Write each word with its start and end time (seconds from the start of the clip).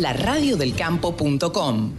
laradiodelcampo.com. 0.00 1.92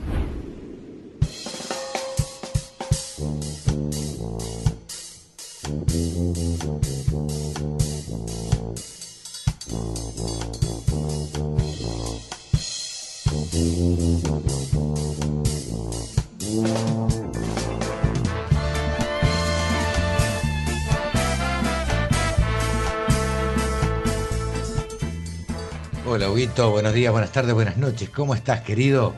Huguito, 26.32 26.70
buenos 26.70 26.94
días, 26.94 27.12
buenas 27.12 27.32
tardes, 27.32 27.56
buenas 27.56 27.78
noches. 27.78 28.12
¿Cómo 28.12 28.36
estás, 28.36 28.62
querido? 28.62 29.16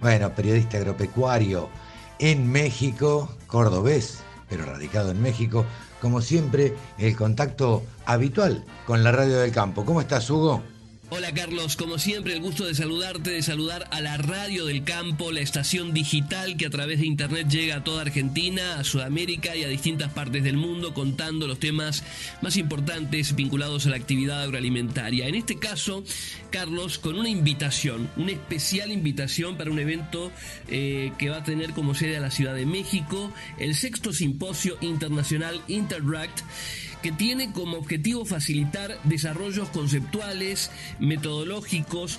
Bueno, 0.00 0.34
periodista 0.34 0.78
agropecuario 0.78 1.70
en 2.18 2.50
México, 2.50 3.32
cordobés, 3.46 4.18
pero 4.48 4.64
radicado 4.64 5.12
en 5.12 5.22
México. 5.22 5.64
Como 6.00 6.20
siempre, 6.20 6.74
el 6.98 7.14
contacto 7.14 7.84
habitual 8.04 8.64
con 8.84 9.04
la 9.04 9.12
radio 9.12 9.38
del 9.38 9.52
campo. 9.52 9.84
¿Cómo 9.84 10.00
estás, 10.00 10.28
Hugo? 10.28 10.60
Hola 11.12 11.34
Carlos, 11.34 11.74
como 11.74 11.98
siempre 11.98 12.34
el 12.34 12.40
gusto 12.40 12.64
de 12.64 12.72
saludarte, 12.72 13.30
de 13.30 13.42
saludar 13.42 13.88
a 13.90 14.00
la 14.00 14.16
radio 14.16 14.64
del 14.64 14.84
campo, 14.84 15.32
la 15.32 15.40
estación 15.40 15.92
digital 15.92 16.56
que 16.56 16.66
a 16.66 16.70
través 16.70 17.00
de 17.00 17.06
internet 17.06 17.48
llega 17.48 17.74
a 17.74 17.82
toda 17.82 18.02
Argentina, 18.02 18.78
a 18.78 18.84
Sudamérica 18.84 19.56
y 19.56 19.64
a 19.64 19.68
distintas 19.68 20.12
partes 20.12 20.44
del 20.44 20.56
mundo 20.56 20.94
contando 20.94 21.48
los 21.48 21.58
temas 21.58 22.04
más 22.42 22.56
importantes 22.56 23.34
vinculados 23.34 23.86
a 23.86 23.90
la 23.90 23.96
actividad 23.96 24.40
agroalimentaria. 24.40 25.26
En 25.26 25.34
este 25.34 25.58
caso, 25.58 26.04
Carlos, 26.50 27.00
con 27.00 27.18
una 27.18 27.28
invitación, 27.28 28.08
una 28.16 28.30
especial 28.30 28.92
invitación 28.92 29.56
para 29.56 29.72
un 29.72 29.80
evento 29.80 30.30
eh, 30.68 31.10
que 31.18 31.28
va 31.28 31.38
a 31.38 31.44
tener 31.44 31.72
como 31.72 31.96
sede 31.96 32.18
a 32.18 32.20
la 32.20 32.30
Ciudad 32.30 32.54
de 32.54 32.66
México, 32.66 33.32
el 33.58 33.74
sexto 33.74 34.12
simposio 34.12 34.78
internacional 34.80 35.60
Interact 35.66 36.42
que 37.02 37.12
tiene 37.12 37.52
como 37.52 37.78
objetivo 37.78 38.24
facilitar 38.24 38.98
desarrollos 39.04 39.68
conceptuales, 39.70 40.70
metodológicos, 40.98 42.18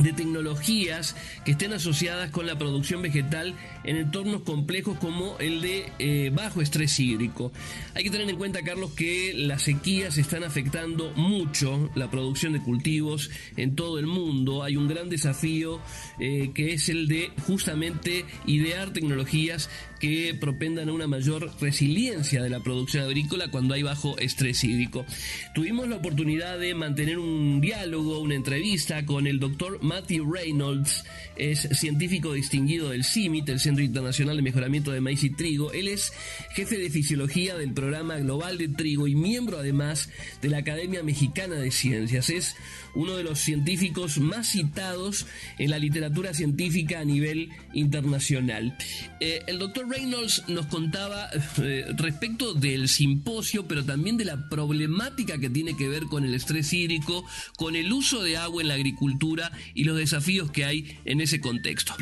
de 0.00 0.12
tecnologías 0.12 1.16
que 1.44 1.52
estén 1.52 1.72
asociadas 1.72 2.30
con 2.30 2.46
la 2.46 2.58
producción 2.58 3.02
vegetal 3.02 3.54
en 3.84 3.96
entornos 3.96 4.42
complejos 4.42 4.98
como 4.98 5.36
el 5.38 5.60
de 5.60 5.92
eh, 5.98 6.30
bajo 6.32 6.62
estrés 6.62 6.98
hídrico. 7.00 7.52
Hay 7.94 8.04
que 8.04 8.10
tener 8.10 8.28
en 8.28 8.36
cuenta, 8.36 8.62
Carlos, 8.62 8.92
que 8.92 9.32
las 9.34 9.62
sequías 9.62 10.18
están 10.18 10.44
afectando 10.44 11.12
mucho 11.16 11.90
la 11.94 12.10
producción 12.10 12.52
de 12.52 12.60
cultivos 12.60 13.30
en 13.56 13.74
todo 13.74 13.98
el 13.98 14.06
mundo. 14.06 14.62
Hay 14.62 14.76
un 14.76 14.88
gran 14.88 15.08
desafío 15.08 15.80
eh, 16.20 16.50
que 16.54 16.72
es 16.72 16.88
el 16.88 17.08
de 17.08 17.30
justamente 17.46 18.24
idear 18.46 18.92
tecnologías 18.92 19.70
que 19.98 20.36
propendan 20.38 20.88
a 20.88 20.92
una 20.92 21.06
mayor 21.06 21.50
resiliencia 21.60 22.42
de 22.42 22.50
la 22.50 22.60
producción 22.60 23.04
agrícola 23.04 23.50
cuando 23.50 23.74
hay 23.74 23.82
bajo 23.82 24.16
estrés 24.18 24.62
hídrico. 24.64 25.04
Tuvimos 25.54 25.88
la 25.88 25.96
oportunidad 25.96 26.58
de 26.58 26.74
mantener 26.74 27.18
un 27.18 27.60
diálogo, 27.60 28.20
una 28.20 28.34
entrevista 28.34 29.04
con 29.04 29.26
el 29.26 29.40
doctor 29.40 29.82
Matthew 29.88 30.30
Reynolds, 30.30 31.04
es 31.36 31.60
científico 31.72 32.34
distinguido 32.34 32.90
del 32.90 33.04
CIMIT, 33.04 33.48
el 33.48 33.58
Centro 33.58 33.82
Internacional 33.82 34.36
de 34.36 34.42
Mejoramiento 34.42 34.90
de 34.90 35.00
Maíz 35.00 35.24
y 35.24 35.30
Trigo. 35.30 35.72
Él 35.72 35.88
es 35.88 36.12
jefe 36.50 36.76
de 36.76 36.90
fisiología 36.90 37.56
del 37.56 37.72
Programa 37.72 38.18
Global 38.18 38.58
de 38.58 38.68
Trigo 38.68 39.08
y 39.08 39.14
miembro 39.14 39.58
además 39.58 40.10
de 40.42 40.50
la 40.50 40.58
Academia 40.58 41.02
Mexicana 41.02 41.56
de 41.56 41.70
Ciencias. 41.70 42.28
Es 42.28 42.54
uno 42.94 43.16
de 43.16 43.24
los 43.24 43.38
científicos 43.38 44.18
más 44.18 44.48
citados 44.48 45.26
en 45.58 45.70
la 45.70 45.78
literatura 45.78 46.34
científica 46.34 47.00
a 47.00 47.04
nivel 47.04 47.50
internacional. 47.74 48.76
Eh, 49.20 49.42
el 49.46 49.58
doctor 49.58 49.88
Reynolds 49.88 50.44
nos 50.48 50.66
contaba 50.66 51.28
eh, 51.62 51.86
respecto 51.96 52.54
del 52.54 52.88
simposio, 52.88 53.66
pero 53.66 53.84
también 53.84 54.16
de 54.16 54.24
la 54.24 54.48
problemática 54.48 55.38
que 55.38 55.50
tiene 55.50 55.76
que 55.76 55.88
ver 55.88 56.04
con 56.04 56.24
el 56.24 56.34
estrés 56.34 56.72
hídrico, 56.72 57.24
con 57.56 57.76
el 57.76 57.92
uso 57.92 58.22
de 58.22 58.36
agua 58.36 58.62
en 58.62 58.68
la 58.68 58.74
agricultura 58.74 59.52
y 59.74 59.84
los 59.84 59.96
desafíos 59.96 60.50
que 60.50 60.64
hay 60.64 60.98
en 61.04 61.20
ese 61.20 61.40
contexto. 61.40 61.94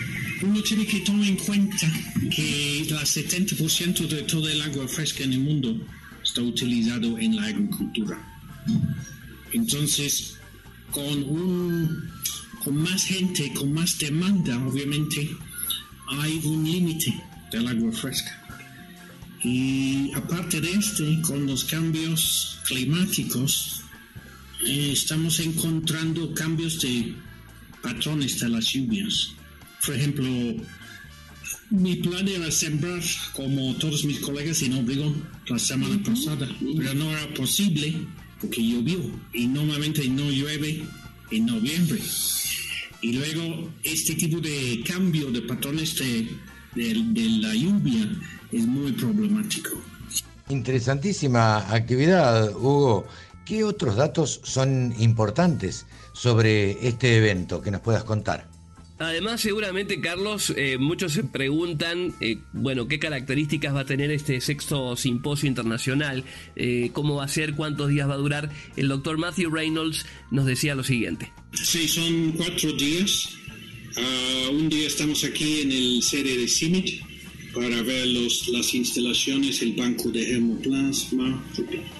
Uno 0.42 0.62
tiene 0.62 0.86
que 0.86 1.00
tomar 1.00 1.26
en 1.28 1.36
cuenta 1.36 1.90
que 2.34 2.80
el 2.80 2.88
70% 2.88 4.08
de 4.08 4.22
todo 4.22 4.48
el 4.48 4.60
agua 4.62 4.88
fresca 4.88 5.24
en 5.24 5.32
el 5.32 5.40
mundo 5.40 5.86
está 6.22 6.42
utilizado 6.42 7.18
en 7.18 7.36
la 7.36 7.44
agricultura. 7.44 8.18
Entonces, 9.52 10.35
con, 10.90 11.22
un, 11.24 12.10
con 12.62 12.76
más 12.76 13.04
gente, 13.04 13.52
con 13.52 13.72
más 13.72 13.98
demanda, 13.98 14.58
obviamente, 14.66 15.30
hay 16.08 16.40
un 16.44 16.64
límite 16.64 17.14
del 17.50 17.68
agua 17.68 17.92
fresca. 17.92 18.42
Y 19.42 20.12
aparte 20.14 20.60
de 20.60 20.72
este, 20.72 21.20
con 21.22 21.46
los 21.46 21.64
cambios 21.64 22.58
climáticos, 22.66 23.82
eh, 24.66 24.90
estamos 24.92 25.38
encontrando 25.40 26.32
cambios 26.34 26.80
de 26.80 27.14
patrones 27.82 28.40
de 28.40 28.48
las 28.48 28.66
lluvias. 28.66 29.32
Por 29.84 29.94
ejemplo, 29.94 30.26
mi 31.70 31.96
plan 31.96 32.26
era 32.26 32.50
sembrar 32.50 33.02
como 33.34 33.74
todos 33.76 34.04
mis 34.04 34.18
colegas 34.20 34.62
en 34.62 34.74
Obregón 34.74 35.28
la 35.48 35.58
semana 35.58 36.02
pasada, 36.02 36.48
pero 36.76 36.94
no 36.94 37.10
era 37.10 37.32
posible 37.34 37.94
porque 38.40 38.62
llovió 38.62 38.98
y 39.32 39.46
normalmente 39.46 40.08
no 40.08 40.30
llueve 40.30 40.84
en 41.30 41.46
noviembre. 41.46 42.00
Y 43.00 43.12
luego 43.12 43.70
este 43.82 44.14
tipo 44.14 44.40
de 44.40 44.82
cambio 44.86 45.30
de 45.30 45.42
patrones 45.42 45.96
de, 45.98 46.28
de 46.74 47.30
la 47.40 47.54
lluvia 47.54 48.10
es 48.52 48.66
muy 48.66 48.92
problemático. 48.92 49.70
Interesantísima 50.48 51.58
actividad, 51.72 52.54
Hugo. 52.56 53.06
¿Qué 53.44 53.64
otros 53.64 53.96
datos 53.96 54.40
son 54.42 54.94
importantes 54.98 55.86
sobre 56.12 56.86
este 56.86 57.16
evento 57.16 57.62
que 57.62 57.70
nos 57.70 57.80
puedas 57.80 58.04
contar? 58.04 58.55
Además, 58.98 59.42
seguramente, 59.42 60.00
Carlos, 60.00 60.54
eh, 60.56 60.78
muchos 60.78 61.12
se 61.12 61.22
preguntan, 61.22 62.14
eh, 62.20 62.38
bueno, 62.54 62.88
qué 62.88 62.98
características 62.98 63.74
va 63.74 63.80
a 63.80 63.84
tener 63.84 64.10
este 64.10 64.40
sexto 64.40 64.96
simposio 64.96 65.48
internacional, 65.48 66.24
eh, 66.56 66.90
cómo 66.94 67.16
va 67.16 67.24
a 67.24 67.28
ser, 67.28 67.54
cuántos 67.54 67.90
días 67.90 68.08
va 68.08 68.14
a 68.14 68.18
durar. 68.18 68.50
El 68.76 68.88
doctor 68.88 69.18
Matthew 69.18 69.50
Reynolds 69.50 70.06
nos 70.30 70.46
decía 70.46 70.74
lo 70.74 70.82
siguiente. 70.82 71.30
Sí, 71.52 71.86
son 71.86 72.32
cuatro 72.32 72.72
días. 72.72 73.28
Ah, 73.98 74.48
un 74.50 74.68
día 74.70 74.86
estamos 74.86 75.24
aquí 75.24 75.60
en 75.60 75.72
el 75.72 76.02
sede 76.02 76.38
de 76.38 76.48
CIMIT 76.48 77.02
para 77.54 77.82
ver 77.82 78.06
los, 78.06 78.48
las 78.48 78.72
instalaciones, 78.74 79.60
el 79.60 79.74
banco 79.74 80.10
de 80.10 80.36
hemoplasma. 80.36 81.44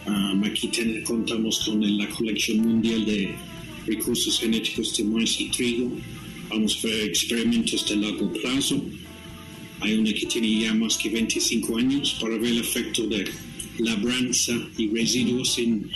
Ah, 0.07 0.33
aquí 0.47 0.71
contamos 1.05 1.63
con 1.67 1.99
la 1.99 2.09
colección 2.09 2.59
mundial 2.59 3.05
de 3.05 3.34
recursos 3.87 4.41
genéticos 4.41 4.97
de 4.97 5.05
maíz 5.05 5.39
y 5.41 5.51
trigo 5.51 5.93
Vamos 6.49 6.79
a 6.84 6.89
ver 6.89 7.03
experimentos 7.03 7.89
de 7.89 7.97
largo 7.97 8.33
plazo. 8.33 8.83
Hay 9.81 9.95
una 9.95 10.12
que 10.12 10.27
tiene 10.27 10.61
ya 10.61 10.75
más 10.75 10.97
que 10.97 11.11
25 11.11 11.77
años 11.79 12.17
para 12.21 12.37
ver 12.37 12.51
el 12.51 12.59
efecto 12.59 13.07
de 13.07 13.27
labranza 13.79 14.53
y 14.79 14.89
residuos 14.89 15.59
en, 15.59 15.91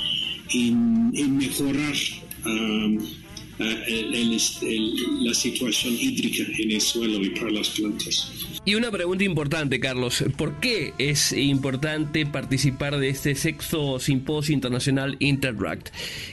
en, 0.53 1.37
mejorar 1.37 1.95
um, 2.45 2.99
la 3.59 5.35
situación 5.35 5.95
hídrica 5.95 6.45
en 6.59 6.73
el 6.73 6.81
suelo 6.81 7.23
y 7.23 7.31
para 7.31 7.51
las 7.51 7.69
plantas. 7.71 8.31
Y 8.65 8.75
una 8.75 8.91
pregunta 8.91 9.25
importante, 9.25 9.81
Carlos. 9.81 10.23
¿Por 10.37 10.61
qué 10.61 10.93
es 10.99 11.33
importante 11.33 12.27
participar 12.27 12.99
de 12.99 13.09
este 13.09 13.35
sexto 13.35 13.99
simposio 13.99 14.55
internacional 14.55 15.17
Interact? 15.19 15.89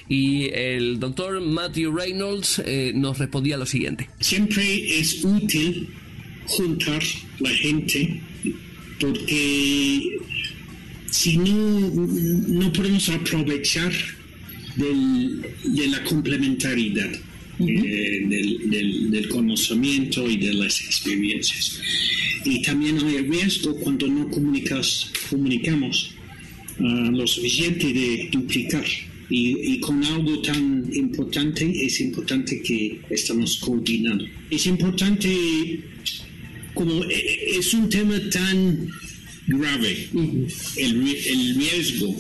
Y 0.10 0.50
el 0.54 1.00
doctor 1.00 1.40
Matthew 1.40 1.96
Reynolds 1.96 2.62
eh, 2.66 2.92
nos 2.94 3.18
respondía 3.18 3.56
lo 3.56 3.66
siguiente. 3.66 4.10
Siempre 4.20 5.00
es 5.00 5.24
útil 5.24 5.88
juntar 6.48 7.01
la 7.40 7.50
gente 7.50 8.22
porque 9.00 10.19
si 11.10 11.38
no, 11.38 11.90
no 11.96 12.74
podemos 12.74 13.07
aprovechar 13.10 13.92
de 14.75 15.88
la 15.88 16.04
complementariedad. 16.04 17.10
Eh, 17.59 18.21
del, 18.27 19.09
del, 19.09 19.27
conocimiento 19.30 20.30
y 20.30 20.38
de 20.38 20.54
las 20.54 20.80
experiencias. 20.80 21.80
Y 22.45 22.62
también 22.62 23.00
hay 23.00 23.18
riesgo 23.24 23.75
cuando 23.77 24.07
no 24.07 24.30
comunicas, 24.30 25.12
comunicamos 25.27 26.12
uh, 26.80 26.83
lo 27.12 27.25
suficiente 27.25 27.92
de 27.92 28.30
duplicar. 28.31 28.86
Y, 29.30 29.74
y, 29.74 29.80
con 29.80 30.04
algo 30.04 30.39
tan 30.44 30.88
importante 30.94 31.65
es 31.83 32.00
importante 32.00 32.62
que 32.62 33.01
estamos 33.09 33.57
coordinando. 33.57 34.25
Es 34.51 34.68
importante, 34.68 35.80
como 36.75 37.03
e, 37.06 37.15
e, 37.15 37.57
es 37.57 37.74
un 37.74 37.89
tema 37.89 38.21
tan 38.30 38.88
grave, 39.48 40.10
el, 40.77 41.15
el 41.25 41.56
riesgo 41.56 42.15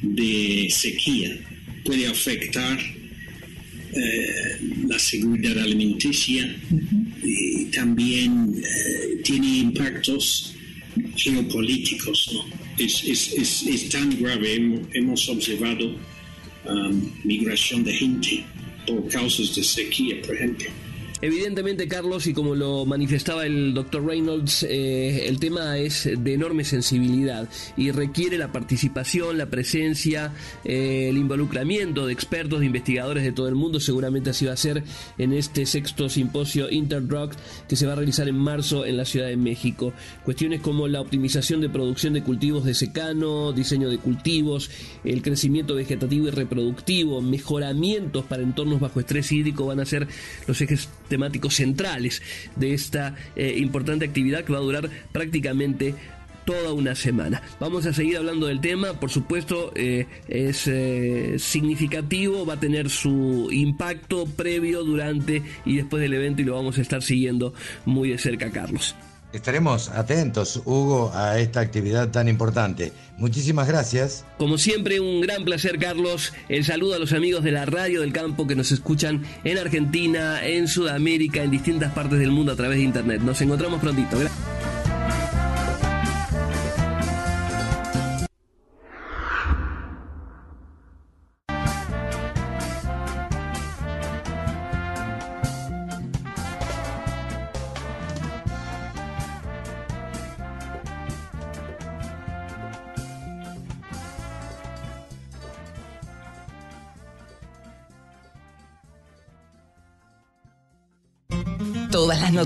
de 0.00 0.68
sequía 0.70 1.36
puede 1.84 2.06
afectar 2.06 2.78
la 4.88 4.98
seguridad 4.98 5.58
alimenticia 5.58 6.56
y 7.22 7.66
también 7.66 8.62
tiene 9.22 9.58
impactos 9.58 10.54
geopolíticos. 11.16 12.30
¿no? 12.32 12.44
Es, 12.78 13.04
es, 13.04 13.32
es, 13.32 13.62
es 13.66 13.88
tan 13.88 14.18
grave, 14.20 14.54
hemos, 14.92 15.28
observado 15.28 15.96
um, 16.66 17.10
migración 17.24 17.84
de 17.84 17.92
gente 17.92 18.44
por 18.86 19.08
causas 19.08 19.54
de 19.54 19.62
sequía, 19.62 20.20
por 20.22 20.34
ejemplo. 20.36 20.66
Evidentemente, 21.24 21.88
Carlos, 21.88 22.26
y 22.26 22.34
como 22.34 22.54
lo 22.54 22.84
manifestaba 22.84 23.46
el 23.46 23.72
doctor 23.72 24.04
Reynolds, 24.04 24.62
eh, 24.62 25.26
el 25.26 25.40
tema 25.40 25.78
es 25.78 26.06
de 26.18 26.34
enorme 26.34 26.64
sensibilidad 26.64 27.48
y 27.78 27.92
requiere 27.92 28.36
la 28.36 28.52
participación, 28.52 29.38
la 29.38 29.46
presencia, 29.46 30.34
eh, 30.66 31.06
el 31.08 31.16
involucramiento 31.16 32.04
de 32.04 32.12
expertos, 32.12 32.60
de 32.60 32.66
investigadores 32.66 33.24
de 33.24 33.32
todo 33.32 33.48
el 33.48 33.54
mundo. 33.54 33.80
Seguramente 33.80 34.28
así 34.28 34.44
va 34.44 34.52
a 34.52 34.58
ser 34.58 34.84
en 35.16 35.32
este 35.32 35.64
sexto 35.64 36.10
simposio 36.10 36.68
Interdrug 36.68 37.30
que 37.70 37.76
se 37.76 37.86
va 37.86 37.94
a 37.94 37.96
realizar 37.96 38.28
en 38.28 38.36
marzo 38.36 38.84
en 38.84 38.98
la 38.98 39.06
Ciudad 39.06 39.28
de 39.28 39.38
México. 39.38 39.94
Cuestiones 40.26 40.60
como 40.60 40.88
la 40.88 41.00
optimización 41.00 41.62
de 41.62 41.70
producción 41.70 42.12
de 42.12 42.22
cultivos 42.22 42.66
de 42.66 42.74
secano, 42.74 43.54
diseño 43.54 43.88
de 43.88 43.96
cultivos, 43.96 44.70
el 45.04 45.22
crecimiento 45.22 45.74
vegetativo 45.74 46.28
y 46.28 46.32
reproductivo, 46.32 47.22
mejoramientos 47.22 48.26
para 48.26 48.42
entornos 48.42 48.78
bajo 48.78 49.00
estrés 49.00 49.32
hídrico 49.32 49.64
van 49.64 49.80
a 49.80 49.86
ser 49.86 50.06
los 50.46 50.60
ejes 50.60 50.90
temáticos 51.14 51.54
centrales 51.54 52.22
de 52.56 52.74
esta 52.74 53.14
eh, 53.36 53.54
importante 53.58 54.04
actividad 54.04 54.42
que 54.42 54.52
va 54.52 54.58
a 54.58 54.62
durar 54.62 54.90
prácticamente 55.12 55.94
toda 56.44 56.72
una 56.72 56.96
semana. 56.96 57.40
Vamos 57.60 57.86
a 57.86 57.92
seguir 57.92 58.16
hablando 58.16 58.48
del 58.48 58.60
tema, 58.60 58.94
por 58.94 59.10
supuesto 59.10 59.70
eh, 59.76 60.06
es 60.26 60.66
eh, 60.66 61.36
significativo, 61.38 62.44
va 62.44 62.54
a 62.54 62.60
tener 62.60 62.90
su 62.90 63.48
impacto 63.52 64.26
previo, 64.26 64.82
durante 64.82 65.40
y 65.64 65.76
después 65.76 66.02
del 66.02 66.14
evento 66.14 66.42
y 66.42 66.46
lo 66.46 66.54
vamos 66.56 66.78
a 66.78 66.82
estar 66.82 67.00
siguiendo 67.00 67.54
muy 67.84 68.10
de 68.10 68.18
cerca, 68.18 68.50
Carlos. 68.50 68.96
Estaremos 69.34 69.88
atentos, 69.88 70.62
Hugo, 70.64 71.10
a 71.12 71.40
esta 71.40 71.58
actividad 71.58 72.08
tan 72.10 72.28
importante. 72.28 72.92
Muchísimas 73.18 73.66
gracias. 73.66 74.24
Como 74.38 74.58
siempre, 74.58 75.00
un 75.00 75.20
gran 75.20 75.44
placer, 75.44 75.76
Carlos. 75.80 76.32
El 76.48 76.64
saludo 76.64 76.94
a 76.94 77.00
los 77.00 77.12
amigos 77.12 77.42
de 77.42 77.50
la 77.50 77.66
Radio 77.66 78.02
del 78.02 78.12
Campo 78.12 78.46
que 78.46 78.54
nos 78.54 78.70
escuchan 78.70 79.24
en 79.42 79.58
Argentina, 79.58 80.46
en 80.46 80.68
Sudamérica, 80.68 81.42
en 81.42 81.50
distintas 81.50 81.92
partes 81.92 82.20
del 82.20 82.30
mundo 82.30 82.52
a 82.52 82.56
través 82.56 82.78
de 82.78 82.84
Internet. 82.84 83.22
Nos 83.22 83.40
encontramos 83.40 83.80
prontito. 83.80 84.16
Todas 84.16 84.30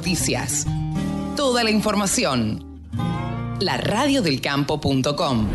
noticias, 0.09 0.65
toda 1.37 1.63
la 1.63 1.71
información. 1.71 2.61
La 3.61 3.77
radiodelcampo.com. 3.77 5.49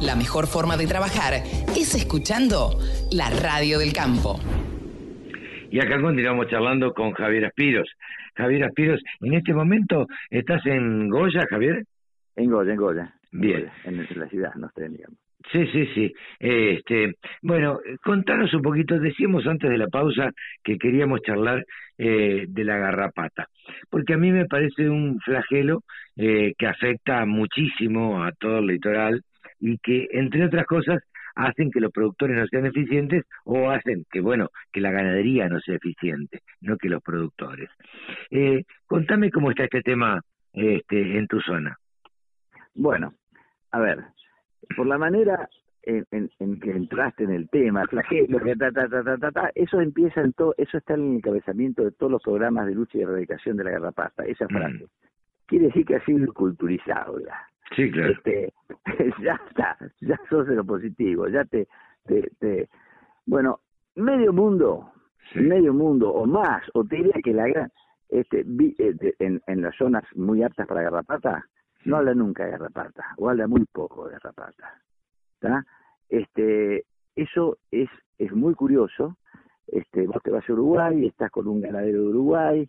La 0.00 0.16
mejor 0.16 0.48
forma 0.48 0.76
de 0.76 0.88
trabajar 0.88 1.34
es 1.76 1.94
escuchando 1.94 2.80
la 3.12 3.30
radio 3.30 3.78
del 3.78 3.92
campo. 3.92 4.40
Y 5.70 5.78
acá 5.78 6.00
continuamos 6.02 6.48
charlando 6.48 6.92
con 6.92 7.12
Javier 7.12 7.44
Aspiros. 7.44 7.88
Javier 8.34 8.64
Aspiros, 8.64 9.00
en 9.20 9.34
este 9.34 9.54
momento 9.54 10.08
estás 10.30 10.66
en 10.66 11.08
Goya, 11.08 11.46
Javier. 11.48 11.84
En 12.34 12.50
Goya, 12.50 12.72
en 12.72 12.78
Goya. 12.78 13.14
Bien. 13.30 13.70
En, 13.84 14.04
la 14.16 14.28
ciudad, 14.28 14.52
no 14.56 14.66
estoy, 14.66 14.88
digamos. 14.88 15.21
Sí, 15.50 15.66
sí, 15.72 15.86
sí. 15.94 16.12
Este, 16.38 17.14
bueno, 17.42 17.80
contanos 18.04 18.52
un 18.54 18.62
poquito. 18.62 18.98
Decíamos 18.98 19.46
antes 19.46 19.70
de 19.70 19.78
la 19.78 19.88
pausa 19.88 20.30
que 20.62 20.78
queríamos 20.78 21.20
charlar 21.22 21.64
eh, 21.98 22.46
de 22.48 22.64
la 22.64 22.76
garrapata, 22.76 23.48
porque 23.90 24.14
a 24.14 24.18
mí 24.18 24.30
me 24.30 24.46
parece 24.46 24.88
un 24.88 25.18
flagelo 25.20 25.82
eh, 26.16 26.52
que 26.56 26.66
afecta 26.66 27.24
muchísimo 27.26 28.22
a 28.22 28.32
todo 28.32 28.58
el 28.58 28.66
litoral 28.66 29.22
y 29.58 29.78
que, 29.78 30.08
entre 30.12 30.44
otras 30.44 30.66
cosas, 30.66 31.02
hacen 31.34 31.70
que 31.70 31.80
los 31.80 31.92
productores 31.92 32.36
no 32.36 32.46
sean 32.46 32.66
eficientes 32.66 33.24
o 33.44 33.70
hacen 33.70 34.04
que, 34.10 34.20
bueno, 34.20 34.48
que 34.72 34.80
la 34.80 34.90
ganadería 34.90 35.48
no 35.48 35.60
sea 35.60 35.76
eficiente, 35.76 36.40
no 36.60 36.76
que 36.76 36.88
los 36.88 37.02
productores. 37.02 37.70
Eh, 38.30 38.64
contame 38.86 39.30
cómo 39.30 39.50
está 39.50 39.64
este 39.64 39.82
tema 39.82 40.20
este, 40.52 41.18
en 41.18 41.26
tu 41.26 41.40
zona. 41.40 41.76
Bueno, 42.74 43.14
a 43.70 43.80
ver, 43.80 43.98
por 44.76 44.86
la 44.86 44.98
manera 44.98 45.48
en, 45.82 46.06
en, 46.38 46.60
que 46.60 46.70
entraste 46.70 47.24
en 47.24 47.30
el 47.30 47.48
tema, 47.48 47.84
flagelo, 47.86 48.38
ta, 48.58 48.70
ta, 48.70 48.88
ta, 48.88 49.16
ta, 49.18 49.30
ta, 49.32 49.50
eso 49.54 49.80
empieza 49.80 50.20
en 50.20 50.32
todo, 50.32 50.54
eso 50.56 50.78
está 50.78 50.94
en 50.94 51.10
el 51.10 51.16
encabezamiento 51.16 51.82
de 51.82 51.90
todos 51.92 52.12
los 52.12 52.22
programas 52.22 52.66
de 52.66 52.74
lucha 52.74 52.98
y 52.98 53.02
erradicación 53.02 53.56
de 53.56 53.64
la 53.64 53.72
garrapata, 53.72 54.24
esa 54.24 54.44
mm. 54.44 54.48
frase. 54.48 54.86
Quiere 55.46 55.66
decir 55.66 55.84
que 55.84 55.96
ha 55.96 56.04
sido 56.04 56.32
culturizado 56.32 57.18
ya. 57.20 57.46
Sí, 57.74 57.90
claro. 57.90 58.12
Este, 58.12 58.52
ya 59.22 59.40
está, 59.48 59.76
ya 60.00 60.18
sos 60.28 60.46
de 60.46 60.54
lo 60.54 60.64
positivo, 60.64 61.26
ya 61.28 61.44
te, 61.44 61.66
te, 62.06 62.30
te 62.38 62.68
bueno, 63.26 63.60
medio 63.96 64.32
mundo, 64.32 64.92
medio 65.34 65.72
mundo 65.72 66.10
o 66.10 66.26
más, 66.26 66.62
o 66.74 66.84
te 66.84 66.96
diría 66.96 67.20
que 67.22 67.32
la 67.32 67.48
gran, 67.48 67.72
este, 68.08 68.40
eh, 68.40 69.14
en, 69.18 69.40
en 69.46 69.62
las 69.62 69.74
zonas 69.76 70.04
muy 70.14 70.42
aptas 70.42 70.66
para 70.66 70.82
garrapata, 70.82 71.44
no 71.84 71.96
habla 71.96 72.14
nunca 72.14 72.44
de 72.44 72.52
garrapata, 72.52 73.04
o 73.18 73.28
habla 73.28 73.46
muy 73.46 73.64
poco 73.66 74.06
de 74.06 74.12
garrapata. 74.12 74.80
Este, 76.08 76.84
eso 77.16 77.58
es, 77.70 77.88
es 78.18 78.32
muy 78.32 78.54
curioso. 78.54 79.16
Este, 79.66 80.06
vos 80.06 80.22
te 80.22 80.30
vas 80.30 80.48
a 80.48 80.52
Uruguay, 80.52 81.06
estás 81.06 81.30
con 81.30 81.48
un 81.48 81.60
ganadero 81.60 82.02
de 82.02 82.08
Uruguay, 82.08 82.68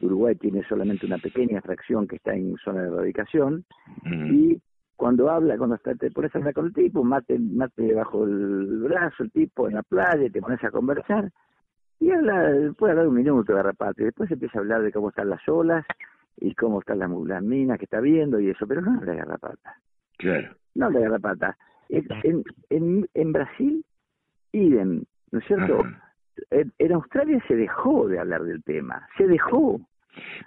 Uruguay 0.00 0.34
tiene 0.36 0.62
solamente 0.68 1.06
una 1.06 1.18
pequeña 1.18 1.60
fracción 1.60 2.06
que 2.06 2.16
está 2.16 2.34
en 2.34 2.56
zona 2.56 2.82
de 2.82 2.88
erradicación, 2.88 3.64
y 4.04 4.60
cuando 4.96 5.30
habla, 5.30 5.56
cuando 5.56 5.76
te 5.78 6.10
pones 6.10 6.34
a 6.34 6.38
hablar 6.38 6.54
con 6.54 6.66
el 6.66 6.72
tipo, 6.72 7.02
mate, 7.02 7.38
mate 7.38 7.94
bajo 7.94 8.24
el 8.24 8.82
brazo 8.82 9.24
el 9.24 9.32
tipo 9.32 9.68
en 9.68 9.74
la 9.74 9.82
playa, 9.82 10.30
te 10.30 10.40
pones 10.40 10.62
a 10.62 10.70
conversar, 10.70 11.30
y 12.00 12.10
habla, 12.10 12.72
puede 12.76 12.92
hablar 12.92 13.08
un 13.08 13.14
minuto 13.14 13.54
de 13.54 13.62
y 13.96 14.04
después 14.04 14.30
empieza 14.30 14.58
a 14.58 14.62
hablar 14.62 14.82
de 14.82 14.92
cómo 14.92 15.08
están 15.08 15.30
las 15.30 15.48
olas, 15.48 15.84
y 16.36 16.54
cómo 16.54 16.80
están 16.80 16.98
las, 16.98 17.10
las 17.10 17.42
minas 17.42 17.78
que 17.78 17.84
está 17.84 18.00
viendo 18.00 18.40
y 18.40 18.50
eso, 18.50 18.66
pero 18.66 18.80
no 18.80 18.94
habla 18.94 19.12
de 19.12 19.18
garrapata. 19.18 19.76
Claro. 20.18 20.54
No 20.74 20.86
habla 20.86 20.98
de 20.98 21.04
garrapata. 21.04 21.56
En, 21.88 22.44
en, 22.70 23.08
en 23.14 23.32
Brasil, 23.32 23.84
idem, 24.52 25.04
¿no 25.30 25.38
es 25.38 25.44
cierto? 25.46 25.84
En, 26.50 26.92
Australia 26.92 27.42
se 27.46 27.54
dejó 27.54 28.08
de 28.08 28.18
hablar 28.18 28.42
del 28.42 28.62
tema, 28.64 29.06
se 29.16 29.26
dejó. 29.26 29.80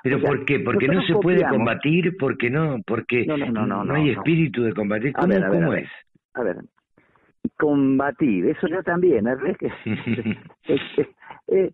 ¿Pero 0.04 0.22
por 0.22 0.46
qué? 0.46 0.60
¿Porque 0.60 0.88
no 0.88 1.02
se 1.04 1.14
puede 1.16 1.48
combatir? 1.48 2.16
¿Porque 2.18 2.50
no? 2.50 2.80
Porque 2.86 3.26
no, 3.26 3.38
no, 3.38 3.66
no, 3.66 3.84
no, 3.84 3.94
hay 3.96 4.12
espíritu 4.12 4.64
de 4.64 4.74
combatir. 4.74 5.14
¿Cómo, 5.14 5.34
¿cómo 5.50 5.74
es? 5.74 5.90
A 6.34 6.44
ver, 6.44 6.58
combatir, 7.58 8.48
eso 8.48 8.68
yo 8.68 8.84
también, 8.84 9.28
¿eh? 9.28 9.56
que, 9.58 9.72
eh, 11.48 11.72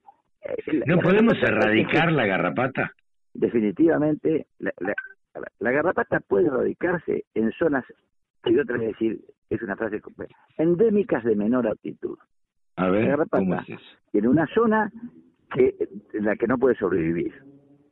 ¿No 0.85 0.97
podemos 0.99 1.35
erradicar 1.41 2.11
la 2.11 2.25
garrapata? 2.25 2.91
Definitivamente 3.33 4.47
la, 4.59 4.71
la, 5.59 5.71
garrapata 5.71 6.19
puede 6.19 6.49
radicarse 6.49 7.25
en 7.33 7.51
zonas, 7.53 7.85
y 8.45 8.57
otra 8.57 8.77
vez 8.77 8.89
decir, 8.89 9.21
es 9.49 9.61
una 9.61 9.75
frase 9.75 10.01
endémicas 10.57 11.23
de 11.23 11.35
menor 11.35 11.67
altitud. 11.67 12.17
A 12.75 12.89
ver, 12.89 13.03
la 13.03 13.09
garrapata 13.09 13.65
en 14.13 14.27
una 14.27 14.47
zona 14.47 14.91
que 15.53 15.75
en 16.13 16.25
la 16.25 16.35
que 16.35 16.47
no 16.47 16.57
puede 16.57 16.75
sobrevivir. 16.75 17.33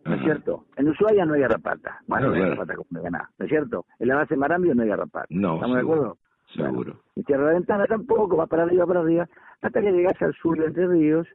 ¿No 0.03 0.15
es 0.15 0.21
cierto? 0.23 0.65
En 0.77 0.87
Ushuaia 0.87 1.25
no 1.25 1.35
hay 1.35 1.41
garrapata. 1.41 2.01
Bueno, 2.07 2.29
no, 2.29 2.33
hay 2.33 2.41
garrapata 2.41 2.73
como 2.75 3.09
¿no 3.09 3.45
es 3.45 3.49
cierto? 3.49 3.85
En 3.99 4.07
la 4.07 4.15
base 4.15 4.33
de 4.33 4.39
Marambio 4.39 4.73
no 4.73 4.81
hay 4.81 4.89
garrapata. 4.89 5.27
No, 5.29 5.55
¿Estamos 5.55 5.75
de 5.75 5.81
acuerdo? 5.81 6.17
Seguro. 6.55 6.99
en 7.15 7.23
Tierra 7.23 7.47
de 7.47 7.53
Ventana 7.53 7.85
tampoco, 7.85 8.35
va 8.35 8.47
para 8.47 8.63
arriba, 8.63 8.85
para 8.85 9.01
arriba, 9.01 9.29
hasta 9.61 9.81
que 9.81 9.91
llegas 9.91 10.21
al 10.21 10.33
sur 10.33 10.57
de 10.57 10.65
Entre 10.65 10.87
Ríos 10.87 11.27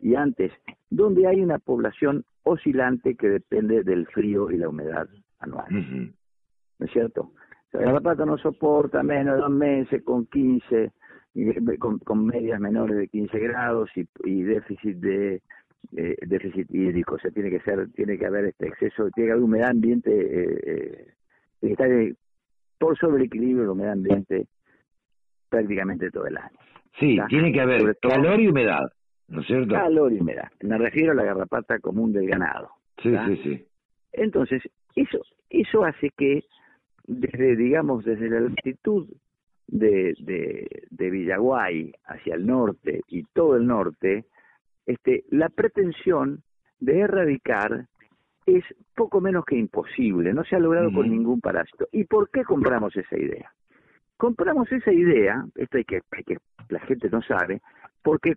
y 0.00 0.14
antes, 0.14 0.52
donde 0.90 1.26
hay 1.26 1.40
una 1.42 1.58
población 1.58 2.24
oscilante 2.44 3.16
que 3.16 3.28
depende 3.28 3.82
del 3.82 4.06
frío 4.06 4.50
y 4.50 4.58
la 4.58 4.68
humedad 4.68 5.08
anual. 5.40 5.66
¿No 6.78 6.86
es 6.86 6.92
cierto? 6.92 7.32
la 7.72 7.80
garrapata 7.80 8.24
no 8.24 8.38
soporta 8.38 9.02
menos 9.02 9.34
de 9.34 9.40
dos 9.40 9.50
meses 9.50 10.02
con 10.04 10.26
15, 10.26 10.92
con, 11.80 11.98
con 11.98 12.24
medias 12.24 12.60
menores 12.60 12.96
de 12.96 13.08
15 13.08 13.38
grados 13.40 13.90
y, 13.96 14.06
y 14.24 14.42
déficit 14.42 14.96
de 14.98 15.42
eh, 15.96 16.16
déficit 16.26 16.70
hídrico, 16.70 17.16
o 17.16 17.18
sea, 17.18 17.30
tiene 17.30 17.50
que 17.50 17.60
ser, 17.60 17.90
tiene 17.92 18.16
que 18.16 18.26
haber 18.26 18.46
este 18.46 18.68
exceso, 18.68 19.10
tiene 19.10 19.28
que 19.28 19.32
haber 19.32 19.44
humedad 19.44 19.70
ambiente, 19.70 20.10
eh, 20.10 20.60
eh, 20.66 21.14
está 21.62 21.84
por 22.78 22.98
sobre 22.98 23.18
el 23.18 23.26
equilibrio 23.26 23.60
de 23.60 23.66
la 23.66 23.72
humedad 23.72 23.92
ambiente 23.92 24.46
prácticamente 25.48 26.10
todo 26.10 26.26
el 26.26 26.36
año. 26.36 26.58
Sí, 26.98 27.18
tiene 27.28 27.52
que 27.52 27.60
haber 27.60 27.96
calor 28.00 28.40
y 28.40 28.48
humedad, 28.48 28.90
¿no 29.28 29.40
es 29.40 29.46
cierto? 29.46 29.74
Calor 29.74 30.12
y 30.12 30.20
humedad. 30.20 30.50
Me 30.62 30.78
refiero 30.78 31.12
a 31.12 31.14
la 31.14 31.24
garrapata 31.24 31.78
común 31.78 32.12
del 32.12 32.28
ganado. 32.28 32.70
Sí, 33.02 33.14
sí, 33.26 33.36
sí. 33.42 33.66
Entonces, 34.12 34.62
eso, 34.94 35.20
eso 35.50 35.84
hace 35.84 36.10
que 36.16 36.44
desde, 37.06 37.56
digamos, 37.56 38.04
desde 38.04 38.30
la 38.30 38.38
altitud 38.38 39.08
de, 39.66 40.14
de, 40.20 40.84
de 40.90 41.10
Villaguay 41.10 41.92
hacia 42.06 42.34
el 42.34 42.46
norte 42.46 43.02
y 43.08 43.24
todo 43.32 43.56
el 43.56 43.66
norte, 43.66 44.24
este, 44.86 45.24
la 45.30 45.48
pretensión 45.48 46.42
de 46.80 47.00
erradicar 47.00 47.86
es 48.46 48.64
poco 48.94 49.20
menos 49.20 49.44
que 49.44 49.56
imposible, 49.56 50.34
no 50.34 50.44
se 50.44 50.56
ha 50.56 50.58
logrado 50.58 50.92
con 50.92 51.08
ningún 51.08 51.40
parásito. 51.40 51.88
¿Y 51.92 52.04
por 52.04 52.30
qué 52.30 52.44
compramos 52.44 52.94
esa 52.96 53.16
idea? 53.16 53.50
Compramos 54.16 54.70
esa 54.70 54.92
idea, 54.92 55.44
esto 55.56 55.78
hay 55.78 55.84
que, 55.84 56.00
que 56.26 56.36
la 56.68 56.80
gente 56.80 57.08
no 57.10 57.22
sabe, 57.22 57.62
porque 58.02 58.34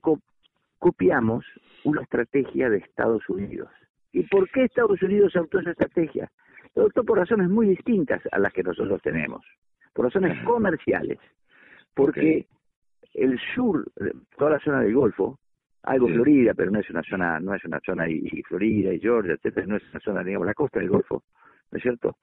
copiamos 0.80 1.46
una 1.84 2.02
estrategia 2.02 2.70
de 2.70 2.78
Estados 2.78 3.28
Unidos. 3.30 3.70
¿Y 4.12 4.24
por 4.24 4.50
qué 4.50 4.64
Estados 4.64 5.02
Unidos 5.02 5.36
adoptó 5.36 5.60
esa 5.60 5.72
estrategia? 5.72 6.30
Lo 6.76 6.84
adoptó 6.84 7.04
por 7.04 7.18
razones 7.18 7.50
muy 7.50 7.68
distintas 7.68 8.22
a 8.32 8.40
las 8.40 8.54
que 8.54 8.64
nosotros 8.64 9.02
tenemos, 9.02 9.46
por 9.94 10.06
razones 10.06 10.44
comerciales, 10.46 11.20
porque 11.94 12.48
el 13.14 13.40
sur, 13.56 13.86
toda 14.38 14.52
la 14.52 14.60
zona 14.60 14.82
del 14.82 14.94
Golfo, 14.94 15.40
algo 15.84 16.08
Florida, 16.08 16.54
pero 16.54 16.70
no 16.70 16.80
es 16.80 16.90
una 16.90 17.02
zona, 17.04 17.40
no 17.40 17.56
es 17.56 17.64
una 17.66 17.80
zona 17.86 18.10
y, 18.10 18.42
Florida 18.44 18.94
y 18.94 19.00
Georgia, 19.00 19.34
etcétera, 19.34 19.66
no 19.68 19.78
es 19.78 19.84
una 19.92 20.00
zona, 20.02 20.24
digamos, 20.24 20.46
la 20.46 20.54
costa 20.54 20.80
del 20.80 20.90
Golfo, 20.90 21.24
¿no 21.72 21.78
es 21.78 21.82
cierto? 21.82 22.18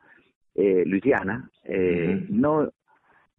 Eh, 0.54 0.84
Luisiana, 0.87 1.50
eh, 1.64 2.26
no, 2.28 2.70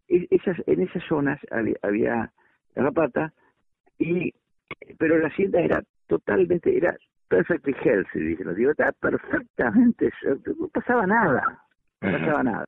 e, 0.07 0.27
esas, 0.29 0.57
en 0.65 0.81
esas 0.81 1.03
zonas 1.07 1.39
había, 1.51 1.75
había 1.81 2.31
garrapata 2.75 3.33
y, 3.99 4.33
pero 4.97 5.17
la 5.17 5.27
hacienda 5.27 5.59
era 5.59 5.83
totalmente, 6.07 6.75
era 6.75 6.95
perfectly 7.27 7.75
healthy, 7.83 8.19
dicen 8.19 8.55
digo, 8.55 8.71
estaba 8.71 8.91
perfectamente, 8.93 10.09
no 10.59 10.67
pasaba 10.69 11.05
nada, 11.05 11.59
no 12.01 12.11
pasaba 12.11 12.43
nada. 12.43 12.65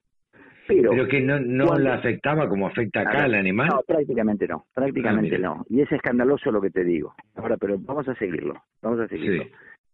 Pero, 0.68 1.08
que 1.08 1.22
no, 1.22 1.40
no 1.40 1.78
la 1.78 1.96
afectaba 1.96 2.50
como 2.50 2.68
afecta 2.68 3.02
acá 3.02 3.24
al 3.24 3.36
animal. 3.36 3.70
No, 3.70 3.82
prácticamente 3.88 4.48
no, 4.48 4.66
prácticamente 4.74 5.38
ah, 5.38 5.40
no. 5.40 5.66
Y 5.70 5.80
es 5.80 5.90
escandaloso 5.90 6.52
lo 6.52 6.60
que 6.60 6.72
te 6.72 6.84
digo. 6.84 7.16
Ahora, 7.36 7.56
pero 7.56 7.78
vamos 7.80 8.08
a 8.10 8.16
seguirlo, 8.16 8.62
vamos 8.82 9.00
a 9.00 9.08
seguirlo. 9.08 9.46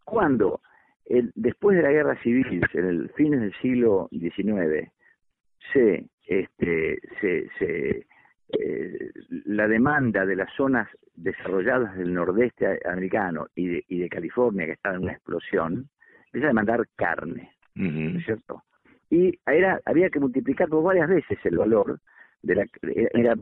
Cuando, 0.04 0.62
el, 1.06 1.32
después 1.36 1.78
de 1.78 1.84
la 1.84 1.92
guerra 1.92 2.20
civil, 2.24 2.66
en 2.74 2.86
el 2.86 3.10
fines 3.10 3.42
del 3.42 3.54
siglo 3.62 4.10
XIX, 4.12 4.90
se, 5.72 6.06
este, 6.26 7.00
se, 7.22 7.48
se 7.60 8.08
eh, 8.50 9.12
la 9.46 9.68
demanda 9.68 10.26
de 10.26 10.36
las 10.36 10.54
zonas 10.56 10.88
desarrolladas 11.16 11.96
del 11.98 12.14
nordeste 12.14 12.80
americano 12.86 13.48
y 13.56 13.68
de, 13.68 13.86
y 13.88 14.00
de 14.00 14.10
California, 14.10 14.66
que 14.66 14.74
estaban 14.74 14.98
en 14.98 15.04
una 15.04 15.14
explosión, 15.14 15.90
empieza 16.26 16.48
a 16.48 16.50
demandar 16.50 16.88
carne, 16.96 17.52
¿no 17.76 18.20
es 18.20 18.26
cierto? 18.26 18.64
y 19.14 19.40
era 19.46 19.80
había 19.86 20.10
que 20.10 20.20
multiplicar 20.20 20.68
por 20.70 20.84
varias 20.84 21.08
veces 21.08 21.38
el 21.44 21.58
valor 21.58 22.00
de 22.42 22.56
la 22.56 22.66
era 22.82 23.36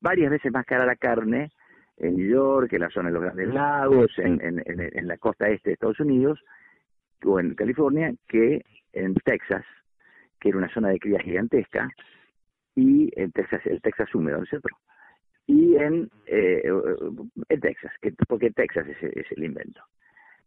varias 0.00 0.30
veces 0.30 0.52
más 0.52 0.64
cara 0.64 0.86
la 0.86 0.94
carne 0.94 1.50
en 1.96 2.16
New 2.16 2.28
York, 2.28 2.72
en 2.72 2.80
la 2.80 2.90
zona 2.90 3.08
de 3.08 3.14
los 3.14 3.22
Grandes 3.22 3.48
Lagos, 3.48 4.10
en, 4.18 4.40
en, 4.40 4.62
en, 4.66 5.08
la 5.08 5.18
costa 5.18 5.48
este 5.48 5.70
de 5.70 5.74
Estados 5.74 6.00
Unidos 6.00 6.40
o 7.24 7.38
en 7.38 7.54
California 7.54 8.12
que 8.28 8.64
en 8.92 9.14
Texas, 9.14 9.64
que 10.40 10.48
era 10.48 10.58
una 10.58 10.72
zona 10.72 10.88
de 10.88 10.98
cría 10.98 11.20
gigantesca, 11.20 11.90
y 12.74 13.10
en 13.20 13.32
Texas, 13.32 13.60
el 13.66 13.80
Texas 13.80 14.14
húmedo, 14.14 14.38
¿no 14.38 14.44
es 14.44 14.50
cierto? 14.50 14.68
Y 15.46 15.76
en, 15.76 16.08
eh, 16.26 16.62
en 17.48 17.60
Texas, 17.60 17.92
que, 18.00 18.12
porque 18.28 18.50
Texas 18.50 18.86
es, 18.88 19.02
es 19.02 19.26
el 19.32 19.44
invento. 19.44 19.82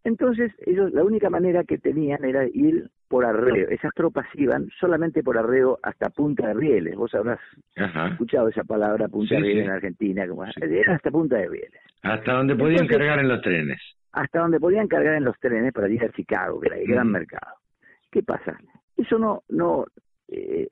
Entonces, 0.05 0.51
ellos 0.67 0.93
la 0.93 1.03
única 1.03 1.31
manera 1.31 1.63
que 1.63 1.79
tenían 1.79 2.23
era 2.23 2.45
ir 2.45 2.89
por 3.07 3.25
arreo. 3.25 3.67
Esas 3.69 3.91
tropas 3.95 4.27
iban 4.35 4.69
solamente 4.79 5.23
por 5.23 5.35
arreo 5.35 5.79
hasta 5.81 6.11
Punta 6.11 6.47
de 6.47 6.53
Rieles. 6.53 6.95
Vos 6.95 7.13
habrás 7.15 7.39
escuchado 8.11 8.49
esa 8.49 8.63
palabra 8.63 9.07
Punta 9.07 9.33
de 9.33 9.41
Rieles 9.41 9.65
en 9.65 9.71
Argentina. 9.71 10.27
Como, 10.27 10.45
Era 10.45 10.95
hasta 10.95 11.09
Punta 11.09 11.37
de 11.37 11.47
Rieles. 11.47 11.81
Hasta 12.03 12.33
donde 12.33 12.55
podían 12.55 12.85
cargar 12.85 13.17
en 13.17 13.27
los 13.27 13.41
trenes. 13.41 13.81
Hasta 14.11 14.39
donde 14.39 14.59
podían 14.59 14.87
cargar 14.87 15.15
en 15.15 15.25
los 15.25 15.39
trenes 15.39 15.73
para 15.73 15.89
ir 15.89 16.03
a 16.03 16.11
Chicago, 16.11 16.59
que 16.61 16.67
era 16.67 16.77
el 16.77 16.87
gran 16.87 17.11
mercado. 17.11 17.55
¿Qué 18.11 18.21
pasa? 18.21 18.55
Eso 18.95 19.17
no, 19.17 19.41
no, 19.49 19.85
eh, 20.27 20.67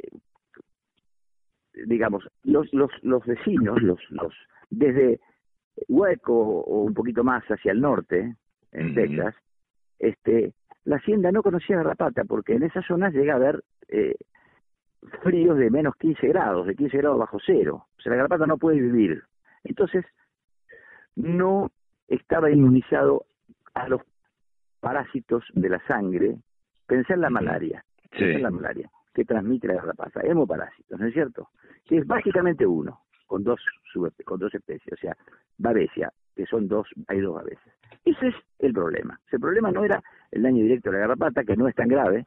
digamos, 1.86 2.28
los, 2.44 2.72
los, 2.74 2.92
los 3.02 3.26
vecinos, 3.26 3.82
los, 3.82 4.00
los, 4.10 4.34
desde 4.70 5.20
Hueco 5.88 6.34
o 6.34 6.84
un 6.84 6.94
poquito 6.94 7.24
más 7.24 7.44
hacia 7.46 7.72
el 7.72 7.82
norte, 7.82 8.36
en 8.72 8.96
Texas, 8.96 9.36
este, 10.00 10.54
la 10.84 10.96
hacienda 10.96 11.32
no 11.32 11.44
conocía 11.44 11.78
garrapata 11.78 12.24
porque 12.24 12.54
en 12.54 12.64
esas 12.64 12.84
zonas 12.86 13.14
llega 13.14 13.34
a 13.34 13.36
haber 13.36 13.64
eh, 13.88 14.16
fríos 15.22 15.58
de 15.60 15.70
menos 15.70 15.96
15 15.98 16.28
grados, 16.28 16.66
de 16.66 16.76
15 16.76 16.98
grados 16.98 17.20
bajo 17.20 17.38
cero. 17.46 17.86
O 17.98 18.02
sea, 18.02 18.12
la 18.12 18.18
garrapata 18.18 18.48
no 18.48 18.58
puede 18.58 18.80
vivir. 18.82 19.22
Entonces, 19.64 20.06
no 21.16 21.70
estaba 22.08 22.50
inmunizado 22.50 23.26
a 23.76 23.88
los 23.88 24.02
parásitos 24.80 25.44
de 25.54 25.70
la 25.70 25.86
sangre. 25.86 26.38
Pensé 26.88 27.14
en 27.14 27.22
la 27.22 27.30
malaria. 27.30 27.86
Pensé 28.10 28.34
en 28.34 28.44
la 28.44 28.50
malaria 28.50 28.90
que 29.14 29.26
transmite 29.26 29.68
la 29.68 29.76
garrapata. 29.76 30.22
Hemoparásitos, 30.22 31.00
¿no 31.00 31.06
es 31.06 31.14
cierto? 31.14 31.50
Que 31.86 31.98
es 31.98 32.08
básicamente 32.08 32.66
uno, 32.66 33.02
con 33.28 33.44
dos, 33.44 33.60
con 34.26 34.40
dos 34.40 34.54
especies. 34.54 34.94
O 34.94 34.98
sea, 34.98 35.16
Babesia, 35.58 36.12
que 36.36 36.46
son 36.46 36.68
dos, 36.68 36.88
hay 37.08 37.22
dos 37.22 37.44
veces. 37.44 37.74
Ese 38.06 38.28
es 38.30 38.36
el 38.60 38.74
problema. 38.74 39.20
El 39.32 39.40
problema 39.40 39.72
no 39.72 39.84
era 39.84 40.02
el 40.32 40.42
daño 40.42 40.64
directo 40.64 40.90
de 40.90 40.98
la 40.98 41.02
garrapata, 41.02 41.44
que 41.44 41.56
no 41.56 41.68
es 41.68 41.76
tan 41.76 41.88
grave, 41.88 42.26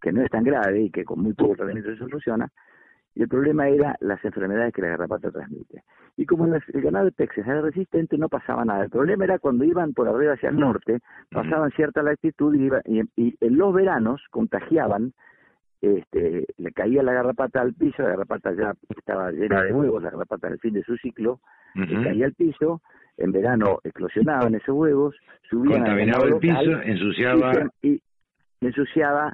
que 0.00 0.12
no 0.12 0.22
es 0.22 0.30
tan 0.30 0.44
grave 0.44 0.82
y 0.82 0.90
que 0.90 1.04
con 1.04 1.20
muy 1.20 1.34
poco 1.34 1.56
tratamiento 1.56 1.90
se 1.90 1.98
soluciona, 1.98 2.50
y 3.14 3.22
el 3.22 3.28
problema 3.28 3.68
era 3.68 3.96
las 4.00 4.24
enfermedades 4.24 4.72
que 4.72 4.82
la 4.82 4.88
garrapata 4.88 5.30
transmite. 5.30 5.82
Y 6.16 6.26
como 6.26 6.46
el 6.46 6.62
ganado 6.82 7.06
de 7.06 7.12
Texas 7.12 7.46
era 7.46 7.60
resistente, 7.60 8.16
no 8.16 8.28
pasaba 8.28 8.64
nada. 8.64 8.84
El 8.84 8.90
problema 8.90 9.24
era 9.24 9.38
cuando 9.38 9.64
iban 9.64 9.94
por 9.94 10.08
arriba 10.08 10.34
hacia 10.34 10.50
el 10.50 10.58
norte, 10.58 11.00
pasaban 11.30 11.70
cierta 11.72 12.02
latitud 12.02 12.54
y, 12.54 13.00
y, 13.16 13.36
en 13.40 13.58
los 13.58 13.74
veranos 13.74 14.22
contagiaban, 14.30 15.12
este, 15.80 16.46
le 16.58 16.72
caía 16.72 17.02
la 17.02 17.12
garrapata 17.12 17.60
al 17.60 17.74
piso, 17.74 18.02
la 18.02 18.10
garrapata 18.10 18.52
ya 18.52 18.74
estaba 18.96 19.30
llena 19.30 19.62
de 19.62 19.72
huevos, 19.72 20.02
la 20.02 20.10
garrapata 20.10 20.48
en 20.48 20.54
el 20.54 20.58
fin 20.58 20.74
de 20.74 20.82
su 20.82 20.96
ciclo, 20.96 21.40
le 21.74 22.02
caía 22.02 22.26
al 22.26 22.34
piso, 22.34 22.82
en 23.16 23.32
verano 23.32 23.78
explosionaban 23.84 24.54
esos 24.54 24.74
huevos, 24.74 25.16
subían 25.48 25.80
Contaminaba 25.80 26.24
el 26.24 26.36
piso, 26.38 26.82
ensuciaba... 26.82 27.52
Y, 27.82 28.02
ensuciaba... 28.60 29.32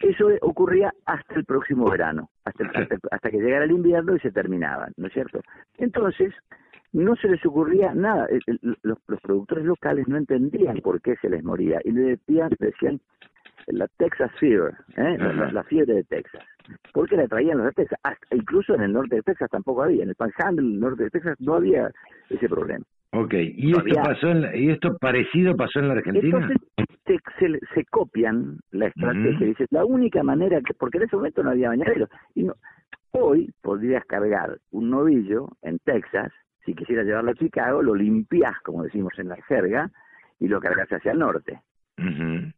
Eso 0.00 0.26
ocurría 0.40 0.92
hasta 1.06 1.34
el 1.36 1.44
próximo 1.44 1.88
verano, 1.88 2.28
hasta, 2.44 2.64
hasta, 3.12 3.30
que 3.30 3.38
llegara 3.38 3.66
el 3.66 3.70
invierno 3.70 4.16
y 4.16 4.18
se 4.18 4.32
terminaban, 4.32 4.92
¿no 4.96 5.06
es 5.06 5.12
cierto? 5.12 5.40
Entonces, 5.78 6.34
no 6.92 7.16
se 7.16 7.28
les 7.28 7.44
ocurría 7.46 7.94
nada. 7.94 8.26
Los, 8.82 8.98
productores 9.22 9.64
locales 9.64 10.08
no 10.08 10.16
entendían 10.16 10.78
por 10.78 11.00
qué 11.00 11.14
se 11.16 11.30
les 11.30 11.42
moría 11.42 11.80
y 11.84 11.92
le 11.92 12.02
decían, 12.02 12.50
decían 12.58 13.00
la 13.66 13.86
Texas 13.98 14.30
Fever, 14.38 14.74
¿eh? 14.96 15.16
la, 15.52 15.62
fiebre 15.64 15.94
de 15.94 16.04
Texas. 16.04 16.42
Porque 16.92 17.16
la 17.16 17.26
traían 17.26 17.58
los 17.58 17.66
de 17.66 17.72
Texas. 17.72 17.98
incluso 18.30 18.74
en 18.74 18.82
el 18.82 18.92
norte 18.92 19.16
de 19.16 19.22
Texas 19.22 19.50
tampoco 19.50 19.82
había. 19.82 20.02
En 20.02 20.10
el 20.10 20.14
Panhandle, 20.14 20.66
el 20.66 20.80
norte 20.80 21.04
de 21.04 21.10
Texas, 21.10 21.36
no 21.40 21.54
había 21.54 21.90
ese 22.30 22.48
problema. 22.48 22.84
Ok, 23.14 23.34
¿y 23.34 23.72
esto, 23.72 24.02
pasó 24.02 24.28
¿y 24.54 24.70
esto 24.70 24.96
parecido 24.96 25.54
pasó 25.54 25.80
en 25.80 25.88
la 25.88 25.94
Argentina? 25.94 26.38
Entonces 26.38 26.56
se, 27.38 27.58
se, 27.74 27.84
copian 27.86 28.58
la 28.70 28.86
estrategia, 28.86 29.46
dices, 29.46 29.68
la 29.70 29.84
única 29.84 30.22
manera, 30.22 30.60
que 30.62 30.72
porque 30.72 30.96
en 30.96 31.04
ese 31.04 31.16
momento 31.16 31.42
no 31.42 31.50
había 31.50 31.68
bañaderos, 31.68 32.08
y 32.34 32.44
no, 32.44 32.54
hoy 33.10 33.52
podrías 33.60 34.04
cargar 34.06 34.58
un 34.70 34.90
novillo 34.90 35.48
en 35.60 35.78
Texas, 35.80 36.32
si 36.64 36.74
quisieras 36.74 37.04
llevarlo 37.04 37.32
a 37.32 37.34
Chicago, 37.34 37.82
lo 37.82 37.94
limpias, 37.94 38.54
como 38.64 38.84
decimos 38.84 39.12
en 39.18 39.28
la 39.28 39.36
jerga, 39.42 39.90
y 40.38 40.48
lo 40.48 40.60
cargas 40.60 40.88
hacia 40.88 41.12
el 41.12 41.18
norte. 41.18 41.60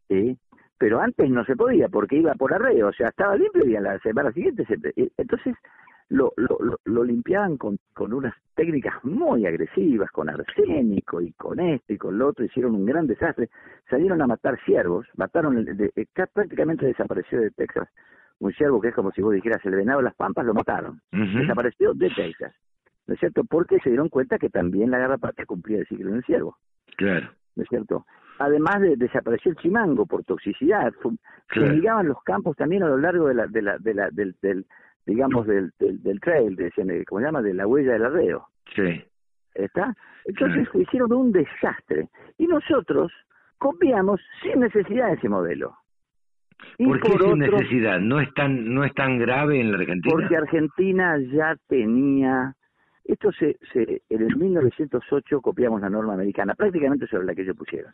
¿sí? 0.07 0.37
Pero 0.77 0.99
antes 0.99 1.29
no 1.29 1.45
se 1.45 1.55
podía, 1.55 1.87
porque 1.87 2.17
iba 2.17 2.33
por 2.33 2.53
arreo, 2.53 2.89
o 2.89 2.93
sea, 2.93 3.07
estaba 3.07 3.35
limpio 3.35 3.65
y 3.65 3.75
a 3.75 3.81
la 3.81 3.99
semana 3.99 4.31
siguiente 4.31 4.65
se... 4.65 4.75
Entonces, 5.17 5.55
lo, 6.09 6.33
lo, 6.35 6.79
lo, 6.83 7.03
limpiaban 7.03 7.57
con, 7.57 7.79
con 7.93 8.13
unas 8.13 8.35
técnicas 8.53 8.93
muy 9.03 9.45
agresivas, 9.45 10.11
con 10.11 10.29
arsénico 10.29 11.19
y 11.21 11.31
con 11.31 11.59
esto 11.59 11.93
y 11.93 11.97
con 11.97 12.17
lo 12.17 12.27
otro, 12.27 12.45
hicieron 12.45 12.75
un 12.75 12.85
gran 12.85 13.07
desastre, 13.07 13.49
salieron 13.89 14.21
a 14.21 14.27
matar 14.27 14.59
ciervos, 14.65 15.07
mataron, 15.15 15.65
de, 15.65 16.07
prácticamente 16.33 16.85
desapareció 16.85 17.39
de 17.41 17.51
Texas 17.51 17.89
un 18.39 18.51
ciervo 18.53 18.81
que 18.81 18.89
es 18.89 18.95
como 18.95 19.11
si 19.11 19.21
vos 19.21 19.33
dijeras 19.33 19.65
el 19.65 19.75
venado 19.75 19.99
de 19.99 20.05
las 20.05 20.15
pampas, 20.15 20.45
lo 20.45 20.53
mataron, 20.53 21.01
desapareció 21.11 21.93
de 21.93 22.09
Texas, 22.09 22.53
¿no 23.07 23.13
es 23.13 23.19
cierto? 23.19 23.43
Porque 23.45 23.79
se 23.79 23.89
dieron 23.89 24.09
cuenta 24.09 24.37
que 24.37 24.49
también 24.49 24.91
la 24.91 24.97
garrapata 24.97 25.45
cumplía 25.45 25.79
el 25.79 25.87
ciclo 25.87 26.11
del 26.11 26.23
ciervo. 26.25 26.57
Claro. 26.97 27.29
¿No 27.55 27.63
es 27.63 27.69
cierto? 27.69 28.05
Además 28.39 28.81
de 28.81 28.97
desapareció 28.97 29.51
el 29.51 29.57
chimango 29.57 30.05
por 30.05 30.23
toxicidad, 30.23 30.93
claro. 31.47 32.03
los 32.03 32.21
campos 32.23 32.57
también 32.57 32.83
a 32.83 32.87
lo 32.87 32.97
largo 32.97 33.27
de 33.27 33.33
la, 33.33 33.47
de 33.47 33.61
la, 33.61 33.77
de 33.77 33.93
la, 33.93 34.09
del, 34.11 34.35
del 34.41 34.65
digamos, 35.05 35.45
del, 35.47 35.71
del, 35.79 36.19
trail, 36.19 36.55
decían, 36.55 36.89
¿cómo 37.07 37.19
se 37.19 37.25
llama? 37.25 37.41
De 37.41 37.53
la 37.53 37.67
huella 37.67 37.93
del 37.93 38.05
arreo. 38.05 38.47
Sí. 38.75 39.03
¿Está? 39.53 39.95
Entonces 40.25 40.67
hicieron 40.73 41.13
un 41.13 41.31
desastre. 41.31 42.09
Y 42.37 42.47
nosotros 42.47 43.11
copiamos 43.57 44.19
sin 44.41 44.59
necesidad 44.59 45.13
ese 45.13 45.29
modelo. 45.29 45.77
¿Por 46.77 46.99
qué 46.99 47.11
sin 47.11 47.39
necesidad? 47.39 47.99
¿No 47.99 48.19
es, 48.19 48.33
tan, 48.33 48.73
¿No 48.73 48.83
es 48.83 48.93
tan 48.93 49.19
grave 49.19 49.59
en 49.59 49.71
la 49.71 49.77
Argentina? 49.77 50.13
Porque 50.13 50.35
Argentina 50.35 51.17
ya 51.31 51.55
tenía... 51.67 52.55
Esto 53.03 53.31
se, 53.33 53.57
se 53.71 54.01
en 54.09 54.21
el 54.23 54.35
1908 54.35 55.41
copiamos 55.41 55.79
la 55.79 55.89
norma 55.89 56.13
americana, 56.13 56.55
prácticamente 56.55 57.05
sobre 57.05 57.25
la 57.25 57.35
que 57.35 57.43
ellos 57.43 57.55
pusieron, 57.55 57.93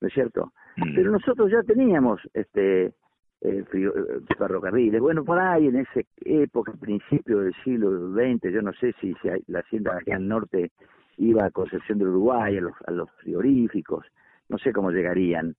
¿no 0.00 0.08
es 0.08 0.14
cierto? 0.14 0.52
Mm. 0.76 0.94
Pero 0.94 1.10
nosotros 1.10 1.50
ya 1.50 1.62
teníamos 1.62 2.20
este 2.34 2.92
eh, 3.42 3.64
ferrocarriles. 4.36 5.00
Bueno, 5.00 5.24
por 5.24 5.38
ahí 5.38 5.68
en 5.68 5.76
esa 5.76 6.00
época, 6.24 6.72
principio 6.78 7.40
del 7.40 7.54
siglo 7.64 8.12
XX, 8.12 8.52
yo 8.52 8.62
no 8.62 8.72
sé 8.74 8.92
si, 9.00 9.14
si 9.14 9.28
la 9.46 9.60
hacienda 9.60 9.96
aquí 9.96 10.12
al 10.12 10.28
norte 10.28 10.72
iba 11.16 11.44
a 11.44 11.50
Concepción 11.50 11.98
del 11.98 12.08
Uruguay, 12.08 12.56
a 12.56 12.60
los, 12.60 12.74
a 12.86 12.90
los 12.90 13.10
frigoríficos, 13.22 14.06
no 14.48 14.58
sé 14.58 14.72
cómo 14.72 14.90
llegarían, 14.90 15.54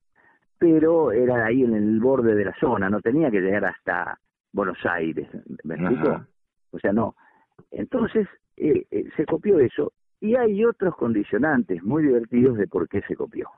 pero 0.58 1.12
era 1.12 1.46
ahí 1.46 1.64
en 1.64 1.74
el 1.74 1.98
borde 1.98 2.34
de 2.34 2.44
la 2.44 2.54
zona, 2.60 2.88
no 2.88 3.00
tenía 3.00 3.30
que 3.30 3.40
llegar 3.40 3.64
hasta 3.64 4.18
Buenos 4.52 4.78
Aires, 4.84 5.28
¿me 5.64 5.74
explico? 5.74 6.24
O 6.70 6.78
sea, 6.78 6.92
no. 6.92 7.14
Entonces, 7.70 8.28
eh, 8.56 8.86
eh, 8.90 9.04
se 9.16 9.24
copió 9.24 9.58
eso, 9.58 9.92
y 10.20 10.36
hay 10.36 10.64
otros 10.64 10.94
condicionantes 10.96 11.82
muy 11.82 12.04
divertidos 12.04 12.58
de 12.58 12.68
por 12.68 12.88
qué 12.88 13.00
se 13.02 13.16
copió. 13.16 13.48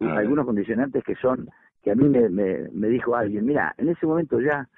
Algunos 0.00 0.46
condicionantes 0.46 1.02
que 1.04 1.14
son, 1.16 1.48
que 1.82 1.90
a 1.90 1.94
mí 1.94 2.08
me, 2.08 2.28
me, 2.28 2.68
me 2.72 2.88
dijo 2.88 3.16
alguien, 3.16 3.44
mira, 3.44 3.74
en 3.78 3.88
ese 3.88 4.06
momento 4.06 4.40
ya, 4.40 4.68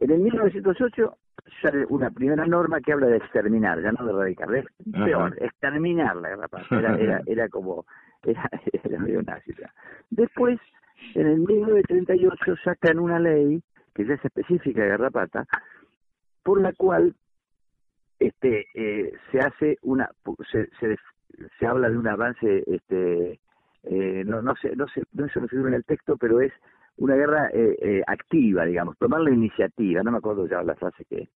en 0.00 0.10
el 0.10 0.20
1908 0.20 1.16
sale 1.62 1.86
una 1.88 2.10
primera 2.10 2.46
norma 2.46 2.80
que 2.80 2.92
habla 2.92 3.06
de 3.06 3.18
exterminar, 3.18 3.80
ya 3.82 3.92
no 3.92 4.04
de 4.04 4.12
erradicar, 4.12 4.54
es 4.54 4.66
peor, 4.92 5.36
exterminar 5.40 6.16
la 6.16 6.30
garrapata, 6.30 6.66
era, 6.76 6.96
era, 6.96 7.20
era 7.26 7.48
como, 7.48 7.84
era, 8.22 8.48
era 8.72 8.98
medio 8.98 9.22
nazi. 9.22 9.52
Después, 10.10 10.58
en 11.14 11.26
el 11.26 11.38
1938 11.40 12.56
sacan 12.64 12.98
una 12.98 13.18
ley 13.18 13.62
que 13.94 14.04
ya 14.04 14.14
es 14.14 14.24
específica 14.24 14.82
de 14.82 14.88
garrapata, 14.88 15.46
por 16.42 16.60
la 16.60 16.72
cual 16.72 17.14
este 18.18 18.66
eh, 18.74 19.12
se 19.30 19.38
hace 19.38 19.78
una 19.82 20.08
se, 20.50 20.68
se, 20.80 20.96
se 21.58 21.66
habla 21.66 21.88
de 21.90 21.98
un 21.98 22.08
avance 22.08 22.64
este 22.66 23.40
eh, 23.84 24.22
no 24.26 24.42
no 24.42 24.54
sé 24.56 24.74
no 24.76 24.86
sé 24.88 25.02
no 25.12 25.28
se 25.28 25.48
figura 25.48 25.68
en 25.70 25.74
el 25.74 25.84
texto 25.84 26.16
pero 26.16 26.40
es 26.40 26.52
una 26.96 27.16
guerra 27.16 27.50
eh, 27.52 27.76
eh, 27.80 28.02
activa, 28.06 28.64
digamos, 28.64 28.96
tomar 28.98 29.20
la 29.20 29.30
iniciativa, 29.30 30.02
no 30.02 30.12
me 30.12 30.18
acuerdo 30.18 30.46
ya 30.46 30.62
la 30.62 30.74
frase 30.76 31.04
que 31.04 31.28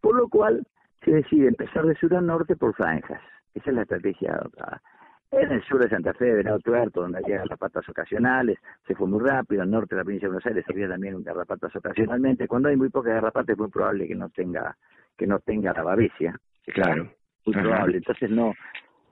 Por 0.00 0.16
lo 0.16 0.28
cual 0.28 0.66
se 1.04 1.12
decide 1.12 1.48
empezar 1.48 1.86
de 1.86 1.94
sur 1.94 2.14
a 2.14 2.20
norte 2.20 2.56
por 2.56 2.74
franjas. 2.74 3.20
Esa 3.54 3.70
es 3.70 3.76
la 3.76 3.82
estrategia 3.82 4.34
adoptada. 4.34 4.82
En 5.30 5.52
el 5.52 5.62
sur 5.64 5.80
de 5.80 5.90
Santa 5.90 6.14
Fe, 6.14 6.24
de 6.26 6.34
Venado 6.36 6.58
Tuerto, 6.60 7.02
donde 7.02 7.18
había 7.18 7.38
garrapatas 7.38 7.86
ocasionales, 7.88 8.58
se 8.86 8.94
fue 8.94 9.06
muy 9.06 9.20
rápido. 9.20 9.62
Al 9.62 9.70
norte 9.70 9.94
de 9.94 10.00
la 10.00 10.04
provincia 10.04 10.26
de 10.26 10.30
Buenos 10.30 10.46
Aires 10.46 10.64
había 10.68 10.88
también 10.88 11.22
garrapatas 11.22 11.74
ocasionalmente. 11.76 12.48
Cuando 12.48 12.68
hay 12.68 12.76
muy 12.76 12.88
pocas 12.88 13.12
garrapatas 13.12 13.50
es 13.50 13.58
muy 13.58 13.68
probable 13.68 14.08
que 14.08 14.14
no 14.14 14.30
tenga 14.30 14.76
que 15.16 15.26
no 15.26 15.38
tenga 15.40 15.72
la 15.72 15.82
babesia. 15.82 16.38
Claro. 16.66 17.10
Muy 17.44 17.54
probable. 17.54 17.98
Entonces 17.98 18.30
no. 18.30 18.54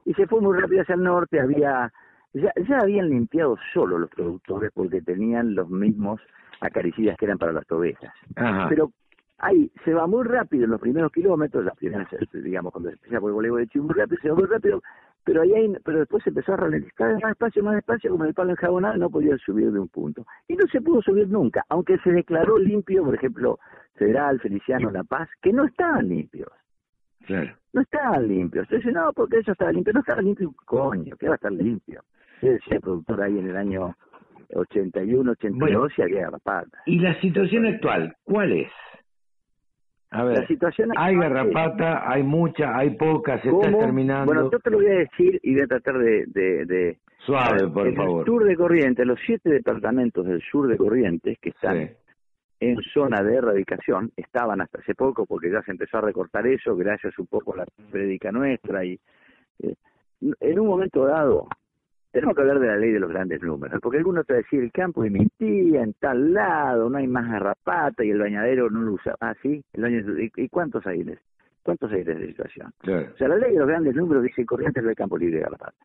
Y 0.04 0.14
se 0.14 0.26
fue 0.26 0.40
muy 0.40 0.58
rápido 0.58 0.82
hacia 0.82 0.94
el 0.94 1.02
norte. 1.02 1.40
Había 1.40 1.92
ya, 2.40 2.52
ya 2.68 2.78
habían 2.78 3.08
limpiado 3.08 3.56
solo 3.72 3.98
los 3.98 4.10
productores 4.10 4.70
porque 4.74 5.00
tenían 5.00 5.54
los 5.54 5.68
mismos 5.70 6.20
acaricidas 6.60 7.16
que 7.16 7.24
eran 7.24 7.38
para 7.38 7.52
las 7.52 7.70
ovejas. 7.70 8.12
Pero 8.68 8.92
ahí 9.38 9.70
se 9.84 9.94
va 9.94 10.06
muy 10.06 10.24
rápido 10.24 10.64
en 10.64 10.70
los 10.70 10.80
primeros 10.80 11.12
kilómetros, 11.12 11.64
las 11.64 11.76
primeras, 11.76 12.08
digamos, 12.32 12.72
cuando 12.72 12.90
se 12.90 12.96
empieza 12.96 13.20
por 13.20 13.30
el 13.30 13.34
voleibol 13.34 13.66
de 13.66 13.80
muy 13.80 13.94
rápido, 13.94 14.20
se 14.20 14.28
va 14.28 14.34
muy 14.34 14.46
rápido, 14.46 14.82
pero 15.24 15.42
ahí 15.42 15.54
hay, 15.54 15.72
pero 15.84 16.00
después 16.00 16.22
se 16.22 16.30
empezó 16.30 16.52
a 16.52 16.56
ralentizar 16.56 17.14
más 17.14 17.30
despacio, 17.30 17.62
más 17.62 17.74
despacio, 17.74 18.10
como 18.10 18.24
el 18.24 18.34
palo 18.34 18.50
enjabonado, 18.50 18.96
no 18.96 19.10
podía 19.10 19.36
subir 19.38 19.72
de 19.72 19.78
un 19.78 19.88
punto. 19.88 20.26
Y 20.46 20.56
no 20.56 20.66
se 20.70 20.80
pudo 20.80 21.02
subir 21.02 21.28
nunca, 21.28 21.64
aunque 21.68 21.98
se 21.98 22.10
declaró 22.10 22.58
limpio, 22.58 23.04
por 23.04 23.14
ejemplo, 23.14 23.58
Federal, 23.94 24.40
Feliciano, 24.40 24.90
La 24.90 25.04
Paz, 25.04 25.28
que 25.42 25.52
no 25.52 25.64
estaban 25.64 26.08
limpios. 26.08 26.50
Claro. 27.26 27.56
No 27.72 27.80
estaban 27.80 28.28
limpios. 28.28 28.66
Entonces, 28.70 28.92
no, 28.94 29.12
porque 29.12 29.38
eso 29.38 29.52
estaba 29.52 29.72
limpio. 29.72 29.92
No 29.92 30.00
estaba 30.00 30.22
limpio, 30.22 30.54
coño, 30.64 31.16
que 31.16 31.26
va 31.26 31.32
a 31.32 31.36
estar 31.36 31.50
limpio 31.50 32.04
ese 32.42 32.80
productor 32.80 33.22
ahí 33.22 33.38
en 33.38 33.48
el 33.48 33.56
año 33.56 33.96
81, 34.54 35.32
82 35.32 35.92
y 35.98 36.02
había 36.02 36.20
garrapata. 36.22 36.78
¿Y 36.86 36.98
la 36.98 37.18
situación 37.20 37.66
actual 37.66 38.14
cuál 38.24 38.52
es? 38.52 38.70
A 40.10 40.24
ver, 40.24 40.38
la 40.38 40.46
situación 40.46 40.90
hay 40.96 41.16
garrapata, 41.16 42.10
hay 42.10 42.22
mucha, 42.22 42.76
hay 42.76 42.90
poca, 42.90 43.40
se 43.42 43.50
está 43.50 43.76
terminando. 43.76 44.26
Bueno, 44.26 44.50
yo 44.50 44.60
te 44.60 44.70
lo 44.70 44.78
voy 44.78 44.86
a 44.86 44.98
decir 44.98 45.40
y 45.42 45.54
voy 45.54 45.62
a 45.62 45.66
tratar 45.66 45.98
de... 45.98 46.26
de, 46.26 46.98
Suave, 47.18 47.68
por 47.68 47.92
favor. 47.94 48.20
El 48.20 48.26
sur 48.26 48.44
de 48.44 48.56
Corrientes, 48.56 49.04
los 49.04 49.18
siete 49.26 49.50
departamentos 49.50 50.24
del 50.26 50.40
sur 50.42 50.68
de 50.68 50.76
Corrientes 50.76 51.38
que 51.40 51.48
están 51.48 51.90
en 52.60 52.76
zona 52.94 53.22
de 53.22 53.34
erradicación, 53.34 54.12
estaban 54.16 54.60
hasta 54.60 54.78
hace 54.78 54.94
poco 54.94 55.26
porque 55.26 55.50
ya 55.50 55.60
se 55.62 55.72
empezó 55.72 55.98
a 55.98 56.02
recortar 56.02 56.46
eso, 56.46 56.76
gracias 56.76 57.18
un 57.18 57.26
poco 57.26 57.54
a 57.54 57.58
la 57.58 57.66
prédica 57.90 58.30
nuestra 58.30 58.84
y... 58.84 58.98
Eh, 59.60 59.74
en 60.40 60.58
un 60.58 60.66
momento 60.66 61.04
dado, 61.04 61.46
tenemos 62.12 62.34
que 62.34 62.40
hablar 62.40 62.60
de 62.60 62.66
la 62.66 62.76
ley 62.76 62.92
de 62.92 63.00
los 63.00 63.10
grandes 63.10 63.42
números, 63.42 63.78
porque 63.82 63.98
algunos 63.98 64.26
te 64.26 64.32
va 64.32 64.38
a 64.38 64.42
decir, 64.42 64.62
el 64.62 64.72
campo 64.72 65.02
de 65.02 65.28
tía, 65.36 65.82
en 65.82 65.92
tal 65.94 66.32
lado, 66.32 66.88
no 66.88 66.98
hay 66.98 67.06
más 67.06 67.30
garrapata 67.30 68.04
y 68.04 68.10
el 68.10 68.18
bañadero 68.18 68.70
no 68.70 68.80
lo 68.80 68.92
usa. 68.92 69.14
Ah, 69.20 69.34
sí, 69.42 69.62
el 69.72 70.30
¿y 70.36 70.48
cuántos 70.48 70.86
hay? 70.86 71.04
¿Cuántos 71.62 71.92
hay 71.92 72.04
de 72.04 72.12
esa 72.12 72.26
situación? 72.26 72.72
O 72.82 73.16
sea, 73.16 73.28
la 73.28 73.36
ley 73.36 73.52
de 73.52 73.58
los 73.58 73.68
grandes 73.68 73.94
números 73.94 74.22
dice 74.22 74.46
corriente 74.46 74.80
del 74.80 74.94
campo 74.94 75.18
libre 75.18 75.36
de 75.36 75.42
garrapata. 75.42 75.76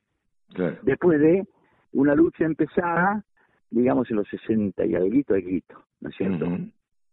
Después 0.83 1.19
de 1.19 1.45
una 1.93 2.15
lucha 2.15 2.45
empezada, 2.45 3.23
digamos, 3.69 4.09
en 4.09 4.17
los 4.17 4.27
60 4.29 4.85
y 4.85 4.95
algo, 4.95 5.07
algo, 5.07 5.85
¿no 6.01 6.09
es 6.09 6.15
cierto? 6.15 6.45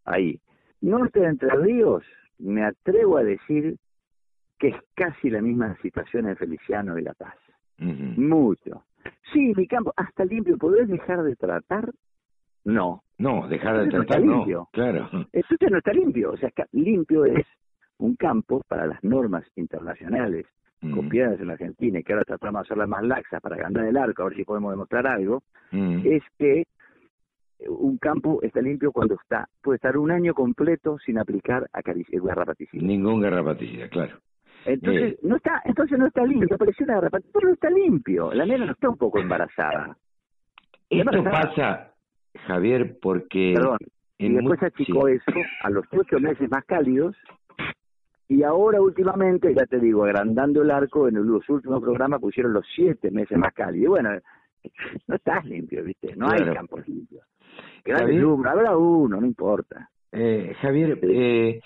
Ahí. 0.04 0.40
Norte 0.80 1.20
de 1.20 1.26
Entre 1.26 1.50
Ríos, 1.50 2.04
me 2.38 2.64
atrevo 2.64 3.18
a 3.18 3.24
decir 3.24 3.76
que 4.58 4.68
es 4.68 4.76
casi 4.94 5.30
la 5.30 5.40
misma 5.40 5.76
situación 5.82 6.28
en 6.28 6.36
Feliciano 6.36 6.98
y 6.98 7.02
La 7.02 7.14
Paz. 7.14 7.36
Mucho. 7.78 8.84
Sí, 9.32 9.52
mi 9.56 9.66
campo, 9.66 9.92
hasta 9.96 10.24
limpio. 10.24 10.56
¿Podés 10.58 10.88
dejar 10.88 11.22
de 11.22 11.36
tratar? 11.36 11.92
No. 12.64 13.02
No, 13.18 13.48
dejar 13.48 13.84
de 13.84 13.90
tratar 13.90 14.22
no. 14.22 14.36
Limpio. 14.36 14.68
Claro. 14.72 15.08
Esto 15.32 15.56
no 15.70 15.78
está 15.78 15.92
limpio. 15.92 16.32
O 16.32 16.36
sea, 16.36 16.50
limpio 16.72 17.24
es 17.24 17.46
un 17.98 18.14
campo 18.14 18.62
para 18.68 18.86
las 18.86 19.02
normas 19.02 19.44
internacionales 19.56 20.46
mm. 20.80 20.94
copiadas 20.94 21.40
en 21.40 21.48
la 21.48 21.54
Argentina 21.54 21.98
y 21.98 22.04
que 22.04 22.12
ahora 22.12 22.24
tratamos 22.24 22.60
de 22.60 22.66
hacerlas 22.66 22.88
más 22.88 23.02
laxas 23.02 23.40
para 23.40 23.56
ganar 23.56 23.86
el 23.86 23.96
arco, 23.96 24.22
a 24.22 24.26
ver 24.26 24.36
si 24.36 24.44
podemos 24.44 24.70
demostrar 24.70 25.06
algo, 25.06 25.42
mm. 25.72 26.02
es 26.04 26.22
que 26.38 26.64
un 27.66 27.98
campo 27.98 28.40
está 28.42 28.60
limpio 28.60 28.92
cuando 28.92 29.16
está 29.16 29.48
puede 29.62 29.76
estar 29.76 29.96
un 29.96 30.12
año 30.12 30.32
completo 30.32 30.96
sin 31.04 31.18
aplicar 31.18 31.68
garrapaticida. 31.72 32.86
Ningún 32.86 33.20
garrapaticida, 33.20 33.88
claro. 33.88 34.18
Entonces, 34.64 35.18
no 35.22 35.36
está, 35.36 35.62
entonces 35.64 35.98
no 35.98 36.06
está 36.06 36.24
limpio, 36.24 36.54
apareció 36.54 36.84
una 36.84 36.94
garrapata, 36.96 37.26
pero 37.32 37.48
no 37.48 37.54
está 37.54 37.70
limpio, 37.70 38.32
la 38.32 38.44
nena 38.44 38.66
no 38.66 38.72
está 38.72 38.88
un 38.90 38.98
poco 38.98 39.18
embarazada. 39.18 39.96
Esto 40.90 41.24
pasa, 41.24 41.92
Javier, 42.46 42.98
porque... 43.00 43.54
Perdón, 43.54 43.78
y 44.18 44.32
después 44.32 44.62
achicó 44.62 45.08
eso 45.08 45.32
a 45.62 45.70
los 45.70 45.84
ocho 45.92 46.18
meses 46.18 46.50
más 46.50 46.64
cálidos, 46.64 47.16
y 48.28 48.42
ahora 48.42 48.80
últimamente, 48.80 49.54
ya 49.54 49.64
te 49.64 49.78
digo, 49.78 50.04
agrandando 50.04 50.60
el 50.60 50.70
arco, 50.70 51.08
en 51.08 51.14
los 51.26 51.48
últimos 51.48 51.80
programas 51.80 52.20
pusieron 52.20 52.52
los 52.52 52.66
siete 52.74 53.10
meses 53.10 53.38
más 53.38 53.54
cálidos. 53.54 53.90
Bueno, 53.90 54.10
no 55.06 55.14
estás 55.14 55.44
limpio, 55.46 55.82
¿viste? 55.82 56.14
No 56.14 56.28
hay 56.28 56.44
campos 56.52 56.86
limpios. 56.86 57.24
habrá 57.86 58.76
uno, 58.76 59.18
no 59.18 59.26
importa. 59.26 59.88
Eh, 60.12 60.54
Javier, 60.60 60.98
eh, 61.02 61.60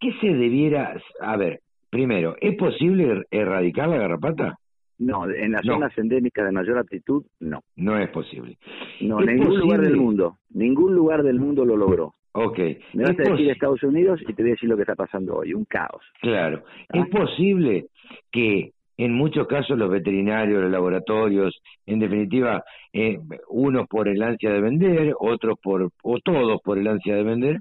¿qué 0.00 0.12
se 0.20 0.28
debiera, 0.28 0.96
a 1.20 1.36
ver, 1.36 1.60
Primero, 1.90 2.36
¿es 2.40 2.56
posible 2.56 3.24
erradicar 3.30 3.88
la 3.88 3.98
garrapata? 3.98 4.58
No, 4.98 5.28
en 5.28 5.52
las 5.52 5.62
zonas 5.64 5.96
endémicas 5.98 6.46
de 6.46 6.52
mayor 6.52 6.78
altitud, 6.78 7.24
no. 7.40 7.60
No 7.76 7.98
es 7.98 8.08
posible. 8.10 8.56
No, 9.00 9.20
en 9.20 9.26
ningún 9.36 9.58
lugar 9.60 9.80
del 9.82 9.96
mundo. 9.96 10.38
Ningún 10.50 10.94
lugar 10.94 11.22
del 11.22 11.38
mundo 11.38 11.64
lo 11.64 11.76
logró. 11.76 12.14
Ok. 12.32 12.58
Me 12.94 13.04
vas 13.04 13.18
a 13.18 13.30
decir 13.30 13.50
Estados 13.50 13.82
Unidos 13.82 14.20
y 14.26 14.32
te 14.32 14.42
voy 14.42 14.50
a 14.50 14.54
decir 14.54 14.68
lo 14.68 14.76
que 14.76 14.82
está 14.82 14.94
pasando 14.94 15.36
hoy, 15.36 15.52
un 15.52 15.64
caos. 15.64 16.02
Claro. 16.20 16.64
¿Es 16.92 17.02
ah. 17.02 17.08
posible 17.10 17.86
que 18.32 18.72
en 18.98 19.12
muchos 19.12 19.46
casos 19.46 19.78
los 19.78 19.90
veterinarios, 19.90 20.62
los 20.62 20.70
laboratorios, 20.70 21.60
en 21.84 21.98
definitiva, 21.98 22.64
eh, 22.92 23.18
unos 23.48 23.86
por 23.88 24.08
el 24.08 24.22
ansia 24.22 24.50
de 24.50 24.60
vender, 24.60 25.14
otros 25.18 25.58
por, 25.62 25.90
o 26.02 26.18
todos 26.20 26.60
por 26.62 26.78
el 26.78 26.86
ansia 26.86 27.16
de 27.16 27.22
vender, 27.22 27.60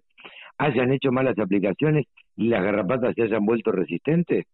hayan 0.58 0.94
hecho 0.94 1.12
malas 1.12 1.38
aplicaciones 1.38 2.06
y 2.36 2.48
las 2.48 2.64
garrapatas 2.64 3.16
se 3.16 3.24
hayan 3.24 3.46
vuelto 3.46 3.72
resistentes? 3.72 4.46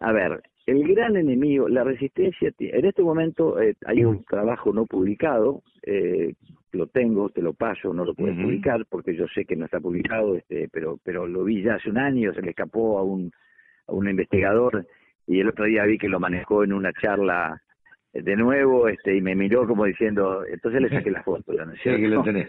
A 0.00 0.12
ver, 0.12 0.42
el 0.66 0.86
gran 0.88 1.16
enemigo, 1.16 1.68
la 1.68 1.84
resistencia, 1.84 2.52
en 2.58 2.84
este 2.84 3.02
momento 3.02 3.60
eh, 3.60 3.76
hay 3.86 4.04
un 4.04 4.24
trabajo 4.24 4.72
no 4.72 4.84
publicado, 4.84 5.62
eh, 5.82 6.34
lo 6.72 6.88
tengo, 6.88 7.30
te 7.30 7.40
lo 7.40 7.54
paso, 7.54 7.94
no 7.94 8.04
lo 8.04 8.14
puedes 8.14 8.36
publicar 8.36 8.84
porque 8.90 9.16
yo 9.16 9.26
sé 9.28 9.44
que 9.44 9.56
no 9.56 9.64
está 9.64 9.80
publicado, 9.80 10.36
este, 10.36 10.68
pero 10.70 10.98
pero 11.02 11.26
lo 11.26 11.44
vi 11.44 11.62
ya 11.62 11.76
hace 11.76 11.88
un 11.88 11.98
año, 11.98 12.34
se 12.34 12.42
le 12.42 12.50
escapó 12.50 12.98
a 12.98 13.02
un 13.02 13.30
a 13.86 13.92
un 13.92 14.08
investigador 14.08 14.86
y 15.26 15.40
el 15.40 15.48
otro 15.48 15.64
día 15.64 15.84
vi 15.84 15.96
que 15.96 16.08
lo 16.08 16.20
manejó 16.20 16.64
en 16.64 16.72
una 16.72 16.92
charla 16.92 17.62
de 18.12 18.36
nuevo 18.36 18.88
este 18.88 19.16
y 19.16 19.20
me 19.20 19.34
miró 19.34 19.66
como 19.66 19.84
diciendo, 19.84 20.44
entonces 20.46 20.82
le 20.82 20.88
saqué 20.90 21.10
la 21.10 21.22
foto. 21.22 21.52
¿no 21.52 21.72
sé 21.76 21.82
que 21.96 22.08
lo 22.08 22.22
tenés. 22.22 22.48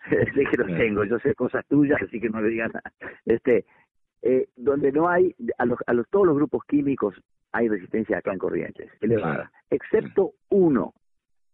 sé 0.08 0.44
que 0.50 0.56
lo 0.56 0.66
tengo, 0.66 1.04
yo 1.04 1.18
sé 1.18 1.34
cosas 1.34 1.64
tuyas, 1.66 2.00
así 2.02 2.20
que 2.20 2.28
no 2.28 2.40
le 2.40 2.48
digan 2.48 2.70
nada. 2.72 2.92
Este, 3.24 3.64
eh, 4.22 4.48
donde 4.56 4.92
no 4.92 5.08
hay, 5.08 5.34
a, 5.58 5.66
los, 5.66 5.78
a 5.86 5.92
los, 5.92 6.08
todos 6.08 6.26
los 6.26 6.36
grupos 6.36 6.64
químicos 6.64 7.14
hay 7.52 7.68
resistencia 7.68 8.18
acá 8.18 8.32
en 8.32 8.38
Corrientes, 8.38 8.90
elevada, 9.00 9.50
excepto 9.70 10.32
uno, 10.50 10.94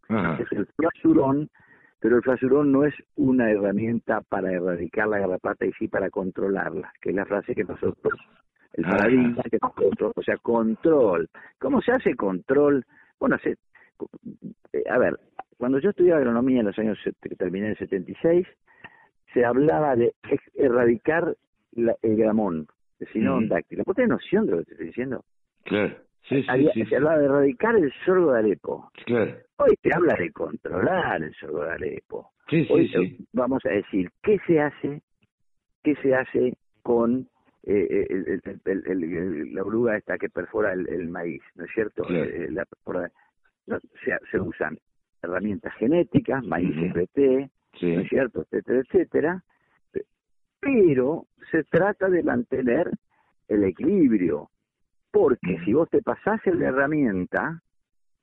que 0.09 0.43
es 0.43 0.53
el 0.53 0.67
flasurón, 0.77 1.49
pero 2.01 2.17
el 2.17 2.23
flasurón 2.23 2.71
no 2.71 2.85
es 2.85 2.95
una 3.17 3.51
herramienta 3.51 4.21
para 4.21 4.53
erradicar 4.53 5.09
la 5.09 5.19
garrapata 5.19 5.65
y 5.65 5.73
sí 5.73 5.89
para 5.89 6.11
controlarla, 6.11 6.93
que 7.01 7.11
es 7.11 7.17
la 7.17 7.25
frase 7.25 7.55
que 7.55 7.65
nosotros, 7.65 8.15
el 8.75 8.85
paradigma 8.85 9.43
que 9.51 9.59
nosotros, 9.61 10.13
o 10.15 10.23
sea, 10.23 10.37
control. 10.37 11.29
¿Cómo 11.59 11.81
se 11.81 11.93
hace 11.93 12.15
control? 12.15 12.85
Bueno, 13.19 13.39
se, 13.39 13.57
a 14.91 14.99
ver, 14.99 15.19
cuando 15.59 15.79
yo 15.79 15.91
estudié 15.91 16.13
agronomía 16.13 16.61
en 16.61 16.67
los 16.67 16.79
años 16.79 16.99
que 17.23 17.35
terminé 17.37 17.67
en 17.67 17.73
el 17.73 17.79
76, 17.79 18.47
se 19.33 19.45
hablaba 19.45 19.97
de 19.97 20.15
erradicar 20.55 21.37
el 21.75 22.17
gramón, 22.17 22.67
el 23.01 23.09
sinón 23.09 23.49
dáctilo. 23.49 23.85
¿Vos 23.85 23.97
tenés 23.97 24.11
noción 24.11 24.47
de 24.47 24.53
lo 24.53 24.59
que 24.59 24.65
te 24.65 24.73
estoy 24.73 24.87
diciendo? 24.87 25.25
Claro. 25.65 25.97
Sí, 26.29 26.43
sí, 26.75 26.85
se 26.87 26.97
hablaba 26.97 27.19
de 27.19 27.27
erradicar 27.27 27.77
el 27.77 27.93
sorgo 28.05 28.33
de 28.33 28.41
Alepo. 28.41 28.91
Claro. 29.05 29.37
Hoy 29.59 29.77
te 29.81 29.91
habla 29.95 30.15
de 30.17 30.33
controlar 30.33 31.23
el 31.23 31.33
sorgo 31.35 31.65
de 31.65 31.73
Alepo. 31.73 32.33
Sí, 32.49 32.67
Hoy 32.71 32.89
sí, 32.89 33.27
vamos 33.33 33.65
a 33.65 33.71
decir 33.71 34.11
qué 34.23 34.39
se 34.47 34.61
hace, 34.61 35.03
qué 35.83 35.95
se 35.97 36.15
hace 36.15 36.57
con 36.83 37.29
eh, 37.65 38.07
el, 38.09 39.55
la 39.55 39.63
oruga 39.63 39.97
esta 39.97 40.19
que 40.19 40.29
perfora 40.29 40.73
el, 40.73 41.09
maíz, 41.09 41.43
¿no 41.57 41.65
es 41.65 41.71
cierto? 41.73 42.05
Eh, 42.09 42.49
la, 42.51 42.67
se, 43.67 44.17
se, 44.31 44.41
usan 44.41 44.79
herramientas 45.23 45.75
genéticas, 45.75 46.45
maíz 46.45 46.75
RT, 46.93 47.19
¿no 47.83 48.01
es 48.01 48.09
cierto? 48.09 48.43
Etcétera, 48.43 48.81
etcétera. 48.81 49.45
Pero 50.61 51.27
se 51.51 51.65
trata 51.65 52.09
de 52.09 52.23
mantener 52.23 52.91
el 53.49 53.65
equilibrio, 53.65 54.51
porque 55.11 55.59
si 55.65 55.73
vos 55.73 55.89
te 55.91 56.03
pasás 56.03 56.41
en 56.47 56.61
la 56.61 56.69
herramienta, 56.69 57.63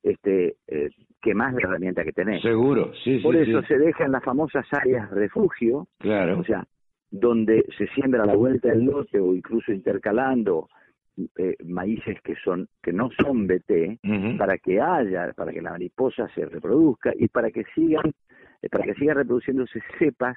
este, 0.02 0.56
eh, 0.66 0.90
quemás 1.20 1.54
la 1.54 1.60
herramienta 1.60 2.04
que 2.04 2.12
tenés. 2.12 2.42
Seguro, 2.42 2.92
sí, 3.02 3.18
Por 3.18 3.36
eso 3.36 3.62
se 3.62 3.78
dejan 3.78 4.12
las 4.12 4.22
famosas 4.22 4.66
áreas 4.72 5.10
refugio, 5.10 5.88
claro. 5.98 6.40
o 6.40 6.44
sea, 6.44 6.64
donde 7.10 7.64
se 7.78 7.86
siembra 7.88 8.24
a 8.24 8.26
la 8.26 8.34
vuelta 8.34 8.68
del 8.68 8.84
lote 8.84 9.18
o 9.18 9.34
incluso 9.34 9.72
intercalando 9.72 10.68
eh, 11.16 11.56
maíces 11.64 12.20
que 12.22 12.34
son 12.42 12.68
que 12.82 12.92
no 12.92 13.08
son 13.22 13.46
BT 13.46 14.00
para 14.36 14.58
que 14.58 14.80
haya 14.80 15.32
para 15.32 15.52
que 15.52 15.62
la 15.62 15.70
mariposa 15.70 16.28
se 16.34 16.44
reproduzca 16.44 17.12
y 17.16 17.28
para 17.28 17.52
que 17.52 17.62
sigan 17.72 18.12
eh, 18.60 18.68
para 18.68 18.84
que 18.84 18.94
siga 18.94 19.14
reproduciéndose 19.14 19.80
cepas 19.96 20.36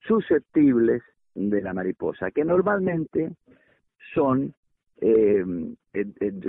susceptibles 0.00 1.02
de 1.34 1.60
la 1.60 1.74
mariposa 1.74 2.30
que 2.30 2.46
normalmente 2.46 3.32
son 4.14 4.54
eh, 5.02 5.44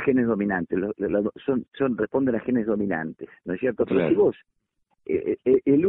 genes 0.05 0.27
dominantes 0.27 0.79
son 1.45 1.65
son 1.73 1.97
responden 1.97 2.35
a 2.35 2.39
genes 2.39 2.65
dominantes 2.65 3.27
no 3.43 3.53
es 3.53 3.59
cierto 3.59 3.85
pero 3.85 4.07
si 4.07 4.15
vos 4.15 4.37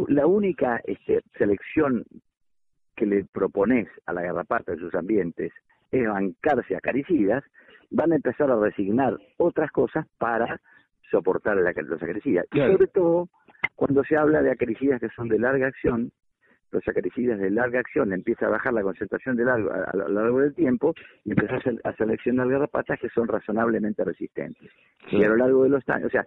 la 0.08 0.26
única 0.26 0.80
este, 0.84 1.22
selección 1.38 2.04
que 2.96 3.06
le 3.06 3.24
propones 3.24 3.88
a 4.06 4.12
la 4.12 4.22
garrapata 4.22 4.72
en 4.72 4.80
sus 4.80 4.94
ambientes 4.96 5.52
es 5.92 6.08
bancarse 6.08 6.74
acaricidas, 6.74 7.44
van 7.90 8.12
a 8.12 8.16
empezar 8.16 8.50
a 8.50 8.56
resignar 8.56 9.18
otras 9.36 9.70
cosas 9.70 10.06
para 10.18 10.60
soportar 11.10 11.56
la, 11.58 11.72
los 11.76 12.02
acaricidas. 12.02 12.46
Y 12.52 12.58
sobre 12.58 12.86
todo, 12.88 13.28
cuando 13.76 14.02
se 14.02 14.16
habla 14.16 14.42
de 14.42 14.50
acaricidas 14.50 15.00
que 15.00 15.10
son 15.10 15.28
de 15.28 15.38
larga 15.38 15.66
acción, 15.66 16.10
los 16.70 16.88
acaricidas 16.88 17.38
de 17.38 17.50
larga 17.50 17.80
acción 17.80 18.14
empieza 18.14 18.46
a 18.46 18.48
bajar 18.48 18.72
la 18.72 18.82
concentración 18.82 19.36
de 19.36 19.44
largo, 19.44 19.70
a, 19.70 19.94
lo 19.94 20.08
largo 20.08 20.40
del 20.40 20.54
tiempo 20.54 20.94
y 21.24 21.32
empieza 21.32 21.58
a, 21.84 21.92
seleccionar 21.96 22.48
garrapatas 22.48 22.98
que 22.98 23.10
son 23.10 23.28
razonablemente 23.28 24.02
resistentes. 24.02 24.70
Y 25.10 25.22
a 25.22 25.28
lo 25.28 25.36
largo 25.36 25.64
de 25.64 25.68
los 25.68 25.86
años, 25.90 26.06
o 26.06 26.10
sea, 26.10 26.26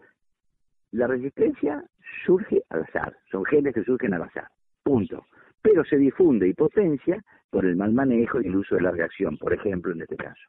la 0.92 1.08
resistencia 1.08 1.84
surge 2.26 2.62
al 2.70 2.84
azar, 2.84 3.18
son 3.32 3.44
genes 3.46 3.74
que 3.74 3.84
surgen 3.84 4.14
al 4.14 4.22
azar, 4.22 4.48
punto 4.84 5.26
pero 5.66 5.84
se 5.84 5.98
difunde 5.98 6.48
y 6.48 6.54
potencia 6.54 7.20
por 7.50 7.66
el 7.66 7.76
mal 7.76 7.92
manejo 7.92 8.40
y 8.40 8.46
el 8.46 8.56
uso 8.58 8.76
de 8.76 8.82
la 8.82 8.92
reacción, 8.92 9.36
por 9.38 9.52
ejemplo, 9.52 9.94
en 9.94 10.02
este 10.02 10.16
caso. 10.16 10.42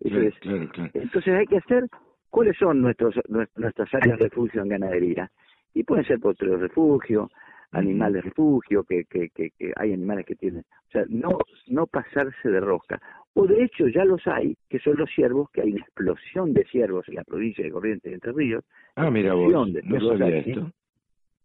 entonces, 0.00 1.34
hay 1.34 1.46
que 1.46 1.58
hacer 1.58 1.84
cuáles 2.30 2.56
son 2.56 2.80
nuestros, 2.80 3.14
nuestras 3.28 3.94
áreas 3.94 4.18
de 4.18 4.24
refugio 4.24 4.62
en 4.62 4.70
ganadería. 4.70 5.30
Y 5.74 5.82
pueden 5.82 6.06
ser 6.06 6.18
potreros 6.18 6.62
refugio, 6.62 7.28
animales 7.72 8.24
refugio, 8.24 8.84
que, 8.84 9.04
que, 9.04 9.28
que, 9.28 9.52
hay 9.76 9.92
animales 9.92 10.24
que 10.24 10.34
tienen. 10.34 10.64
O 10.88 10.90
sea, 10.90 11.04
no, 11.10 11.36
no 11.66 11.86
pasarse 11.86 12.48
de 12.48 12.60
rosca. 12.60 12.98
O 13.34 13.46
de 13.46 13.64
hecho 13.64 13.86
ya 13.88 14.06
los 14.06 14.26
hay, 14.26 14.56
que 14.70 14.78
son 14.78 14.96
los 14.96 15.10
ciervos, 15.10 15.50
que 15.50 15.60
hay 15.60 15.72
una 15.72 15.82
explosión 15.82 16.54
de 16.54 16.64
ciervos 16.64 17.06
en 17.08 17.16
la 17.16 17.24
provincia 17.24 17.62
de 17.62 17.70
Corrientes 17.70 18.10
de 18.10 18.14
Entre 18.14 18.32
Ríos. 18.32 18.64
Ah, 18.94 19.10
mira 19.10 19.34
vos, 19.34 19.52
no 19.84 20.00
sabía 20.00 20.38
esto. 20.38 20.72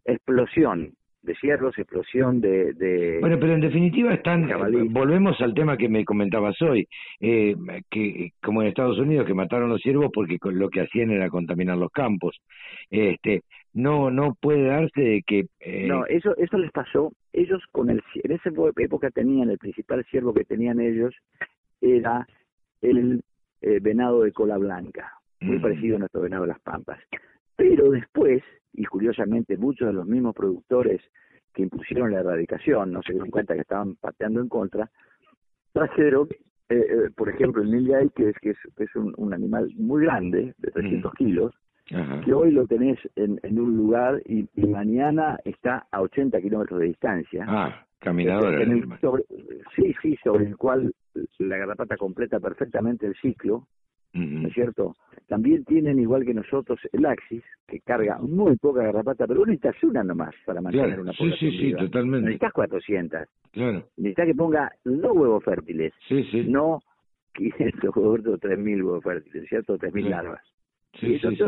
Explosión 0.05 0.93
de 1.23 1.35
cierros, 1.35 1.77
explosión 1.77 2.41
de, 2.41 3.17
Bueno, 3.21 3.37
pero 3.39 3.53
en 3.53 3.61
definitiva 3.61 4.13
están... 4.13 4.49
Volvemos 4.89 5.39
al 5.41 5.53
tema 5.53 5.77
que 5.77 5.87
me 5.87 6.03
comentabas 6.03 6.59
hoy, 6.61 6.87
eh, 7.19 7.55
que 7.89 8.31
como 8.41 8.61
en 8.61 8.69
Estados 8.69 8.97
Unidos 8.97 9.27
que 9.27 9.33
mataron 9.33 9.69
los 9.69 9.81
ciervos 9.81 10.09
porque 10.13 10.37
lo 10.43 10.69
que 10.69 10.81
hacían 10.81 11.11
era 11.11 11.29
contaminar 11.29 11.77
los 11.77 11.91
campos. 11.91 12.37
Este, 12.89 13.43
no 13.73 14.09
no 14.09 14.35
puede 14.39 14.65
darse 14.65 15.01
de 15.01 15.23
que... 15.25 15.45
Eh... 15.59 15.87
No, 15.87 16.05
eso, 16.07 16.35
eso 16.37 16.57
les 16.57 16.71
pasó. 16.71 17.11
Ellos 17.33 17.61
con 17.71 17.89
el... 17.89 18.01
En 18.23 18.31
esa 18.31 18.49
época 18.77 19.11
tenían, 19.11 19.49
el 19.49 19.59
principal 19.59 20.03
ciervo 20.09 20.33
que 20.33 20.43
tenían 20.43 20.79
ellos 20.79 21.13
era 21.81 22.27
el 22.81 23.21
eh, 23.61 23.79
venado 23.79 24.23
de 24.23 24.31
cola 24.31 24.57
blanca, 24.57 25.13
muy 25.39 25.57
mm. 25.57 25.61
parecido 25.61 25.95
a 25.97 25.99
nuestro 25.99 26.21
venado 26.21 26.43
de 26.43 26.49
las 26.49 26.61
pampas. 26.61 26.99
Pero 27.55 27.91
después 27.91 28.41
y 28.73 28.85
curiosamente 28.85 29.57
muchos 29.57 29.87
de 29.87 29.93
los 29.93 30.05
mismos 30.05 30.35
productores 30.35 31.01
que 31.53 31.63
impusieron 31.63 32.11
la 32.11 32.19
erradicación 32.19 32.91
no 32.91 33.01
se 33.01 33.13
dieron 33.13 33.29
cuenta 33.29 33.53
que 33.53 33.61
estaban 33.61 33.95
pateando 33.95 34.39
en 34.39 34.47
contra, 34.47 34.89
trajeron, 35.73 36.29
eh, 36.69 36.75
eh, 36.75 37.09
por 37.15 37.29
ejemplo, 37.29 37.61
el 37.61 37.71
Nilgay, 37.71 38.09
que 38.09 38.29
es, 38.29 38.35
que 38.41 38.51
es, 38.51 38.95
un, 38.95 39.33
animal 39.33 39.69
muy 39.75 40.03
grande, 40.03 40.53
de 40.57 40.71
300 40.71 41.13
kilos, 41.13 41.53
que 42.23 42.33
hoy 42.33 42.51
lo 42.51 42.65
tenés 42.67 42.97
en, 43.17 43.37
en 43.43 43.59
un 43.59 43.75
lugar 43.75 44.21
y, 44.25 44.47
mañana 44.65 45.37
está 45.43 45.87
a 45.91 46.01
80 46.01 46.39
kilómetros 46.41 46.79
de 46.79 46.85
distancia. 46.85 47.45
Ah, 47.47 47.85
caminador. 47.99 48.65
sí, 49.75 49.93
sí, 50.01 50.17
sobre 50.23 50.45
el 50.45 50.55
cual 50.55 50.93
la 51.39 51.57
garrapata 51.57 51.97
completa 51.97 52.39
perfectamente 52.39 53.07
el 53.07 53.15
ciclo, 53.15 53.67
¿no 54.13 54.47
es 54.47 54.53
cierto? 54.53 54.95
También 55.27 55.63
tienen, 55.63 55.99
igual 55.99 56.25
que 56.25 56.33
nosotros, 56.33 56.79
el 56.91 57.05
Axis, 57.05 57.43
que 57.67 57.79
carga 57.79 58.17
muy 58.19 58.57
poca 58.57 58.83
garrapata, 58.83 59.25
pero 59.27 59.39
vos 59.39 59.47
necesitas 59.47 59.81
una 59.83 60.03
nomás 60.03 60.35
para 60.45 60.61
mantener 60.61 60.99
una 60.99 61.13
población 61.13 61.51
Sí, 61.51 61.57
sí, 61.57 61.69
sí, 61.69 61.75
totalmente. 61.75 62.25
Necesitas 62.25 62.53
400. 62.53 63.21
Claro. 63.51 63.87
Necesitas 63.97 64.25
que 64.25 64.35
ponga 64.35 64.71
dos 64.83 65.15
huevos 65.15 65.43
fértiles, 65.43 65.93
sí, 66.07 66.23
sí. 66.31 66.45
no 66.47 66.79
500 67.33 67.95
huevos 67.95 68.19
o 68.27 68.37
3.000 68.37 68.83
huevos 68.83 69.03
fértiles, 69.03 69.47
¿cierto? 69.47 69.77
3.000 69.77 70.09
larvas. 70.09 70.41
Sí, 70.99 71.17
sí, 71.19 71.35
sí. 71.35 71.43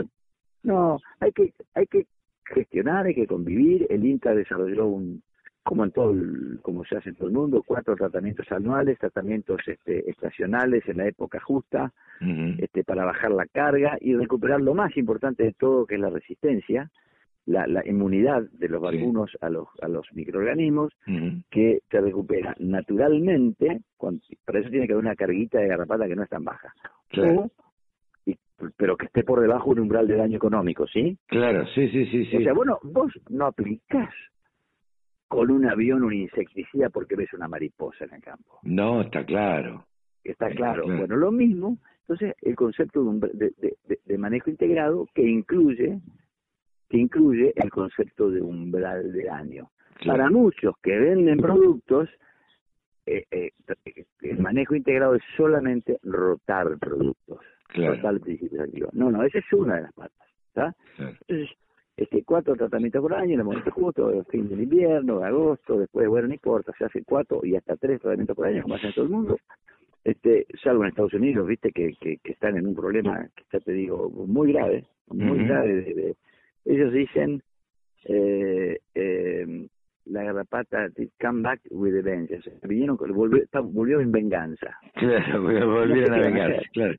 No, 0.64 0.98
hay 1.20 1.32
que, 1.34 1.54
hay 1.74 1.88
que 1.88 2.06
gestionar, 2.46 3.06
hay 3.06 3.16
que 3.16 3.28
convivir. 3.28 3.86
El 3.90 4.06
INTA 4.06 4.34
desarrolló 4.34 4.88
un, 4.88 5.22
como 5.64 5.86
en 5.86 5.92
todo, 5.92 6.14
como 6.62 6.84
se 6.84 6.98
hace 6.98 7.10
en 7.10 7.16
todo 7.16 7.28
el 7.28 7.34
mundo, 7.34 7.64
cuatro 7.66 7.96
tratamientos 7.96 8.52
anuales, 8.52 9.00
tratamientos 9.00 9.62
este, 9.66 10.10
estacionales 10.10 10.88
en 10.88 10.98
la 10.98 11.08
época 11.08 11.40
justa, 11.40 11.92
este, 12.58 12.84
para 12.84 13.06
bajar 13.06 13.32
la 13.32 13.46
carga 13.46 13.98
y 14.00 14.14
recuperar 14.16 14.62
lo 14.62 14.74
más 14.74 14.96
importante 14.98 15.44
de 15.44 15.54
todo, 15.54 15.86
que 15.86 15.96
es 15.96 16.02
la 16.02 16.10
resistencia, 16.10 16.90
la, 17.46 17.68
la 17.68 17.86
inmunidad 17.86 18.44
de 18.52 18.70
los 18.70 18.82
vacunos 18.82 19.32
a 19.42 19.50
los 19.50 19.68
a 19.82 19.88
los 19.88 20.06
microorganismos, 20.14 20.94
que 21.50 21.82
se 21.90 22.02
recupera 22.02 22.56
naturalmente, 22.60 23.82
para 24.46 24.60
eso 24.60 24.70
tiene 24.70 24.88
que 24.88 24.94
haber 24.94 25.06
una 25.06 25.16
carguita 25.16 25.60
de 25.60 25.68
garrapata 25.68 26.08
que 26.08 26.16
no 26.16 26.24
es 26.24 26.30
tan 26.30 26.44
baja. 26.44 26.74
pero 28.78 28.96
que 28.96 29.08
esté 29.08 29.24
por 29.24 29.42
debajo 29.42 29.74
de 29.74 29.82
un 29.82 29.88
umbral 29.88 30.08
de 30.08 30.16
daño 30.16 30.38
económico, 30.38 30.88
¿sí? 30.88 31.18
Claro, 31.28 31.66
sí, 31.76 31.90
sí, 31.90 32.06
sí. 32.06 32.26
sí. 32.26 32.38
O 32.38 32.42
sea, 32.42 32.54
bueno, 32.54 32.80
vos 32.84 33.12
no 33.30 33.48
aplicás 33.48 34.14
con 35.34 35.50
un 35.50 35.66
avión 35.66 36.04
un 36.04 36.14
insecticida 36.14 36.90
porque 36.90 37.16
ves 37.16 37.34
una 37.34 37.48
mariposa 37.48 38.06
en 38.06 38.14
el 38.14 38.22
campo. 38.22 38.60
No, 38.64 39.02
está 39.02 39.26
claro. 39.26 39.86
Está, 40.24 40.50
claro. 40.52 40.84
Bueno, 40.86 41.18
lo 41.18 41.32
mismo, 41.32 41.78
entonces 42.02 42.36
el 42.42 42.56
concepto 42.56 43.04
de, 43.04 43.54
de, 44.06 44.18
manejo 44.18 44.50
integrado 44.50 45.08
que 45.14 45.24
incluye 45.24 46.00
que 46.90 46.98
incluye 46.98 47.52
el 47.56 47.70
concepto 47.72 48.30
de 48.30 48.42
umbral 48.42 49.12
de 49.12 49.24
daño. 49.24 49.72
Para 50.06 50.30
muchos 50.30 50.76
que 50.82 50.98
venden 50.98 51.40
productos, 51.40 52.10
eh, 53.06 53.26
eh, 53.32 53.52
el 54.22 54.40
manejo 54.40 54.76
integrado 54.76 55.16
es 55.16 55.24
solamente 55.36 55.98
rotar 56.04 56.78
productos. 56.78 57.40
Principios 57.74 58.62
activos. 58.62 58.94
No, 58.94 59.10
no, 59.10 59.24
esa 59.24 59.40
es 59.40 59.54
una 59.54 59.78
de 59.78 59.82
las 59.82 59.94
patas. 59.94 60.76
Entonces, 60.96 61.50
este, 61.96 62.24
cuatro 62.24 62.56
tratamientos 62.56 63.02
por 63.02 63.14
año, 63.14 63.34
en 63.34 63.40
el 63.40 63.46
momento 63.46 63.72
justo, 63.72 64.24
fin 64.30 64.50
del 64.50 64.62
invierno, 64.62 65.24
agosto, 65.24 65.78
después, 65.78 66.08
bueno, 66.08 66.28
no 66.28 66.34
importa, 66.34 66.74
se 66.78 66.86
hace 66.86 67.04
cuatro 67.04 67.42
y 67.44 67.56
hasta 67.56 67.76
tres 67.76 68.02
tratamientos 68.02 68.36
por 68.36 68.48
año, 68.48 68.64
como 68.64 68.76
hacen 68.76 68.94
todo 68.94 69.06
el 69.06 69.12
mundo. 69.12 69.38
Este, 70.04 70.46
salvo 70.62 70.84
en 70.84 70.90
Estados 70.90 71.14
Unidos, 71.14 71.48
viste, 71.48 71.72
que, 71.72 71.94
que, 72.00 72.20
están 72.24 72.58
en 72.58 72.68
un 72.68 72.76
problema, 72.76 73.28
que 73.36 73.44
ya 73.54 73.60
te 73.60 73.72
digo, 73.72 74.10
muy 74.10 74.52
grave, 74.52 74.86
muy 75.08 75.46
grave. 75.46 76.16
ellos 76.66 76.92
dicen, 76.92 77.42
eh, 78.06 78.80
eh, 78.96 79.68
la 80.06 80.24
garrapata 80.24 80.90
come 81.22 81.42
back 81.42 81.62
with 81.72 81.94
revenge. 81.94 82.42
vinieron, 82.64 82.98
volvió, 82.98 83.46
volvió 83.64 84.02
en 84.02 84.12
venganza. 84.12 84.78
Claro, 84.96 85.42
volvieron 85.44 86.14
a 86.14 86.20
venganza, 86.20 86.62
claro. 86.74 86.96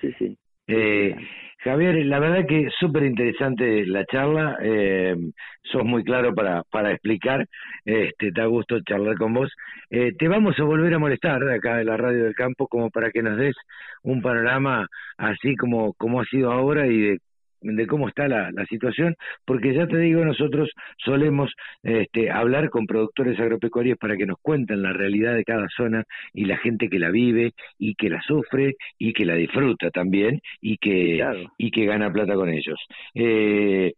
Sí, 0.00 0.12
sí. 0.18 0.38
Eh, 0.74 1.14
Javier, 1.58 2.06
la 2.06 2.18
verdad 2.18 2.46
que 2.48 2.68
súper 2.80 3.04
interesante 3.04 3.86
la 3.86 4.04
charla, 4.06 4.56
eh, 4.62 5.14
sos 5.62 5.84
muy 5.84 6.02
claro 6.02 6.34
para, 6.34 6.62
para 6.64 6.92
explicar, 6.92 7.46
este, 7.84 8.30
da 8.32 8.46
gusto 8.46 8.80
charlar 8.80 9.16
con 9.16 9.34
vos. 9.34 9.52
Eh, 9.90 10.12
te 10.18 10.28
vamos 10.28 10.58
a 10.58 10.64
volver 10.64 10.94
a 10.94 10.98
molestar 10.98 11.42
acá 11.50 11.76
de 11.76 11.84
la 11.84 11.96
radio 11.96 12.24
del 12.24 12.34
campo 12.34 12.66
como 12.68 12.90
para 12.90 13.10
que 13.10 13.22
nos 13.22 13.36
des 13.36 13.54
un 14.02 14.22
panorama 14.22 14.88
así 15.18 15.54
como, 15.56 15.92
como 15.94 16.20
ha 16.20 16.24
sido 16.24 16.50
ahora 16.50 16.86
y 16.86 17.00
de 17.00 17.18
de 17.62 17.86
cómo 17.86 18.08
está 18.08 18.28
la, 18.28 18.50
la, 18.50 18.66
situación, 18.66 19.16
porque 19.44 19.74
ya 19.74 19.86
te 19.86 19.98
digo, 19.98 20.24
nosotros 20.24 20.70
solemos 20.98 21.50
este, 21.82 22.30
hablar 22.30 22.70
con 22.70 22.86
productores 22.86 23.38
agropecuarios 23.38 23.98
para 23.98 24.16
que 24.16 24.26
nos 24.26 24.38
cuenten 24.40 24.82
la 24.82 24.92
realidad 24.92 25.34
de 25.34 25.44
cada 25.44 25.68
zona 25.76 26.04
y 26.32 26.44
la 26.44 26.56
gente 26.58 26.88
que 26.88 26.98
la 26.98 27.10
vive 27.10 27.52
y 27.78 27.94
que 27.94 28.10
la 28.10 28.20
sufre 28.22 28.76
y 28.98 29.12
que 29.12 29.24
la 29.24 29.34
disfruta 29.34 29.90
también 29.90 30.40
y 30.60 30.76
que, 30.78 31.24
y 31.58 31.70
que 31.70 31.86
gana 31.86 32.12
plata 32.12 32.34
con 32.34 32.48
ellos. 32.48 32.78
Eh, 33.14 33.92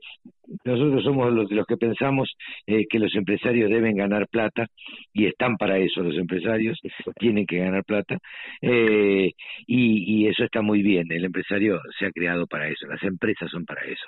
nosotros 0.65 1.03
somos 1.03 1.33
los, 1.33 1.51
los 1.51 1.67
que 1.67 1.77
pensamos 1.77 2.35
eh, 2.67 2.87
que 2.89 2.99
los 2.99 3.15
empresarios 3.15 3.71
deben 3.71 3.97
ganar 3.97 4.29
plata 4.29 4.67
y 5.13 5.27
están 5.27 5.57
para 5.57 5.79
eso 5.79 6.03
los 6.03 6.17
empresarios, 6.17 6.79
tienen 7.19 7.47
que 7.47 7.59
ganar 7.59 7.85
plata 7.85 8.19
eh, 8.61 9.33
y, 9.67 10.25
y, 10.25 10.29
eso 10.29 10.45
está 10.45 10.63
muy 10.63 10.83
bien, 10.83 11.11
el 11.11 11.25
empresario 11.25 11.81
se 11.99 12.07
ha 12.07 12.11
creado 12.11 12.47
para 12.47 12.69
eso, 12.69 12.87
las 12.87 13.03
empresas 13.03 13.51
son 13.51 13.65
para 13.65 13.83
eso. 13.83 14.07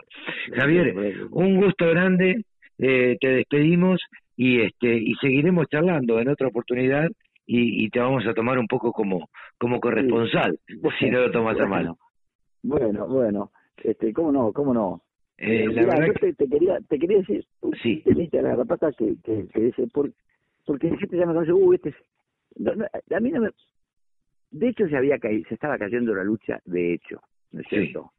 Javier, 0.54 0.94
un 1.30 1.56
gusto 1.56 1.88
grande, 1.88 2.42
eh, 2.78 3.16
te 3.20 3.28
despedimos 3.28 4.00
y, 4.36 4.60
este, 4.60 4.94
y 4.94 5.14
seguiremos 5.20 5.66
charlando 5.68 6.20
en 6.20 6.28
otra 6.28 6.48
oportunidad 6.48 7.08
y, 7.46 7.84
y 7.84 7.88
te 7.90 8.00
vamos 8.00 8.26
a 8.26 8.34
tomar 8.34 8.58
un 8.58 8.66
poco 8.66 8.92
como, 8.92 9.28
como 9.58 9.80
corresponsal, 9.80 10.58
si 10.98 11.10
no 11.10 11.20
lo 11.20 11.30
tomas 11.30 11.58
a 11.60 11.66
mano. 11.66 11.96
Bueno, 12.62 13.06
bueno, 13.06 13.50
este, 13.82 14.12
¿cómo 14.12 14.32
no? 14.32 14.52
¿Cómo 14.52 14.74
no? 14.74 15.02
Eh, 15.38 15.66
la 15.68 15.84
verdad 15.84 16.14
te, 16.18 16.48
quería 16.48 16.78
te 16.88 16.98
quería 16.98 17.18
decir 17.18 17.44
sí. 17.82 18.02
la 18.32 18.56
rapata 18.56 18.90
que, 18.92 19.16
que, 19.22 19.46
que 19.48 19.60
dice 19.60 19.86
por, 19.88 20.10
porque 20.64 20.90
la 20.90 20.96
gente 20.96 21.18
ya 21.18 21.26
me 21.26 21.34
conoce 21.34 21.52
uh 21.52 21.72
este 21.74 21.94
a 23.14 23.20
mí 23.20 23.30
no 23.30 23.42
me 23.42 23.50
de 24.50 24.68
hecho 24.68 24.88
se 24.88 24.96
había 24.96 25.18
caído 25.18 25.46
se 25.46 25.54
estaba 25.54 25.76
cayendo 25.76 26.14
la 26.14 26.24
lucha 26.24 26.58
de 26.64 26.94
hecho 26.94 27.20
no 27.52 27.60
es 27.60 27.66
cierto 27.68 28.12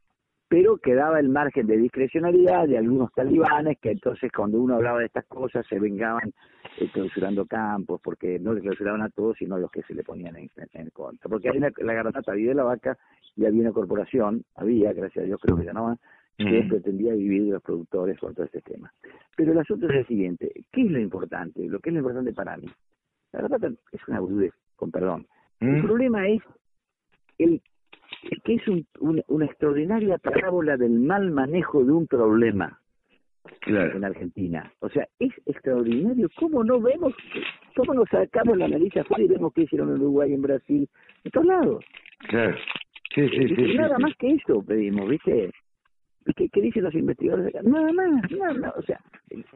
pero 0.48 0.78
quedaba 0.78 1.20
el 1.20 1.28
margen 1.28 1.66
de 1.66 1.76
discrecionalidad 1.76 2.66
de 2.66 2.78
algunos 2.78 3.12
talibanes 3.12 3.78
que 3.78 3.90
entonces 3.90 4.30
cuando 4.32 4.60
uno 4.60 4.76
hablaba 4.76 5.00
de 5.00 5.06
estas 5.06 5.26
cosas 5.26 5.66
se 5.66 5.78
vengaban 5.78 6.32
eh, 6.78 6.88
clausurando 6.92 7.46
campos 7.46 8.00
porque 8.02 8.38
no 8.38 8.54
le 8.54 8.60
clausuraban 8.60 9.02
a 9.02 9.10
todos 9.10 9.36
sino 9.38 9.56
a 9.56 9.58
los 9.58 9.70
que 9.70 9.82
se 9.82 9.94
le 9.94 10.02
ponían 10.02 10.36
en, 10.36 10.50
en, 10.72 10.90
contra. 10.90 11.28
Porque 11.28 11.50
hay 11.50 11.58
una, 11.58 11.70
la 11.76 11.92
garantata 11.92 12.32
había 12.32 12.50
de 12.50 12.54
la 12.54 12.64
vaca 12.64 12.96
y 13.36 13.44
había 13.44 13.60
una 13.60 13.72
corporación 13.72 14.44
había 14.54 14.92
gracias 14.92 15.24
a 15.24 15.26
Dios 15.26 15.40
creo 15.42 15.56
que 15.56 15.66
ya 15.66 15.72
no 15.72 15.98
que 16.38 16.66
pretendía 16.68 17.12
dividir 17.14 17.52
los 17.52 17.62
productores 17.62 18.18
con 18.18 18.32
todo 18.34 18.46
este 18.46 18.60
tema. 18.60 18.92
Pero 19.36 19.52
el 19.52 19.58
asunto 19.58 19.88
es 19.88 19.96
el 19.96 20.06
siguiente, 20.06 20.52
¿qué 20.72 20.82
es 20.82 20.90
lo 20.90 21.00
importante? 21.00 21.66
Lo 21.68 21.80
que 21.80 21.90
es 21.90 21.94
lo 21.94 22.00
importante 22.00 22.32
para 22.32 22.56
mí. 22.56 22.68
La 23.32 23.42
verdad 23.42 23.72
es 23.92 24.08
una 24.08 24.20
boludez, 24.20 24.52
con 24.76 24.90
perdón. 24.90 25.26
El 25.60 25.82
problema 25.82 26.28
es 26.28 26.40
el, 27.38 27.60
que 28.44 28.54
es 28.54 28.68
un, 28.68 28.86
una 29.00 29.44
extraordinaria 29.44 30.18
parábola 30.18 30.76
del 30.76 30.92
mal 31.00 31.30
manejo 31.32 31.84
de 31.84 31.90
un 31.90 32.06
problema 32.06 32.80
en 33.66 34.04
Argentina. 34.04 34.72
O 34.80 34.88
sea, 34.88 35.08
es 35.18 35.32
extraordinario. 35.46 36.28
¿Cómo 36.36 36.62
no 36.62 36.80
vemos, 36.80 37.12
cómo 37.74 37.94
nos 37.94 38.08
sacamos 38.08 38.56
la 38.56 38.68
nariz 38.68 38.96
afuera 38.96 39.24
y 39.24 39.28
vemos 39.28 39.52
qué 39.52 39.62
hicieron 39.62 39.88
en 39.88 40.02
Uruguay, 40.02 40.32
en 40.32 40.42
Brasil, 40.42 40.88
en 41.24 41.30
todos 41.32 41.46
lados? 41.46 41.84
Claro. 42.28 42.56
Sí, 43.14 43.28
sí, 43.30 43.54
sí, 43.54 43.74
nada 43.74 43.98
más 43.98 44.14
que 44.16 44.34
eso 44.34 44.62
pedimos, 44.62 45.08
¿viste? 45.08 45.50
¿Qué, 46.36 46.48
¿Qué, 46.48 46.60
dicen 46.60 46.84
los 46.84 46.94
investigadores 46.94 47.54
Nada 47.64 47.92
más, 47.92 48.30
nada 48.30 48.54
más. 48.54 48.76
O 48.76 48.82
sea, 48.82 49.00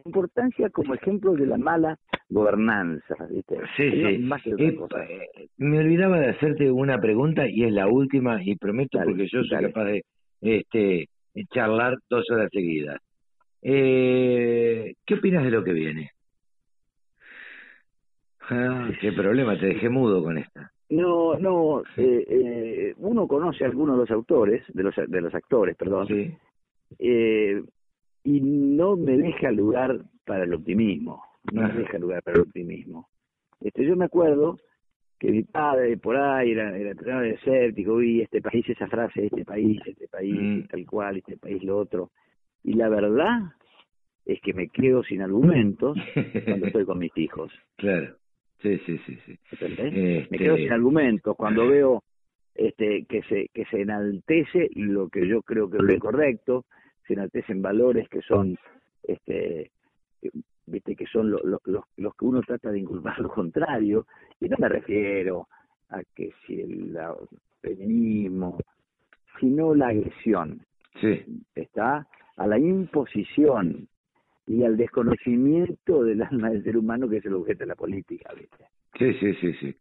importancia 0.04 0.70
como 0.70 0.94
ejemplo 0.94 1.32
de 1.35 1.46
la 1.46 1.58
mala 1.58 1.98
gobernanza. 2.28 3.14
¿viste? 3.30 3.58
Sí, 3.76 3.90
sí. 3.90 4.30
Eh, 4.58 5.48
me 5.58 5.78
olvidaba 5.78 6.18
de 6.18 6.30
hacerte 6.30 6.70
una 6.70 7.00
pregunta 7.00 7.46
y 7.46 7.64
es 7.64 7.72
la 7.72 7.87
última 7.87 8.42
y 8.42 8.56
prometo 8.56 8.98
porque 9.04 9.28
yo 9.28 9.42
soy 9.44 9.62
capaz 9.62 9.85
de 9.85 10.04
este, 10.40 11.08
charlar 11.52 11.98
dos 12.08 12.28
horas 12.30 12.50
seguidas. 12.52 13.00
Eh, 13.61 14.94
¿Qué 15.04 15.14
opinas 15.14 15.44
de 15.44 15.50
lo 15.50 15.62
que 15.62 15.72
viene? 15.72 16.11
Ah, 18.48 18.90
qué 19.00 19.12
problema, 19.12 19.58
te 19.58 19.66
dejé 19.66 19.88
mudo 19.88 20.22
con 20.22 20.37
esta. 20.37 20.72
No, 20.90 21.38
no, 21.38 21.80
eh, 21.96 22.26
eh, 22.28 22.94
uno 22.98 23.26
conoce 23.26 23.64
a 23.64 23.68
algunos 23.68 23.96
de 23.96 24.00
los 24.00 24.11
autores, 24.11 24.62
de 24.68 24.82
los, 24.82 24.94
de 24.94 25.20
los 25.20 25.35
actores, 25.35 25.76
perdón, 25.76 26.06
sí 26.06 26.35
eh, 26.98 27.62
y 28.24 28.40
no 28.40 28.96
me 28.96 29.16
deja 29.16 29.50
lugar 29.50 29.98
para 30.24 30.44
el 30.44 30.55
optimismo, 30.55 31.22
no 31.52 31.62
me 31.62 31.72
deja 31.72 31.98
lugar 31.98 32.22
para 32.22 32.37
el 32.37 32.42
optimismo. 32.42 33.09
Este, 33.61 33.85
yo 33.85 33.96
me 33.96 34.07
acuerdo 34.07 34.59
que 35.18 35.31
mi 35.31 35.42
padre 35.44 35.96
por 35.98 36.16
ahí 36.16 36.52
era, 36.52 36.76
era, 36.76 37.20
desértico, 37.20 38.02
y 38.02 38.22
este 38.22 38.40
país, 38.40 38.68
esa 38.68 38.88
frase, 38.88 39.26
este 39.26 39.44
país, 39.44 39.81
este 39.87 40.09
país, 40.09 40.37
mm. 40.37 40.68
tal 40.68 40.87
cual, 40.87 41.16
este 41.18 41.37
país, 41.37 41.62
lo 41.62 41.78
otro. 41.78 42.11
Y 42.64 42.74
la 42.74 42.88
verdad 42.88 43.40
es 44.24 44.40
que 44.40 44.52
me 44.52 44.68
quedo 44.68 45.02
sin 45.05 45.22
argumentos 45.22 45.96
cuando 46.44 46.66
estoy 46.66 46.85
con 46.85 46.98
mis 46.98 47.16
hijos. 47.16 47.52
Claro, 47.76 48.14
sí, 48.61 48.78
sí, 48.87 48.96
sí. 49.07 49.18
sí. 49.26 49.38
Me 50.31 50.38
quedo 50.38 50.57
sin 50.57 50.72
argumentos 50.72 51.37
cuando 51.37 51.66
veo 51.66 52.05
este 52.55 53.07
que 53.09 53.22
se 53.22 53.48
que 53.52 53.64
se 53.64 53.81
enaltece 53.81 54.68
lo 54.76 55.09
que 55.09 55.26
yo 55.26 55.42
creo 55.42 55.68
que 55.68 55.78
es 55.78 55.83
lo 55.83 55.98
correcto 55.98 56.64
se 57.06 57.14
enaltecen 57.14 57.62
valores 57.62 58.08
que 58.08 58.22
son 58.22 58.56
este 59.02 59.70
viste 60.66 60.94
que 60.94 61.06
son 61.06 61.30
los 61.30 61.42
los 61.96 62.14
que 62.16 62.24
uno 62.24 62.40
trata 62.42 62.70
de 62.70 62.78
inculpar 62.78 63.18
lo 63.18 63.28
contrario 63.28 64.06
y 64.40 64.48
no 64.48 64.56
me 64.58 64.68
refiero 64.68 65.48
a 65.90 66.02
que 66.14 66.32
si 66.46 66.60
el, 66.60 66.98
feminismo 67.60 68.58
sino 69.38 69.74
la 69.74 69.88
agresión 69.88 70.64
sí. 71.00 71.24
está 71.54 72.06
a 72.36 72.46
la 72.46 72.58
imposición 72.58 73.88
y 74.46 74.64
al 74.64 74.76
desconocimiento 74.76 76.02
del 76.02 76.22
alma 76.22 76.50
del 76.50 76.64
ser 76.64 76.76
humano 76.76 77.08
que 77.08 77.18
es 77.18 77.26
el 77.26 77.34
objeto 77.34 77.60
de 77.60 77.66
la 77.66 77.76
política 77.76 78.32
¿viste? 78.34 78.66
sí 78.98 79.14
sí 79.20 79.34
sí 79.40 79.52
sí 79.60 79.76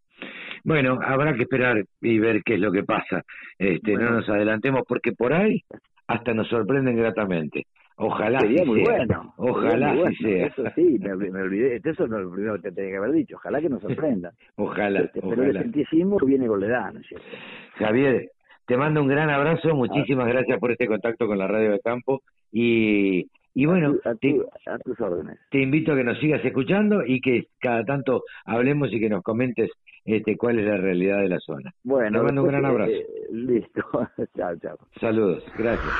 bueno, 0.63 0.99
habrá 1.01 1.33
que 1.33 1.43
esperar 1.43 1.83
y 2.01 2.19
ver 2.19 2.43
qué 2.43 2.55
es 2.55 2.59
lo 2.59 2.71
que 2.71 2.83
pasa. 2.83 3.23
Este, 3.57 3.93
No 3.93 4.11
nos 4.11 4.29
adelantemos 4.29 4.83
porque 4.87 5.11
por 5.13 5.33
ahí 5.33 5.61
hasta 6.07 6.33
nos 6.33 6.47
sorprenden 6.47 6.97
gratamente. 6.97 7.65
Ojalá 8.03 8.39
Sería 8.39 8.65
muy 8.65 8.83
sea. 8.83 8.97
bueno. 8.97 9.33
Ojalá 9.37 9.95
sea. 10.19 10.47
Eso 10.47 10.63
sí, 10.75 10.97
me, 10.99 11.11
olvidé. 11.13 11.75
Eso 11.75 12.03
es 12.03 12.09
lo 12.09 12.31
primero 12.31 12.55
que 12.55 12.63
te 12.63 12.71
tenía 12.71 12.91
que 12.91 12.97
haber 12.97 13.11
dicho. 13.11 13.35
Ojalá 13.35 13.61
que 13.61 13.69
nos 13.69 13.81
sorprenda. 13.81 14.31
ojalá, 14.55 15.01
este, 15.01 15.21
Pero 15.21 15.43
el 15.43 15.51
científico 15.53 16.25
viene 16.25 16.47
con 16.47 16.59
la 16.61 16.67
edad, 16.67 16.93
¿no 16.93 16.99
es 16.99 17.07
cierto? 17.07 17.27
Javier, 17.75 18.29
te 18.65 18.75
mando 18.75 19.01
un 19.01 19.07
gran 19.07 19.29
abrazo. 19.29 19.75
Muchísimas 19.75 20.25
ah. 20.25 20.31
gracias 20.31 20.59
por 20.59 20.71
este 20.71 20.87
contacto 20.87 21.27
con 21.27 21.37
la 21.37 21.47
Radio 21.47 21.71
de 21.71 21.79
Campo. 21.79 22.21
Y, 22.51 23.27
y 23.53 23.65
bueno, 23.65 23.95
a, 24.03 24.09
a 24.09 24.79
tus 24.79 24.99
órdenes. 24.99 25.37
Te 25.51 25.61
invito 25.61 25.93
a 25.93 25.95
que 25.95 26.03
nos 26.03 26.19
sigas 26.19 26.43
escuchando 26.43 27.05
y 27.05 27.21
que 27.21 27.47
cada 27.59 27.83
tanto 27.83 28.23
hablemos 28.45 28.91
y 28.91 28.99
que 28.99 29.09
nos 29.09 29.21
comentes 29.21 29.69
este, 30.05 30.37
cuál 30.37 30.59
es 30.59 30.65
la 30.65 30.77
realidad 30.77 31.19
de 31.19 31.29
la 31.29 31.39
zona. 31.39 31.73
Bueno, 31.83 32.19
Te 32.19 32.25
mando 32.25 32.43
un 32.43 32.47
gran 32.47 32.65
abrazo. 32.65 32.91
Eh, 32.91 33.05
listo. 33.31 33.81
chao, 34.37 34.55
chao. 34.61 34.77
Saludos. 34.99 35.43
Gracias. 35.57 35.93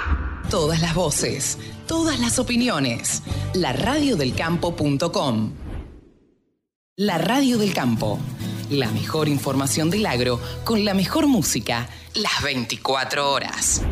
Todas 0.50 0.82
las 0.82 0.96
voces, 0.96 1.58
todas 1.88 2.20
las 2.20 2.40
opiniones. 2.40 3.24
La 3.56 3.74
radiodelcampo.com. 3.74 5.54
La 6.98 7.18
Radio 7.18 7.58
del 7.58 7.74
Campo. 7.74 8.20
La 8.70 8.92
mejor 8.92 9.28
información 9.28 9.90
del 9.90 10.06
agro 10.06 10.40
con 10.64 10.86
la 10.86 10.94
mejor 10.94 11.28
música 11.28 11.88
las 12.16 12.44
24 12.44 13.32
horas. 13.32 13.86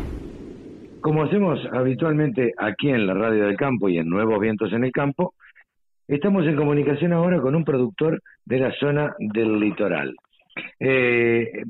Como 1.00 1.24
hacemos 1.24 1.58
habitualmente 1.72 2.52
aquí 2.58 2.90
en 2.90 3.06
la 3.06 3.14
Radio 3.14 3.46
del 3.46 3.56
Campo 3.56 3.88
y 3.88 3.96
en 3.96 4.08
Nuevos 4.08 4.38
Vientos 4.38 4.72
en 4.72 4.84
el 4.84 4.92
Campo, 4.92 5.34
estamos 6.06 6.44
en 6.46 6.56
comunicación 6.56 7.14
ahora 7.14 7.40
con 7.40 7.54
un 7.54 7.64
productor 7.64 8.22
de 8.50 8.58
la 8.58 8.72
zona 8.72 9.14
del 9.16 9.60
litoral. 9.60 10.12
Eh, 10.80 11.62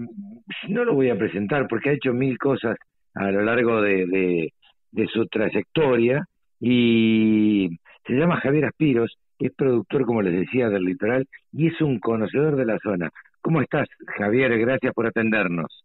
no 0.69 0.85
lo 0.85 0.95
voy 0.95 1.11
a 1.11 1.19
presentar 1.19 1.69
porque 1.69 1.91
ha 1.91 1.93
hecho 1.93 2.15
mil 2.15 2.39
cosas 2.39 2.77
a 3.15 3.31
lo 3.31 3.43
largo 3.43 3.83
de, 3.83 4.51
de, 4.91 5.07
su 5.09 5.27
trayectoria 5.27 6.25
y 6.59 7.69
se 8.07 8.15
llama 8.15 8.41
Javier 8.41 8.65
Aspiros, 8.65 9.15
es 9.39 9.53
productor, 9.55 10.07
como 10.07 10.23
les 10.23 10.33
decía, 10.33 10.71
del 10.71 10.85
litoral 10.85 11.27
y 11.53 11.67
es 11.67 11.79
un 11.83 11.99
conocedor 11.99 12.57
de 12.57 12.65
la 12.65 12.79
zona. 12.79 13.11
¿Cómo 13.43 13.61
estás, 13.61 13.87
Javier? 14.17 14.59
Gracias 14.59 14.95
por 14.95 15.07
atendernos. 15.07 15.85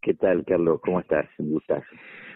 ¿Qué 0.00 0.14
tal, 0.14 0.44
Carlos? 0.46 0.80
¿Cómo 0.80 1.00
estás? 1.00 1.26
Un 1.38 1.50
gustazo. 1.50 1.86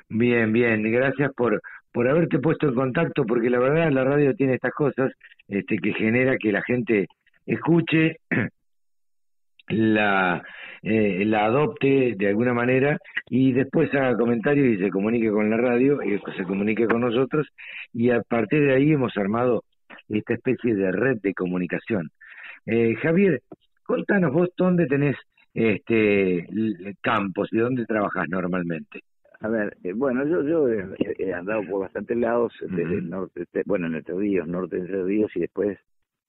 Bien, 0.08 0.52
bien. 0.52 0.82
Gracias 0.82 1.32
por, 1.34 1.62
por 1.92 2.08
haberte 2.08 2.40
puesto 2.40 2.68
en 2.68 2.74
contacto, 2.74 3.24
porque 3.24 3.50
la 3.50 3.60
verdad 3.60 3.90
la 3.92 4.02
radio 4.02 4.34
tiene 4.34 4.54
estas 4.54 4.72
cosas 4.72 5.12
este, 5.46 5.78
que 5.78 5.92
genera 5.94 6.36
que 6.38 6.50
la 6.50 6.62
gente 6.62 7.06
escuche, 7.46 8.18
la, 9.68 10.42
eh, 10.82 11.24
la 11.24 11.46
adopte 11.46 12.14
de 12.16 12.28
alguna 12.28 12.52
manera 12.52 12.98
y 13.28 13.52
después 13.52 13.92
haga 13.94 14.16
comentarios 14.16 14.66
y 14.66 14.82
se 14.82 14.90
comunique 14.90 15.30
con 15.30 15.48
la 15.50 15.56
radio 15.56 16.02
y 16.02 16.20
se 16.36 16.44
comunique 16.44 16.86
con 16.86 17.00
nosotros 17.00 17.46
y 17.92 18.10
a 18.10 18.20
partir 18.22 18.66
de 18.66 18.74
ahí 18.74 18.92
hemos 18.92 19.16
armado 19.16 19.64
esta 20.08 20.34
especie 20.34 20.74
de 20.74 20.92
red 20.92 21.18
de 21.22 21.34
comunicación. 21.34 22.10
Eh, 22.66 22.94
Javier, 22.96 23.40
contanos 23.84 24.32
vos 24.32 24.50
dónde 24.56 24.86
tenés 24.86 25.16
este 25.54 26.46
campos 27.00 27.48
y 27.52 27.58
dónde 27.58 27.86
trabajas 27.86 28.28
normalmente. 28.28 29.00
A 29.40 29.48
ver, 29.48 29.76
eh, 29.84 29.92
bueno, 29.92 30.26
yo 30.26 30.42
yo 30.42 30.68
he, 30.68 31.34
andado 31.34 31.62
por 31.68 31.82
bastantes 31.82 32.16
lados, 32.16 32.52
desde 32.62 32.94
el 32.94 33.10
norte, 33.10 33.44
bueno, 33.66 33.86
en 33.86 33.96
Entre 33.96 34.14
Ríos, 34.14 34.48
norte 34.48 34.76
de 34.76 34.82
Entre 34.82 35.04
Ríos, 35.04 35.30
y 35.34 35.40
después, 35.40 35.78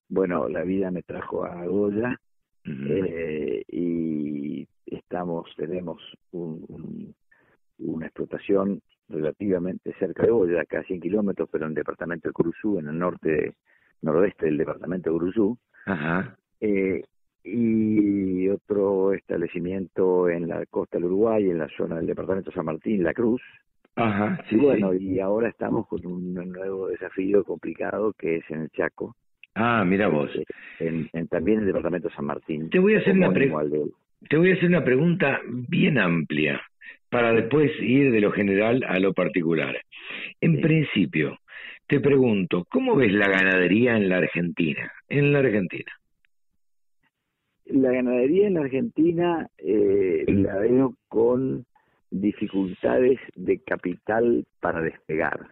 bueno, 0.10 0.48
la 0.50 0.64
vida 0.64 0.92
me 0.92 1.04
trajo 1.04 1.46
a 1.46 1.66
Goya, 1.66 2.20
eh, 2.66 3.64
y 3.68 4.68
estamos, 4.86 5.48
tenemos 5.56 6.02
un, 6.32 7.14
una 7.80 8.06
explotación 8.06 8.82
relativamente 9.08 9.94
cerca 10.00 10.24
de 10.24 10.32
Goya, 10.32 10.62
acá 10.62 10.80
a 10.80 10.84
100 10.84 11.02
kilómetros, 11.02 11.48
pero 11.52 11.66
en 11.66 11.72
el 11.72 11.76
departamento 11.76 12.30
de 12.30 12.34
Cruzú, 12.34 12.80
en 12.80 12.88
el 12.88 12.98
norte, 12.98 13.56
noroeste 14.02 14.48
del 14.48 14.58
departamento 14.58 15.12
de 15.12 15.18
Cruzú. 15.18 15.58
Ajá. 15.86 16.38
Eh, 16.60 17.04
y 17.44 18.50
otro 18.50 19.14
establecimiento 19.14 20.30
en 20.30 20.48
la 20.48 20.66
costa 20.66 20.98
del 20.98 21.06
Uruguay, 21.06 21.50
en 21.50 21.60
la 21.60 21.70
zona 21.78 21.98
del 21.98 22.08
departamento 22.08 22.52
San 22.52 22.66
Martín, 22.66 23.04
La 23.04 23.14
Cruz. 23.14 23.42
Ajá, 23.96 24.44
sí, 24.50 24.56
y 24.56 24.60
bueno, 24.60 24.94
y 24.94 25.20
ahora 25.20 25.48
estamos 25.48 25.88
con 25.88 26.06
un 26.06 26.34
nuevo 26.34 26.88
desafío 26.88 27.44
complicado 27.44 28.14
que 28.14 28.38
es 28.38 28.44
en 28.50 28.62
el 28.62 28.70
Chaco. 28.72 29.16
Ah, 29.56 29.84
mira 29.86 30.08
vos. 30.08 30.30
En, 30.80 31.10
también 31.30 31.58
en 31.58 31.62
el 31.62 31.68
departamento 31.68 32.10
San 32.12 32.26
Martín. 32.26 32.70
Te 32.70 32.80
voy 32.80 32.96
a 32.96 33.00
hacer 33.00 33.14
una 33.14 33.34
te 34.28 34.38
voy 34.38 34.52
a 34.52 34.54
hacer 34.56 34.70
una 34.70 34.84
pregunta 34.84 35.40
bien 35.48 36.00
amplia 36.00 36.62
para 37.10 37.32
después 37.32 37.72
ir 37.80 38.12
de 38.12 38.22
lo 38.22 38.32
general 38.32 38.84
a 38.88 39.00
lo 39.00 39.14
particular. 39.14 39.78
En 40.42 40.62
principio, 40.62 41.38
te 41.88 42.00
pregunto, 42.00 42.66
¿cómo 42.70 42.96
ves 42.96 43.14
la 43.14 43.30
ganadería 43.30 43.96
en 43.96 44.10
la 44.10 44.18
Argentina? 44.18 44.92
En 45.08 45.32
la 45.32 45.40
Argentina 45.40 45.92
la 47.66 47.92
ganadería 47.92 48.48
en 48.48 48.54
la 48.56 48.62
Argentina 48.62 49.50
eh, 49.58 50.24
la 50.28 50.58
veo 50.60 50.96
con 51.08 51.66
dificultades 52.12 53.20
de 53.36 53.60
capital 53.60 54.46
para 54.60 54.82
despegar. 54.82 55.48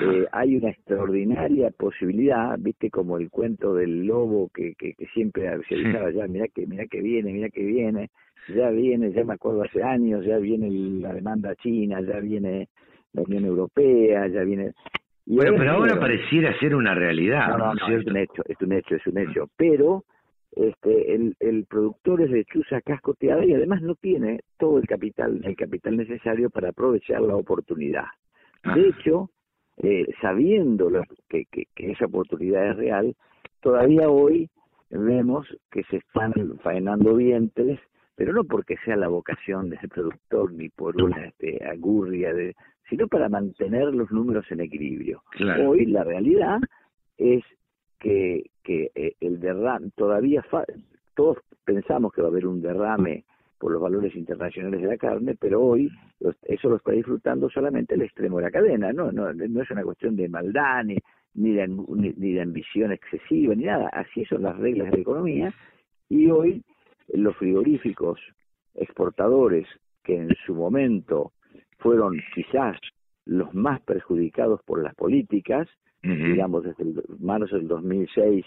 Eh, 0.00 0.26
hay 0.32 0.56
una 0.56 0.70
extraordinaria 0.70 1.70
posibilidad, 1.70 2.56
viste 2.58 2.90
como 2.90 3.18
el 3.18 3.30
cuento 3.30 3.74
del 3.74 4.06
lobo 4.06 4.50
que, 4.54 4.74
que, 4.74 4.94
siempre 5.12 5.50
se 5.68 5.74
avisaba 5.74 6.10
ya, 6.10 6.26
mira 6.26 6.46
que, 6.48 6.66
mira 6.66 6.86
que 6.86 7.00
viene, 7.00 7.32
mira 7.32 7.48
que 7.50 7.62
viene, 7.62 8.10
ya 8.48 8.70
viene, 8.70 9.12
ya 9.12 9.24
me 9.24 9.34
acuerdo 9.34 9.62
hace 9.62 9.82
años, 9.82 10.24
ya 10.24 10.38
viene 10.38 10.70
la 10.70 11.12
demanda 11.12 11.54
china, 11.56 12.00
ya 12.00 12.20
viene 12.20 12.68
la 13.12 13.22
Unión 13.22 13.44
Europea, 13.44 14.26
ya 14.28 14.42
viene... 14.42 14.72
bueno, 15.26 15.54
pero 15.56 15.72
ahora 15.72 15.98
pareciera 15.98 16.58
ser 16.58 16.74
una 16.74 16.94
realidad. 16.94 17.48
No, 17.48 17.58
no, 17.58 17.74
no, 17.74 17.96
es 17.96 18.06
un 18.06 18.16
hecho, 18.16 18.42
es 18.46 18.60
un 18.60 18.72
hecho, 18.72 18.94
es 18.96 19.06
un 19.06 19.18
hecho. 19.18 19.48
Pero 19.56 20.04
este, 20.56 21.14
el, 21.14 21.34
el 21.40 21.64
productor 21.66 22.22
es 22.22 22.30
lechuza 22.30 22.80
cascoteada 22.80 23.44
y 23.44 23.54
además 23.54 23.82
no 23.82 23.94
tiene 23.94 24.40
todo 24.58 24.78
el 24.78 24.86
capital, 24.86 25.40
el 25.44 25.56
capital 25.56 25.96
necesario 25.96 26.50
para 26.50 26.70
aprovechar 26.70 27.20
la 27.20 27.36
oportunidad. 27.36 28.06
De 28.74 28.88
hecho, 28.88 29.30
eh, 29.78 30.06
sabiendo 30.20 30.90
que, 31.28 31.46
que, 31.46 31.66
esa 31.76 32.06
oportunidad 32.06 32.70
es 32.70 32.76
real, 32.76 33.16
todavía 33.60 34.08
hoy 34.08 34.48
vemos 34.90 35.46
que 35.70 35.82
se 35.84 35.96
están 35.96 36.32
faenando 36.62 37.14
vientres, 37.16 37.80
pero 38.14 38.32
no 38.32 38.44
porque 38.44 38.76
sea 38.84 38.96
la 38.96 39.08
vocación 39.08 39.70
del 39.70 39.88
productor 39.88 40.52
ni 40.52 40.68
por 40.68 41.00
una 41.00 41.26
este, 41.26 41.64
agurria, 41.64 42.34
de, 42.34 42.54
sino 42.90 43.08
para 43.08 43.28
mantener 43.28 43.94
los 43.94 44.10
números 44.10 44.44
en 44.50 44.60
equilibrio. 44.60 45.22
Hoy 45.66 45.86
la 45.86 46.04
realidad 46.04 46.58
es 47.16 47.42
que, 47.98 48.50
que 48.62 48.90
eh, 48.94 49.14
el 49.20 49.40
derrame, 49.40 49.90
todavía 49.96 50.44
todos 51.14 51.38
pensamos 51.64 52.12
que 52.12 52.20
va 52.20 52.28
a 52.28 52.30
haber 52.30 52.46
un 52.46 52.60
derrame 52.60 53.24
por 53.62 53.70
los 53.70 53.80
valores 53.80 54.16
internacionales 54.16 54.82
de 54.82 54.88
la 54.88 54.96
carne, 54.96 55.36
pero 55.38 55.62
hoy 55.62 55.88
eso 56.42 56.68
lo 56.68 56.76
está 56.78 56.90
disfrutando 56.90 57.48
solamente 57.48 57.94
el 57.94 58.02
extremo 58.02 58.38
de 58.38 58.42
la 58.42 58.50
cadena, 58.50 58.92
no, 58.92 59.12
no, 59.12 59.32
no 59.32 59.62
es 59.62 59.70
una 59.70 59.84
cuestión 59.84 60.16
de 60.16 60.28
maldad 60.28 60.82
ni, 60.82 60.96
ni, 61.34 61.52
de, 61.52 61.68
ni, 61.68 62.32
de 62.32 62.40
ambición 62.40 62.90
excesiva, 62.90 63.54
ni 63.54 63.66
nada, 63.66 63.86
así 63.92 64.24
son 64.24 64.42
las 64.42 64.58
reglas 64.58 64.90
de 64.90 64.96
la 64.96 65.02
economía, 65.02 65.54
y 66.08 66.28
hoy 66.28 66.64
los 67.14 67.36
frigoríficos 67.36 68.18
exportadores 68.74 69.68
que 70.02 70.16
en 70.16 70.34
su 70.44 70.56
momento 70.56 71.30
fueron 71.78 72.20
quizás 72.34 72.76
los 73.26 73.54
más 73.54 73.80
perjudicados 73.82 74.60
por 74.64 74.82
las 74.82 74.96
políticas, 74.96 75.68
digamos, 76.02 76.64
desde 76.64 76.82
el, 76.82 77.00
manos 77.20 77.52
del 77.52 77.68
2006 77.68 78.44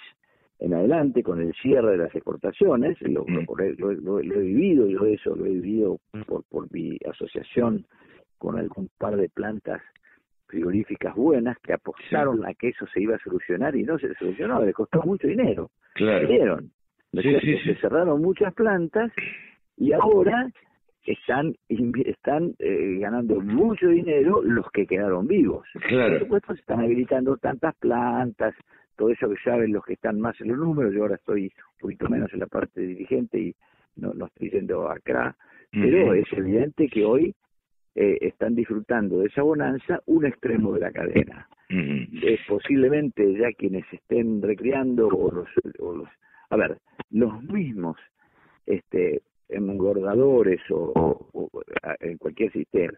en 0.59 0.73
adelante, 0.73 1.21
con 1.21 1.41
el 1.41 1.53
cierre 1.53 1.91
de 1.91 1.97
las 1.97 2.15
exportaciones, 2.15 2.97
lo, 3.01 3.25
lo, 3.27 4.19
he 4.19 4.39
vivido, 4.39 4.87
yo 4.87 5.05
eso 5.05 5.35
lo 5.35 5.45
he 5.45 5.49
vivido 5.49 5.99
por, 6.25 6.43
por 6.45 6.71
mi 6.71 6.97
asociación 7.09 7.85
con 8.37 8.57
algún 8.57 8.89
par 8.97 9.17
de 9.17 9.29
plantas 9.29 9.81
frigoríficas 10.47 11.15
buenas 11.15 11.57
que 11.59 11.73
apostaron 11.73 12.45
a 12.45 12.53
que 12.53 12.69
eso 12.69 12.85
se 12.93 13.01
iba 13.01 13.15
a 13.15 13.19
solucionar 13.19 13.75
y 13.75 13.83
no 13.83 13.97
se 13.97 14.13
solucionó, 14.15 14.63
le 14.63 14.73
costó 14.73 15.01
mucho 15.03 15.27
dinero. 15.27 15.71
Claro. 15.95 16.59
se 17.11 17.75
cerraron 17.81 18.21
muchas 18.21 18.53
plantas 18.53 19.11
y 19.77 19.91
ahora 19.93 20.49
están 21.05 21.55
están 21.69 22.55
eh, 22.59 22.97
ganando 22.99 23.39
mucho 23.41 23.87
dinero 23.89 24.41
los 24.43 24.69
que 24.71 24.87
quedaron 24.87 25.27
vivos. 25.27 25.67
Claro. 25.87 26.13
Por 26.13 26.19
supuesto, 26.19 26.53
se 26.53 26.61
están 26.61 26.79
habilitando 26.79 27.37
tantas 27.37 27.75
plantas, 27.75 28.55
todo 28.95 29.09
eso 29.09 29.29
que 29.29 29.41
saben 29.43 29.73
los 29.73 29.83
que 29.83 29.93
están 29.93 30.19
más 30.19 30.39
en 30.41 30.49
los 30.49 30.57
números. 30.57 30.93
Yo 30.93 31.03
ahora 31.03 31.15
estoy 31.15 31.43
un 31.45 31.79
poquito 31.79 32.09
menos 32.09 32.31
en 32.33 32.39
la 32.39 32.47
parte 32.47 32.81
dirigente 32.81 33.39
y 33.39 33.55
no, 33.95 34.13
no 34.13 34.25
estoy 34.25 34.49
yendo 34.49 34.89
acá, 34.89 35.35
pero 35.71 36.13
es 36.13 36.31
evidente 36.31 36.87
que 36.87 37.03
hoy 37.05 37.35
eh, 37.95 38.17
están 38.21 38.55
disfrutando 38.55 39.19
de 39.19 39.27
esa 39.27 39.41
bonanza 39.41 40.01
un 40.05 40.25
extremo 40.25 40.73
de 40.73 40.79
la 40.79 40.91
cadena. 40.91 41.47
Es 41.69 42.39
posiblemente 42.47 43.33
ya 43.33 43.51
quienes 43.57 43.85
estén 43.91 44.41
recreando 44.41 45.07
o 45.07 45.31
los, 45.31 45.49
o 45.79 45.95
los 45.95 46.09
a 46.49 46.57
ver, 46.57 46.77
los 47.09 47.41
mismos 47.43 47.97
este 48.65 49.21
engordadores 49.49 50.61
o, 50.71 51.21
en 51.99 52.17
cualquier 52.17 52.51
sistema 52.51 52.97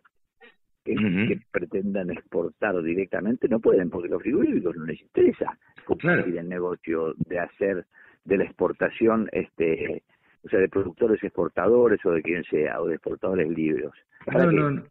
que, 0.95 1.39
pretendan 1.51 2.11
exportar 2.11 2.81
directamente 2.81 3.47
no 3.47 3.59
pueden 3.59 3.89
porque 3.89 4.09
los 4.09 4.21
frigoríficos 4.21 4.75
no 4.75 4.85
les 4.85 5.01
interesa. 5.01 5.57
Cumplir 5.85 6.37
el 6.37 6.49
negocio 6.49 7.13
de 7.17 7.39
hacer 7.39 7.85
de 8.25 8.37
la 8.37 8.43
exportación 8.43 9.29
este 9.31 10.03
o 10.43 10.49
sea 10.49 10.59
de 10.59 10.69
productores 10.69 11.23
exportadores 11.23 12.05
o 12.05 12.11
de 12.11 12.21
quien 12.21 12.43
sea 12.43 12.81
o 12.81 12.87
de 12.87 12.95
exportadores 12.95 13.49
libres 13.49 13.89
no, 14.31 14.51
no, 14.51 14.71
no. 14.71 14.83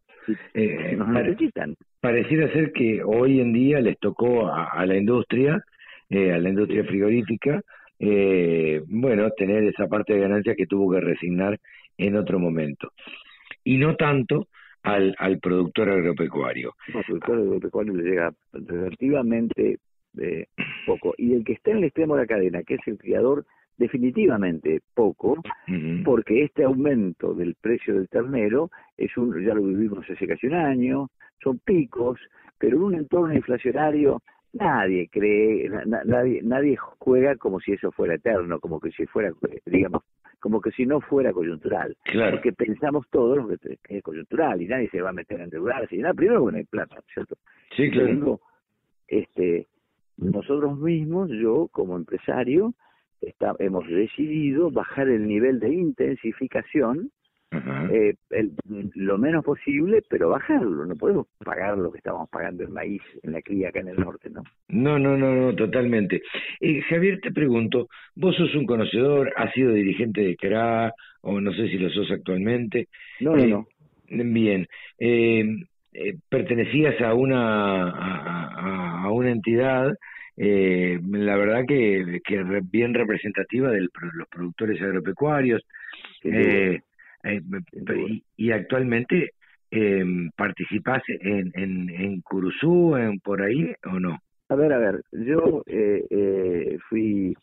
Eh, 0.55 0.97
necesitan. 0.97 1.77
pareciera 2.01 2.51
ser 2.53 2.73
que 2.73 3.03
hoy 3.05 3.41
en 3.41 3.53
día 3.53 3.81
les 3.81 3.99
tocó 3.99 4.49
a, 4.53 4.85
la 4.85 4.97
industria 4.97 5.63
eh, 6.09 6.33
a 6.33 6.39
la 6.39 6.49
industria 6.49 6.83
frigorífica 6.85 7.63
eh, 7.99 8.83
bueno, 8.87 9.31
tener 9.31 9.65
esa 9.65 9.87
parte 9.87 10.15
de 10.15 10.21
ganancia 10.21 10.55
que 10.55 10.67
tuvo 10.67 10.93
que 10.93 11.01
resignar 11.01 11.59
en 11.97 12.17
otro 12.17 12.39
momento. 12.39 12.93
Y 13.65 13.79
no 13.79 13.97
tanto 13.97 14.49
al, 14.87 15.15
al 15.19 15.39
productor 15.41 15.91
agropecuario. 15.91 16.75
al 16.95 17.05
productor 17.05 17.39
agropecuario 17.39 17.95
le 17.95 18.03
llega 18.05 18.33
relativamente 18.53 19.79
eh, 20.19 20.47
poco. 20.87 21.15
Y 21.19 21.35
el 21.35 21.45
que 21.45 21.55
está 21.55 21.73
en 21.73 21.79
el 21.79 21.85
extremo 21.85 22.15
de 22.15 22.23
la 22.23 22.27
cadena, 22.27 22.63
que 22.63 22.75
es 22.75 22.81
el 22.87 22.97
criador, 22.97 23.45
definitivamente 23.77 24.81
poco, 24.95 25.43
porque 26.03 26.45
este 26.45 26.65
aumento 26.65 27.35
del 27.35 27.57
precio 27.61 27.95
del 27.95 28.09
ternero 28.09 28.71
es 28.97 29.15
un, 29.19 29.45
ya 29.45 29.53
lo 29.53 29.63
vivimos 29.65 30.09
hace 30.09 30.27
casi 30.27 30.47
un 30.47 30.55
año, 30.55 31.11
son 31.43 31.59
picos, 31.59 32.19
pero 32.59 32.79
en 32.79 32.83
un 32.85 32.95
entorno 32.95 33.35
inflacionario 33.35 34.23
nadie 34.53 35.09
cree, 35.09 35.69
nadie, 35.87 36.41
nadie 36.43 36.77
juega 36.77 37.37
como 37.37 37.61
si 37.61 37.73
eso 37.73 37.93
fuera 37.93 38.15
eterno, 38.15 38.61
como 38.61 38.81
que 38.81 38.91
si 38.91 39.07
fuera, 39.07 39.33
digamos, 39.67 40.03
como 40.41 40.61
que 40.61 40.71
si 40.73 40.87
no 40.87 41.01
fuera 41.01 41.33
coyuntural. 41.33 41.97
Claro. 42.05 42.37
Porque 42.37 42.53
pensamos 42.53 43.07
todos 43.11 43.37
lo 43.37 43.49
que, 43.49 43.79
es 43.89 44.03
coyuntural 44.03 44.61
y 44.63 44.67
nadie 44.67 44.89
se 44.91 45.01
va 45.01 45.11
a 45.11 45.13
meter 45.13 45.39
en 45.39 45.45
endeudarse 45.45 45.97
y 45.97 45.99
nada. 45.99 46.15
Primero 46.15 46.41
porque 46.41 46.53
no 46.53 46.59
hay 46.59 46.65
plata, 46.65 46.97
¿cierto? 47.13 47.37
Sí, 47.77 47.91
claro. 47.91 48.41
este, 49.09 49.67
nosotros 50.17 50.79
mismos, 50.79 51.31
yo 51.31 51.69
como 51.73 51.97
empresario, 51.97 52.75
está, 53.21 53.55
hemos 53.59 53.87
decidido 53.89 54.71
bajar 54.71 55.09
el 55.09 55.27
nivel 55.27 55.61
de 55.61 55.75
intensificación 55.75 57.11
eh, 57.91 58.15
lo 58.95 59.19
menos 59.19 59.45
posible, 59.45 60.03
pero 60.09 60.31
bajarlo. 60.31 60.85
No 60.87 60.95
podemos 60.97 61.27
pagar 61.45 61.77
lo 61.79 61.91
que 61.91 61.99
estábamos 61.99 62.29
pagando 62.31 62.65
en 62.65 62.73
maíz 62.73 63.03
en 63.23 63.33
la 63.33 63.43
cría 63.43 63.69
acá 63.69 63.81
en 63.81 63.89
el 63.89 63.97
norte, 63.97 64.31
¿no? 64.31 64.43
No, 64.69 64.99
no, 64.99 65.17
no, 65.17 65.35
no, 65.35 65.55
totalmente. 65.55 66.23
Eh, 66.61 66.83
Javier, 66.83 67.21
te 67.21 67.33
pregunto, 67.33 67.89
vos 68.15 68.37
sos 68.37 68.55
un 68.55 68.67
conocedor, 68.67 69.33
has 69.37 69.53
sido 69.53 69.73
dirigente 69.73 70.21
de 70.23 70.37
CRA, 70.37 70.93
o 71.23 71.41
no 71.41 71.53
sé 71.53 71.69
si 71.69 71.79
lo 71.79 71.91
sos 71.91 72.11
actualmente. 72.11 72.89
No, 73.21 73.37
no, 73.37 73.43
eh, 73.43 73.49
no. 73.49 73.67
Bien. 74.09 74.67
Eh, 74.99 75.45
pertenecías 76.29 77.01
a 77.01 77.15
una, 77.15 77.91
a, 77.91 79.03
a 79.05 79.11
una 79.11 79.31
entidad 79.31 79.95
eh, 80.37 81.01
la 81.09 81.37
verdad 81.37 81.65
que, 81.67 82.21
que 82.25 82.45
bien 82.71 82.93
representativa 82.93 83.71
de 83.71 83.81
los 83.81 84.29
productores 84.29 84.81
agropecuarios. 84.83 85.63
Eh, 86.23 86.81
eh, 87.27 87.43
y, 88.37 88.51
actualmente 88.51 89.31
eh, 89.71 90.05
participás 90.37 91.03
en, 91.09 91.53
en, 91.55 91.91
en 91.91 92.21
Curuzú, 92.21 92.97
en, 92.97 93.19
por 93.21 93.43
ahí 93.43 93.73
o 93.85 93.99
no? 93.99 94.19
A 94.49 94.55
ver, 94.55 94.73
a 94.73 94.79
ver, 94.79 95.03
yo 95.13 95.63
eh, 95.67 96.05
eh, 96.11 96.79
fui 96.89 97.37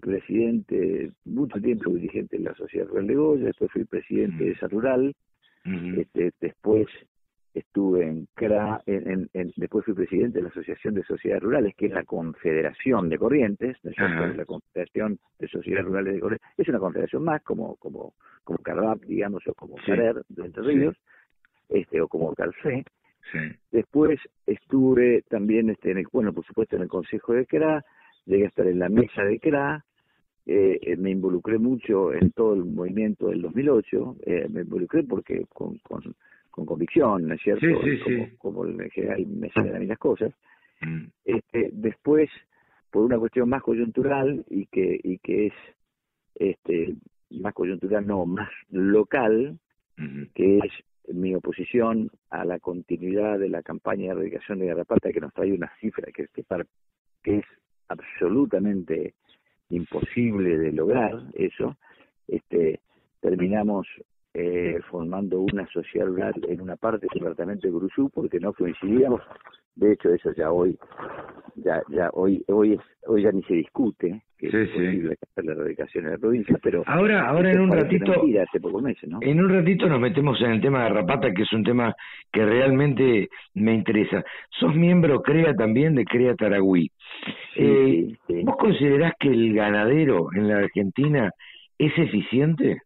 presidente, 0.00 1.10
mucho 1.24 1.60
tiempo 1.60 1.90
dirigente 1.90 2.36
de 2.38 2.44
la 2.44 2.54
Sociedad 2.54 2.86
Rural 2.86 3.06
de 3.08 3.14
Goya, 3.14 3.44
después 3.46 3.72
fui 3.72 3.84
presidente 3.84 4.44
de 4.44 4.50
esa 4.52 4.68
rural, 4.68 5.12
este, 5.64 6.32
después 6.40 6.86
estuve 7.58 8.06
en 8.06 8.28
CRA, 8.34 8.82
en, 8.86 9.28
después 9.56 9.84
fui 9.84 9.94
presidente 9.94 10.38
de 10.38 10.42
la 10.42 10.50
Asociación 10.50 10.94
de 10.94 11.02
Sociedades 11.04 11.42
Rurales, 11.42 11.74
que 11.74 11.86
es 11.86 11.92
la 11.92 12.04
Confederación 12.04 13.08
de 13.08 13.18
Corrientes, 13.18 13.76
la 13.82 14.44
Confederación 14.44 15.18
de 15.38 15.48
Sociedades 15.48 15.86
Rurales 15.86 16.14
de 16.14 16.20
Corrientes, 16.20 16.48
es 16.58 16.68
una 16.68 16.78
confederación 16.78 17.24
más, 17.24 17.42
como 17.42 17.76
como 17.76 18.12
como 18.44 18.58
CARVAP, 18.58 19.02
digamos, 19.04 19.42
o 19.48 19.54
como 19.54 19.74
CARER 19.84 20.22
de 20.28 20.44
Entre 20.44 20.62
Ríos, 20.62 20.96
este, 21.68 22.00
o 22.00 22.08
como 22.08 22.32
CARFE. 22.34 22.84
Después 23.72 24.20
estuve 24.46 25.22
también, 25.28 25.70
este, 25.70 25.90
en 25.90 25.98
el, 25.98 26.06
bueno, 26.12 26.32
por 26.32 26.46
supuesto, 26.46 26.76
en 26.76 26.82
el 26.82 26.88
Consejo 26.88 27.32
de 27.32 27.44
CRA, 27.46 27.84
llegué 28.24 28.44
a 28.44 28.48
estar 28.48 28.66
en 28.68 28.78
la 28.78 28.88
mesa 28.88 29.24
de 29.24 29.40
CRA, 29.40 29.84
eh, 30.46 30.94
me 30.96 31.10
involucré 31.10 31.58
mucho 31.58 32.12
en 32.12 32.30
todo 32.30 32.54
el 32.54 32.64
movimiento 32.64 33.30
del 33.30 33.42
2008, 33.42 34.16
eh, 34.26 34.46
me 34.48 34.60
involucré 34.60 35.02
porque 35.02 35.44
con, 35.52 35.78
con 35.78 36.14
con 36.56 36.64
convicción, 36.64 37.28
¿no 37.28 37.34
es 37.34 37.42
cierto? 37.42 37.66
como, 38.38 38.64
en 38.66 38.90
general 38.90 39.26
me 39.26 39.50
salen 39.50 39.76
a 39.76 39.78
mí 39.78 39.86
las 39.86 39.98
cosas. 39.98 40.32
Mm. 40.80 41.04
Este, 41.24 41.68
después, 41.72 42.30
por 42.90 43.04
una 43.04 43.18
cuestión 43.18 43.50
más 43.50 43.62
coyuntural 43.62 44.42
y 44.48 44.64
que, 44.66 44.98
y 45.02 45.18
que 45.18 45.48
es 45.48 45.52
este, 46.34 46.96
más 47.30 47.52
coyuntural, 47.52 48.06
no, 48.06 48.24
más 48.24 48.48
local, 48.70 49.58
que 50.34 50.58
es 50.58 51.14
mi 51.14 51.34
oposición 51.34 52.10
a 52.30 52.44
la 52.44 52.58
continuidad 52.58 53.38
de 53.38 53.48
la 53.50 53.62
campaña 53.62 54.06
de 54.06 54.10
erradicación 54.12 54.58
de 54.58 54.66
garrapata 54.66 55.12
que 55.12 55.20
nos 55.20 55.32
trae 55.32 55.52
una 55.52 55.70
cifra 55.78 56.10
que, 56.10 56.26
que, 56.34 56.44
que 57.22 57.38
es 57.38 57.44
absolutamente 57.88 59.14
imposible 59.68 60.56
de 60.58 60.72
lograr 60.72 61.22
eso, 61.34 61.76
este, 62.28 62.80
terminamos 63.20 63.86
eh, 64.38 64.78
formando 64.90 65.40
una 65.40 65.66
sociedad 65.68 66.06
rural 66.06 66.34
en 66.46 66.60
una 66.60 66.76
parte 66.76 67.06
del 67.06 67.20
departamento 67.20 67.66
de 67.66 68.10
porque 68.12 68.38
no 68.38 68.52
coincidíamos. 68.52 69.22
De 69.74 69.92
hecho, 69.92 70.12
eso 70.12 70.30
ya 70.34 70.52
hoy, 70.52 70.78
ya, 71.54 71.80
ya 71.88 72.10
hoy, 72.12 72.44
hoy 72.48 72.74
es, 72.74 72.80
hoy 73.06 73.22
ya 73.22 73.32
ni 73.32 73.42
se 73.44 73.54
discute 73.54 74.22
que 74.36 74.48
es 74.48 74.70
posible 74.70 75.16
hacer 75.22 75.44
la 75.44 75.52
erradicación 75.52 76.04
en 76.04 76.10
la 76.12 76.18
provincia, 76.18 76.58
pero 76.62 76.82
ahora, 76.86 77.26
ahora 77.26 77.50
en 77.50 77.60
un 77.60 77.72
ratito, 77.72 78.12
en 79.22 79.40
un 79.40 79.48
ratito 79.48 79.88
nos 79.88 80.00
metemos 80.00 80.38
en 80.42 80.50
el 80.50 80.60
tema 80.60 80.84
de 80.84 80.90
Rapata, 80.90 81.32
que 81.32 81.42
es 81.42 81.52
un 81.54 81.64
tema 81.64 81.94
que 82.30 82.44
realmente 82.44 83.28
me 83.54 83.72
interesa. 83.72 84.22
Sos 84.50 84.74
miembro 84.74 85.22
CREA 85.22 85.54
también 85.54 85.94
de 85.94 86.04
CREA 86.04 86.34
Taragüí. 86.34 86.90
eh, 87.56 88.14
¿Vos 88.44 88.56
considerás 88.58 89.14
que 89.18 89.28
el 89.28 89.54
ganadero 89.54 90.28
en 90.34 90.48
la 90.48 90.58
Argentina 90.58 91.30
es 91.78 91.96
eficiente? 91.96 92.82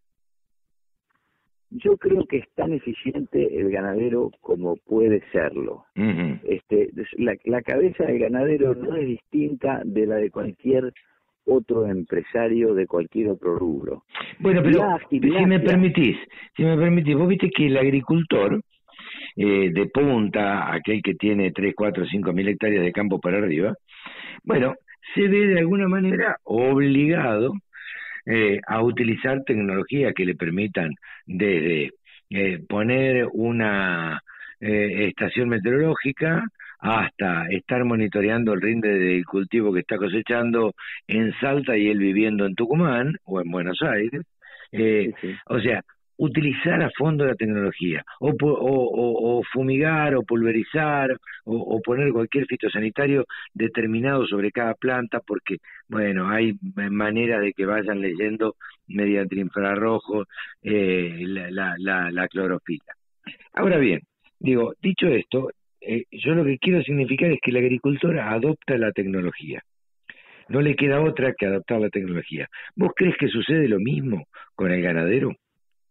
Yo 1.71 1.97
creo 1.97 2.25
que 2.27 2.39
es 2.39 2.49
tan 2.55 2.73
eficiente 2.73 3.59
el 3.59 3.71
ganadero 3.71 4.31
como 4.41 4.77
puede 4.77 5.23
serlo. 5.33 5.85
este, 5.95 6.91
la, 7.19 7.37
la 7.45 7.63
cabeza 7.63 8.05
del 8.05 8.19
ganadero 8.19 8.75
no 8.75 8.97
es 8.97 9.07
distinta 9.07 9.83
de 9.85 10.07
la 10.07 10.17
de 10.17 10.31
cualquier 10.31 10.93
otro 11.47 11.87
empresario 11.87 12.75
de 12.75 12.87
cualquier 12.87 13.29
otro 13.29 13.57
rubro. 13.57 14.05
Bueno, 14.39 14.63
pero 14.63 14.99
si 15.09 15.21
me 15.21 15.61
permitís, 15.61 16.17
si 16.57 16.63
me 16.63 16.77
permitís, 16.77 17.17
vos 17.17 17.29
viste 17.29 17.51
que 17.51 17.67
el 17.67 17.77
agricultor 17.77 18.61
eh, 19.37 19.71
de 19.73 19.87
punta, 19.87 20.73
aquel 20.73 21.03
que 21.03 21.15
tiene 21.15 21.53
3, 21.53 21.75
4, 21.77 22.07
5 22.07 22.33
mil 22.33 22.49
hectáreas 22.49 22.85
de 22.85 22.93
campo 22.93 23.21
para 23.21 23.39
arriba, 23.39 23.75
bueno, 24.45 24.75
se 25.15 25.23
ve 25.29 25.47
de 25.49 25.59
alguna 25.59 25.89
manera 25.89 26.37
obligado 26.45 27.53
eh, 28.27 28.61
a 28.67 28.83
utilizar 28.83 29.43
tecnología 29.45 30.13
que 30.13 30.25
le 30.25 30.35
permitan 30.35 30.95
desde 31.27 31.91
eh, 32.31 32.59
poner 32.69 33.29
una 33.33 34.21
eh, 34.61 35.09
estación 35.09 35.49
meteorológica 35.49 36.45
hasta 36.79 37.47
estar 37.49 37.85
monitoreando 37.85 38.55
el 38.55 38.63
rinde 38.63 38.89
del 38.99 39.25
cultivo 39.27 39.73
que 39.73 39.81
está 39.81 39.97
cosechando 39.97 40.75
en 41.07 41.33
Salta 41.41 41.77
y 41.77 41.89
él 41.89 41.99
viviendo 41.99 42.47
en 42.47 42.55
Tucumán 42.55 43.17
o 43.25 43.41
en 43.41 43.51
Buenos 43.51 43.83
Aires. 43.83 44.23
Eh, 44.73 45.13
O 45.47 45.61
sea, 45.61 45.83
utilizar 46.21 46.83
a 46.83 46.91
fondo 46.91 47.25
la 47.25 47.35
tecnología, 47.35 48.05
o, 48.21 48.35
o, 48.39 49.43
fumigar, 49.51 50.15
o 50.15 50.23
pulverizar, 50.23 51.17
o, 51.45 51.81
poner 51.81 52.13
cualquier 52.13 52.45
fitosanitario 52.45 53.25
determinado 53.55 54.27
sobre 54.27 54.53
cada 54.53 54.75
planta, 54.75 55.21
porque, 55.27 55.57
bueno, 55.89 56.29
hay 56.29 56.53
manera 56.91 57.41
de 57.41 57.55
que 57.55 57.65
vayan 57.65 58.03
leyendo 58.03 58.57
mediante 58.87 59.37
infrarrojo 59.37 60.27
eh, 60.63 61.21
la, 61.23 61.75
la, 61.79 62.11
la, 62.11 62.29
clorofila. 62.29 62.93
Ahora 63.55 63.79
bien, 63.79 64.03
digo, 64.39 64.75
dicho 64.83 65.07
esto, 65.07 65.51
eh, 65.81 66.05
yo 66.11 66.35
lo 66.35 66.45
que 66.45 66.59
quiero 66.59 66.83
significar 66.83 67.31
es 67.31 67.39
que 67.41 67.53
la 67.53 67.61
agricultora 67.61 68.31
adopta 68.31 68.77
la 68.77 68.93
tecnología. 68.93 69.63
No 70.51 70.61
le 70.61 70.77
queda 70.77 71.01
otra 71.01 71.33
que 71.33 71.47
adoptar 71.47 71.81
la 71.81 71.89
tecnología. 71.89 72.47
¿Vos 72.77 72.91
crees 72.95 73.17
que 73.17 73.29
sucede 73.29 73.69
lo 73.69 73.79
mismo 73.79 74.27
con 74.55 74.71
el 74.71 74.83
ganadero? 74.83 75.35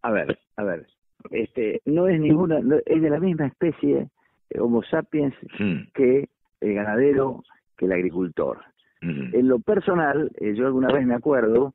A 0.01 0.11
ver, 0.11 0.39
a 0.57 0.63
ver, 0.63 0.87
este, 1.31 1.81
no 1.85 2.07
es 2.07 2.19
ninguna, 2.19 2.59
es 2.85 3.01
de 3.01 3.09
la 3.09 3.19
misma 3.19 3.47
especie 3.47 4.07
eh, 4.49 4.59
Homo 4.59 4.83
sapiens 4.83 5.33
hmm. 5.59 5.91
que 5.93 6.29
el 6.61 6.73
ganadero, 6.73 7.43
que 7.77 7.85
el 7.85 7.91
agricultor. 7.91 8.59
Hmm. 9.01 9.33
En 9.33 9.47
lo 9.47 9.59
personal, 9.59 10.31
eh, 10.39 10.53
yo 10.55 10.65
alguna 10.67 10.91
vez 10.91 11.05
me 11.05 11.15
acuerdo 11.15 11.73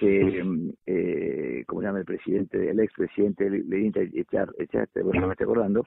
que, 0.00 0.42
mm, 0.42 0.70
eh, 0.86 1.64
como 1.66 1.82
llama 1.82 2.00
el 2.00 2.04
presidente, 2.04 2.70
el 2.70 2.80
expresidente 2.80 3.48
de 3.48 4.10
Echar, 4.14 4.48
Echarte, 4.58 5.02
bueno, 5.02 5.20
no 5.20 5.26
me 5.28 5.32
estoy 5.34 5.44
acordando, 5.44 5.86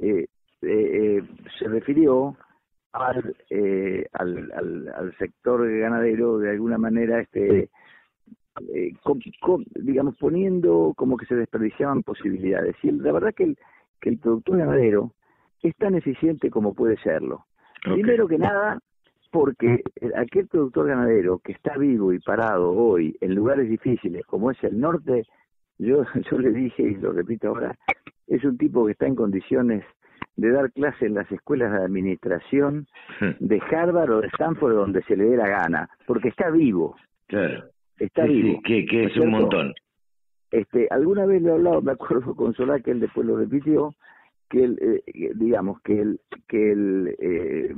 eh, 0.00 0.26
eh, 0.62 1.22
se 1.58 1.68
refirió 1.68 2.36
al, 2.92 3.36
al, 4.12 4.52
al, 4.52 4.88
al 4.94 5.16
sector 5.18 5.68
ganadero 5.78 6.38
de 6.38 6.50
alguna 6.50 6.78
manera 6.78 7.20
este 7.20 7.70
eh, 8.72 8.92
digamos, 9.74 10.16
poniendo 10.16 10.92
como 10.96 11.16
que 11.16 11.26
se 11.26 11.34
desperdiciaban 11.34 12.02
posibilidades. 12.02 12.76
Y 12.82 12.90
la 12.92 13.12
verdad 13.12 13.34
que 13.34 13.44
el, 13.44 13.58
que 14.00 14.10
el 14.10 14.18
productor 14.18 14.58
ganadero 14.58 15.12
es 15.62 15.74
tan 15.76 15.94
eficiente 15.94 16.50
como 16.50 16.74
puede 16.74 16.96
serlo. 16.98 17.46
Primero 17.82 18.26
que 18.28 18.38
nada, 18.38 18.78
porque 19.30 19.82
aquel 20.16 20.46
productor 20.46 20.86
ganadero 20.86 21.38
que 21.38 21.52
está 21.52 21.76
vivo 21.76 22.12
y 22.12 22.18
parado 22.18 22.70
hoy 22.70 23.16
en 23.20 23.34
lugares 23.34 23.68
difíciles 23.68 24.24
como 24.26 24.50
es 24.50 24.62
el 24.64 24.80
norte, 24.80 25.24
yo, 25.78 26.04
yo 26.30 26.38
le 26.38 26.50
dije 26.50 26.82
y 26.82 26.94
lo 26.96 27.12
repito 27.12 27.48
ahora, 27.48 27.76
es 28.26 28.44
un 28.44 28.56
tipo 28.56 28.86
que 28.86 28.92
está 28.92 29.06
en 29.06 29.16
condiciones 29.16 29.84
de 30.36 30.50
dar 30.50 30.72
clase 30.72 31.06
en 31.06 31.14
las 31.14 31.30
escuelas 31.30 31.72
de 31.72 31.84
administración 31.84 32.86
de 33.38 33.62
Harvard 33.70 34.10
o 34.10 34.20
de 34.20 34.28
Stanford 34.28 34.74
donde 34.74 35.02
se 35.02 35.16
le 35.16 35.24
dé 35.24 35.36
la 35.36 35.48
gana, 35.48 35.88
porque 36.06 36.28
está 36.28 36.50
vivo. 36.50 36.96
Claro 37.26 37.73
está 37.98 38.24
vivo. 38.24 38.60
que, 38.64 38.86
que 38.86 39.04
es 39.04 39.16
un 39.16 39.30
montón. 39.30 39.74
Este, 40.50 40.86
alguna 40.90 41.26
vez 41.26 41.42
le 41.42 41.48
he 41.48 41.52
hablado, 41.52 41.82
me 41.82 41.92
acuerdo 41.92 42.34
con 42.34 42.54
Solá, 42.54 42.78
que 42.80 42.92
él 42.92 43.00
después 43.00 43.26
lo 43.26 43.36
repitió, 43.36 43.94
que 44.48 44.62
él, 44.64 44.78
eh, 44.80 45.32
digamos, 45.34 45.80
que 45.82 46.00
él, 46.00 46.20
que 46.46 46.72
él, 46.72 47.16
eh, 47.18 47.74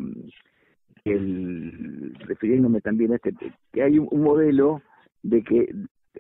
refiriéndome 2.27 2.81
también 2.81 3.13
a 3.13 3.17
este, 3.17 3.33
que 3.73 3.83
hay 3.83 3.99
un, 3.99 4.09
modelo 4.21 4.83
de 5.23 5.43
que 5.43 5.73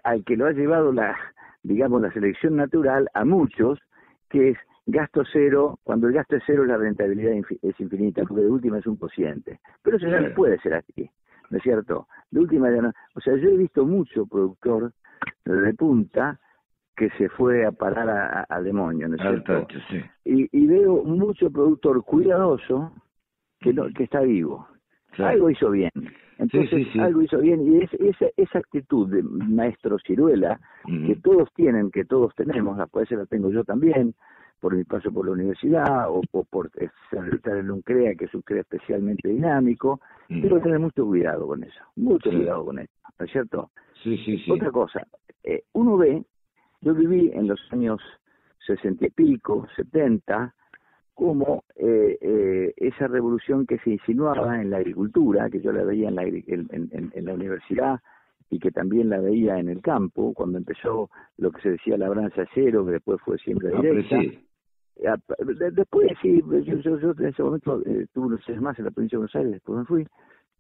al 0.05 0.25
que 0.25 0.37
lo 0.37 0.47
ha 0.47 0.53
llevado 0.53 0.93
la, 0.93 1.17
digamos, 1.63 2.01
la 2.01 2.13
selección 2.13 2.57
natural 2.57 3.09
a 3.15 3.25
muchos, 3.25 3.79
que 4.31 4.51
es 4.51 4.59
gasto 4.87 5.25
cero, 5.33 5.79
cuando 5.83 6.07
el 6.07 6.15
gasto 6.15 6.37
es 6.37 6.43
cero 6.47 6.65
la 6.65 6.77
rentabilidad 6.77 7.33
es 7.63 7.81
infinita, 7.81 8.23
porque 8.23 8.45
de 8.45 8.51
última 8.51 8.79
es 8.79 8.87
un 8.87 8.97
cociente. 8.97 9.59
Pero 9.83 9.97
eso 9.97 10.09
ya 10.09 10.21
no 10.21 10.35
puede 10.35 10.59
ser 10.61 10.75
así, 10.75 11.11
¿no 11.51 11.59
es 11.59 11.63
cierto? 11.63 12.09
De 12.31 12.41
última 12.41 12.69
o 13.15 13.21
sea, 13.21 13.37
yo 13.37 13.49
he 13.51 13.57
visto 13.57 13.85
mucho 13.85 14.27
productor 14.27 14.93
de 15.45 15.75
punta 15.75 16.39
que 16.97 17.11
se 17.11 17.29
fue 17.29 17.67
a 17.67 17.73
parar 17.73 18.47
al 18.49 18.65
demonio, 18.65 19.09
¿no 19.09 19.17
es 19.17 19.21
cierto? 19.21 19.67
y, 20.25 20.67
veo 20.67 21.05
mucho 21.05 21.51
productor 21.51 22.03
cuidadoso 22.05 22.93
que 23.61 23.73
no, 23.73 23.87
que 23.95 24.05
está 24.05 24.21
vivo. 24.21 24.67
Algo 25.19 25.51
hizo 25.51 25.71
bien. 25.71 25.91
Entonces, 26.39 26.87
algo 26.99 27.23
hizo 27.23 27.39
bien. 27.39 27.67
Y 27.67 27.83
es, 27.83 27.93
esa, 27.95 28.27
esa 28.37 28.59
actitud 28.59 29.09
de 29.09 29.23
maestro 29.23 29.99
ciruela, 29.99 30.59
que 30.87 31.17
todos 31.17 31.53
tienen, 31.55 31.91
que 31.91 32.05
todos 32.05 32.35
tenemos, 32.35 32.79
a 32.79 32.87
veces 32.93 33.19
la 33.19 33.27
tengo 33.27 33.51
yo 33.51 33.65
también, 33.65 34.15
por 34.61 34.75
mi 34.75 34.85
paso 34.85 35.13
por 35.13 35.27
la 35.27 35.33
universidad 35.33 36.11
o, 36.11 36.23
por 36.51 36.71
estar 36.77 37.57
en 37.57 37.71
un 37.71 37.83
CREA, 37.83 38.15
que 38.15 38.25
es 38.25 38.35
un 38.35 38.43
CREA 38.43 38.63
especialmente 38.63 39.29
dinámico, 39.29 40.01
pero 40.29 40.61
tener 40.61 40.79
mucho 40.79 41.05
cuidado 41.07 41.47
con 41.47 41.63
eso, 41.63 41.85
mucho 41.97 42.31
cuidado 42.31 42.65
con 42.65 42.79
eso, 42.79 42.93
¿no 43.19 43.25
es 43.25 43.33
cierto? 43.33 43.71
Sí, 44.03 44.17
sí, 44.25 44.39
sí. 44.39 44.51
Otra 44.51 44.71
cosa, 44.71 45.07
eh, 45.45 45.65
uno 45.73 45.97
ve, 45.97 46.25
yo 46.81 46.95
viví 46.95 47.31
en 47.35 47.49
los 47.49 47.61
años 47.71 48.01
sesenta 48.67 49.07
y 49.07 49.11
pico, 49.11 49.67
setenta, 49.77 50.55
como 51.15 51.65
eh, 51.77 52.19
eh, 52.21 52.75
esa 52.77 53.09
revolución 53.09 53.67
que 53.67 53.79
se 53.79 53.91
insinuaba 53.91 54.61
en 54.61 54.71
la 54.71 54.77
agricultura, 54.77 55.49
que 55.49 55.63
yo 55.63 55.73
la 55.73 55.83
veía 55.83 56.09
en 56.09 56.15
la, 56.15 56.25
en, 56.25 57.25
la 57.25 57.33
universidad 57.33 58.01
y 58.51 58.59
que 58.59 58.71
también 58.71 59.09
la 59.09 59.19
veía 59.21 59.59
en 59.59 59.71
el 59.71 59.81
campo, 59.81 60.35
cuando 60.35 60.59
empezó 60.59 61.09
lo 61.39 61.51
que 61.53 61.63
se 61.63 61.71
decía 61.71 61.97
labranza 61.97 62.45
cero, 62.53 62.85
que 62.85 62.93
después 62.93 63.19
fue 63.25 63.39
siempre 63.39 63.71
ah, 63.75 63.81
directa. 63.81 64.19
Después 65.73 66.11
sí, 66.23 66.43
yo, 66.65 66.79
yo, 66.79 67.11
en 67.19 67.27
ese 67.27 67.43
momento 67.43 67.83
eh, 67.85 68.07
tuve 68.13 68.27
unos 68.27 68.49
años 68.49 68.63
más 68.63 68.79
en 68.79 68.87
la 68.87 68.91
provincia 68.91 69.17
de 69.17 69.19
Buenos 69.19 69.37
Aires, 69.37 69.53
después 69.53 69.79
me 69.79 69.85
fui, 69.85 70.07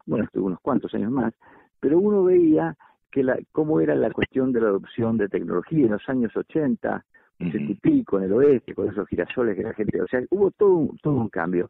bueno, 0.05 0.25
estuve 0.25 0.45
unos 0.45 0.61
cuantos 0.61 0.93
años 0.95 1.11
más, 1.11 1.33
pero 1.81 1.99
uno 1.99 2.25
veía 2.25 2.77
que 3.11 3.23
la, 3.23 3.39
cómo 3.53 3.81
era 3.81 3.95
la 3.95 4.11
cuestión 4.11 4.53
de 4.53 4.61
la 4.61 4.69
adopción 4.69 5.17
de 5.17 5.29
tecnología 5.29 5.87
en 5.87 5.93
los 5.93 6.09
años 6.09 6.37
80, 6.37 7.05
y 7.39 7.75
pico 7.75 8.19
en 8.19 8.25
el 8.25 8.33
oeste, 8.33 8.75
con 8.75 8.89
esos 8.89 9.07
girasoles 9.09 9.57
que 9.57 9.63
la 9.63 9.75
gente, 9.75 10.01
o 10.01 10.07
sea, 10.07 10.21
hubo 10.31 10.51
todo 10.53 10.75
un, 10.75 10.99
todo 10.99 11.15
un 11.15 11.29
cambio. 11.29 11.69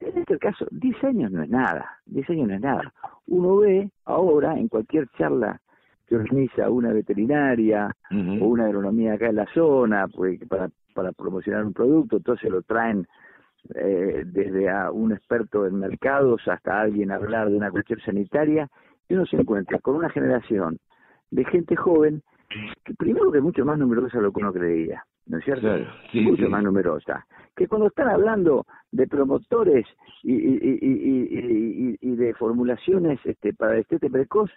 En 0.00 0.18
este 0.18 0.38
caso, 0.38 0.66
10 0.70 1.04
años 1.04 1.30
no 1.30 1.42
es 1.42 1.50
nada, 1.50 1.98
10 2.06 2.30
años 2.30 2.48
no 2.48 2.54
es 2.54 2.60
nada. 2.60 2.92
Uno 3.26 3.56
ve 3.56 3.90
ahora 4.04 4.58
en 4.58 4.68
cualquier 4.68 5.08
charla 5.18 5.60
que 6.06 6.16
organiza 6.16 6.70
una 6.70 6.92
veterinaria 6.92 7.94
o 8.10 8.46
una 8.46 8.66
agronomía 8.66 9.14
acá 9.14 9.28
en 9.28 9.36
la 9.36 9.46
zona 9.54 10.08
pues, 10.08 10.40
para, 10.48 10.68
para 10.92 11.12
promocionar 11.12 11.64
un 11.64 11.72
producto, 11.72 12.16
entonces 12.16 12.50
lo 12.50 12.62
traen 12.62 13.06
eh, 13.74 14.22
desde 14.26 14.68
a 14.68 14.90
un 14.90 15.12
experto 15.12 15.66
en 15.66 15.78
mercados 15.78 16.42
hasta 16.48 16.80
alguien 16.80 17.10
a 17.10 17.16
hablar 17.16 17.50
de 17.50 17.56
una 17.56 17.70
cuestión 17.70 18.00
sanitaria, 18.00 18.68
y 19.08 19.14
uno 19.14 19.26
se 19.26 19.36
encuentra 19.36 19.78
con 19.78 19.96
una 19.96 20.10
generación 20.10 20.78
de 21.30 21.44
gente 21.44 21.76
joven 21.76 22.22
que 22.84 22.94
primero 22.94 23.32
que 23.32 23.40
mucho 23.40 23.64
más 23.64 23.78
numerosa 23.78 24.18
de 24.18 24.24
lo 24.24 24.32
que 24.32 24.40
uno 24.40 24.52
creía, 24.52 25.04
¿no 25.26 25.38
es 25.38 25.44
cierto? 25.44 25.68
mucho 26.12 26.48
más 26.48 26.62
numerosa. 26.62 27.26
Que 27.56 27.66
cuando 27.66 27.88
están 27.88 28.08
hablando 28.08 28.66
de 28.90 29.06
promotores 29.06 29.86
y, 30.22 30.34
y, 30.34 30.78
y, 30.82 31.98
y 32.00 32.16
de 32.16 32.34
formulaciones 32.34 33.20
este, 33.24 33.54
para 33.54 33.78
este 33.78 33.98
precoz, 33.98 34.50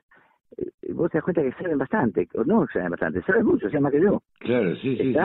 eh, 0.58 0.94
vos 0.94 1.12
te 1.12 1.18
das 1.18 1.24
cuenta 1.24 1.42
que 1.42 1.52
saben 1.54 1.78
bastante, 1.78 2.28
o 2.36 2.44
no 2.44 2.66
saben 2.72 2.92
bastante, 2.92 3.22
saben 3.24 3.46
mucho, 3.46 3.70
sea 3.70 3.80
más 3.80 3.92
que 3.92 4.02
yo. 4.02 4.22
Claro, 4.40 4.76
sí, 4.78 4.98
sí. 4.98 5.16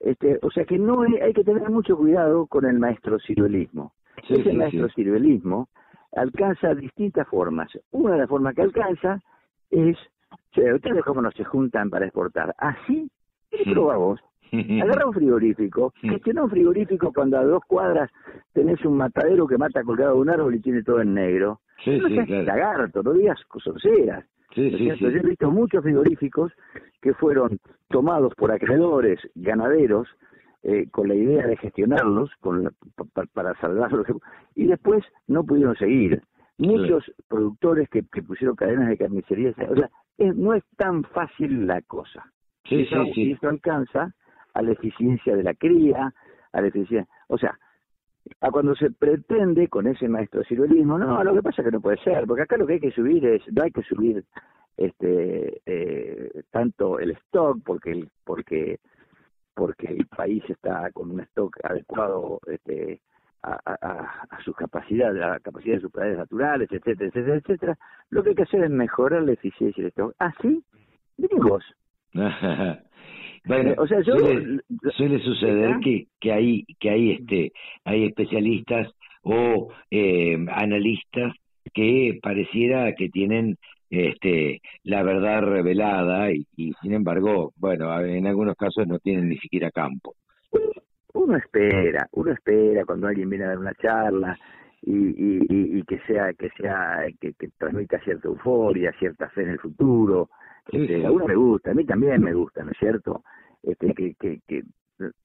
Este, 0.00 0.38
o 0.42 0.50
sea 0.50 0.64
que 0.64 0.78
no 0.78 1.02
hay, 1.02 1.16
hay, 1.16 1.32
que 1.32 1.44
tener 1.44 1.68
mucho 1.70 1.96
cuidado 1.96 2.46
con 2.46 2.64
el 2.64 2.78
maestro 2.78 3.18
ciruelismo. 3.18 3.92
Ese 4.28 4.52
maestro 4.52 4.88
ciruelismo 4.90 5.68
alcanza 6.12 6.74
distintas 6.74 7.26
formas. 7.28 7.68
Una 7.90 8.12
de 8.12 8.18
las 8.18 8.28
formas 8.28 8.54
que 8.54 8.62
alcanza 8.62 9.20
es 9.70 9.96
ustedes 10.74 11.04
cómo 11.04 11.22
no 11.22 11.30
se 11.30 11.44
juntan 11.44 11.90
para 11.90 12.06
exportar. 12.06 12.54
Así, 12.58 13.10
¿qué 13.50 13.74
vos? 13.74 14.20
Agarra 14.82 15.06
un 15.06 15.12
frigorífico, 15.12 15.92
gestiona 16.00 16.44
un 16.44 16.50
frigorífico 16.50 17.12
cuando 17.12 17.38
a 17.38 17.44
dos 17.44 17.62
cuadras 17.66 18.10
tenés 18.54 18.82
un 18.84 18.96
matadero 18.96 19.46
que 19.46 19.58
mata 19.58 19.82
colgado 19.82 20.14
de 20.14 20.20
un 20.20 20.30
árbol 20.30 20.54
y 20.54 20.60
tiene 20.60 20.82
todo 20.82 21.02
en 21.02 21.14
negro. 21.14 21.60
Sí, 21.84 21.98
no 21.98 22.08
sí, 22.08 22.16
claro. 22.24 22.44
lagarto, 22.44 23.02
no 23.02 23.12
digas 23.12 23.38
cosoceras. 23.46 24.24
Sí, 24.54 24.70
sí, 24.70 24.90
Yo 24.98 25.08
he 25.08 25.18
visto 25.20 25.50
muchos 25.50 25.82
frigoríficos 25.82 26.52
que 27.02 27.12
fueron 27.12 27.58
tomados 27.88 28.34
por 28.34 28.52
acreedores, 28.52 29.20
ganaderos, 29.34 30.08
eh, 30.62 30.88
con 30.90 31.08
la 31.08 31.14
idea 31.14 31.46
de 31.46 31.56
gestionarlos 31.56 32.30
con 32.40 32.74
para 33.32 33.54
salvarlos, 33.60 34.06
y 34.54 34.66
después 34.66 35.04
no 35.26 35.44
pudieron 35.44 35.76
seguir. 35.76 36.22
Muchos 36.58 37.04
productores 37.28 37.88
que, 37.88 38.02
que 38.12 38.22
pusieron 38.22 38.56
cadenas 38.56 38.88
de 38.88 38.96
carnicería, 38.96 39.54
o 39.70 39.76
sea, 39.76 39.88
no 40.18 40.54
es 40.54 40.64
tan 40.76 41.04
fácil 41.04 41.68
la 41.68 41.80
cosa. 41.82 42.24
Sí, 42.64 42.80
eso, 42.80 43.04
sí, 43.06 43.12
sí. 43.14 43.32
eso 43.32 43.48
alcanza 43.48 44.12
a 44.54 44.62
la 44.62 44.72
eficiencia 44.72 45.36
de 45.36 45.44
la 45.44 45.54
cría, 45.54 46.12
a 46.52 46.60
la 46.60 46.66
eficiencia, 46.66 47.06
o 47.28 47.38
sea, 47.38 47.56
a 48.40 48.50
cuando 48.50 48.74
se 48.74 48.90
pretende 48.90 49.68
con 49.68 49.86
ese 49.86 50.08
maestro 50.08 50.42
ciruelismo, 50.44 50.98
no, 50.98 51.22
lo 51.22 51.34
que 51.34 51.42
pasa 51.42 51.62
es 51.62 51.66
que 51.66 51.72
no 51.72 51.80
puede 51.80 51.98
ser, 51.98 52.26
porque 52.26 52.42
acá 52.42 52.56
lo 52.56 52.66
que 52.66 52.74
hay 52.74 52.80
que 52.80 52.90
subir 52.90 53.24
es, 53.24 53.42
no 53.52 53.62
hay 53.62 53.70
que 53.70 53.82
subir 53.82 54.24
este 54.78 55.60
eh, 55.66 56.42
tanto 56.50 56.98
el 56.98 57.10
stock 57.12 57.58
porque 57.64 57.90
el, 57.90 58.08
porque 58.24 58.78
porque 59.54 59.88
el 59.88 60.06
país 60.06 60.42
está 60.48 60.90
con 60.92 61.10
un 61.10 61.20
stock 61.20 61.56
adecuado 61.64 62.40
este 62.46 63.00
a, 63.42 63.58
a, 63.64 64.26
a 64.30 64.42
sus 64.42 64.54
capacidades, 64.56 65.22
a 65.22 65.28
la 65.28 65.40
capacidad 65.40 65.76
de 65.76 65.80
sus 65.80 65.92
padres 65.92 66.18
naturales, 66.18 66.68
etcétera, 66.70 67.08
etcétera, 67.08 67.36
etcétera, 67.36 67.78
lo 68.10 68.22
que 68.22 68.30
hay 68.30 68.34
que 68.34 68.42
hacer 68.42 68.64
es 68.64 68.70
mejorar 68.70 69.22
la 69.22 69.32
eficiencia 69.32 69.82
de 69.82 69.88
esto. 69.88 70.12
Así, 70.18 70.62
¿Ah, 71.22 71.26
vos. 71.36 71.64
bueno, 73.44 73.74
o 73.78 73.86
sea, 73.86 74.00
yo, 74.00 74.16
suele, 74.96 75.18
suceder 75.20 75.76
que, 75.82 76.06
que 76.20 76.32
hay, 76.32 76.64
que 76.80 76.90
hay 76.90 77.10
este, 77.12 77.52
hay 77.84 78.06
especialistas 78.06 78.88
o 79.22 79.68
eh, 79.90 80.36
analistas 80.50 81.34
que 81.74 82.18
pareciera 82.22 82.94
que 82.94 83.08
tienen 83.08 83.56
este 83.90 84.60
la 84.84 85.02
verdad 85.02 85.42
revelada 85.42 86.30
y, 86.32 86.46
y 86.56 86.72
sin 86.82 86.92
embargo, 86.92 87.52
bueno, 87.56 88.00
en 88.00 88.26
algunos 88.26 88.56
casos 88.56 88.86
no 88.86 88.98
tienen 88.98 89.28
ni 89.28 89.38
siquiera 89.38 89.70
campo 89.70 90.14
uno 91.18 91.36
espera, 91.36 92.08
uno 92.12 92.32
espera 92.32 92.84
cuando 92.84 93.06
alguien 93.06 93.28
viene 93.28 93.44
a 93.44 93.48
dar 93.48 93.58
una 93.58 93.74
charla 93.74 94.38
y, 94.82 94.92
y, 94.92 95.78
y, 95.78 95.82
que 95.82 95.98
sea, 96.06 96.32
que 96.34 96.48
sea, 96.50 97.06
que, 97.20 97.34
que, 97.34 97.48
transmita 97.58 97.98
cierta 98.00 98.28
euforia, 98.28 98.92
cierta 98.98 99.28
fe 99.30 99.42
en 99.42 99.50
el 99.50 99.58
futuro. 99.58 100.30
Este, 100.70 101.04
a 101.04 101.10
uno 101.10 101.26
me 101.26 101.34
gusta, 101.34 101.72
a 101.72 101.74
mí 101.74 101.84
también 101.84 102.22
me 102.22 102.32
gusta, 102.32 102.62
¿no 102.62 102.70
es 102.70 102.78
cierto? 102.78 103.24
Este, 103.62 103.92
que, 103.94 104.14
que, 104.14 104.40
que 104.46 104.62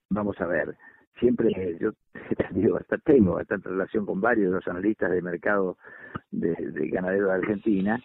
vamos 0.09 0.39
a 0.41 0.47
ver, 0.47 0.75
siempre 1.19 1.77
yo 1.79 1.91
digo, 2.51 2.77
hasta 2.77 2.97
tengo 2.97 3.35
bastante 3.35 3.69
relación 3.69 4.05
con 4.05 4.19
varios 4.19 4.49
de 4.49 4.55
los 4.57 4.67
analistas 4.67 5.11
de 5.11 5.21
mercado 5.21 5.77
de, 6.31 6.55
de 6.55 6.87
ganadero 6.89 7.27
de 7.27 7.33
Argentina, 7.33 8.01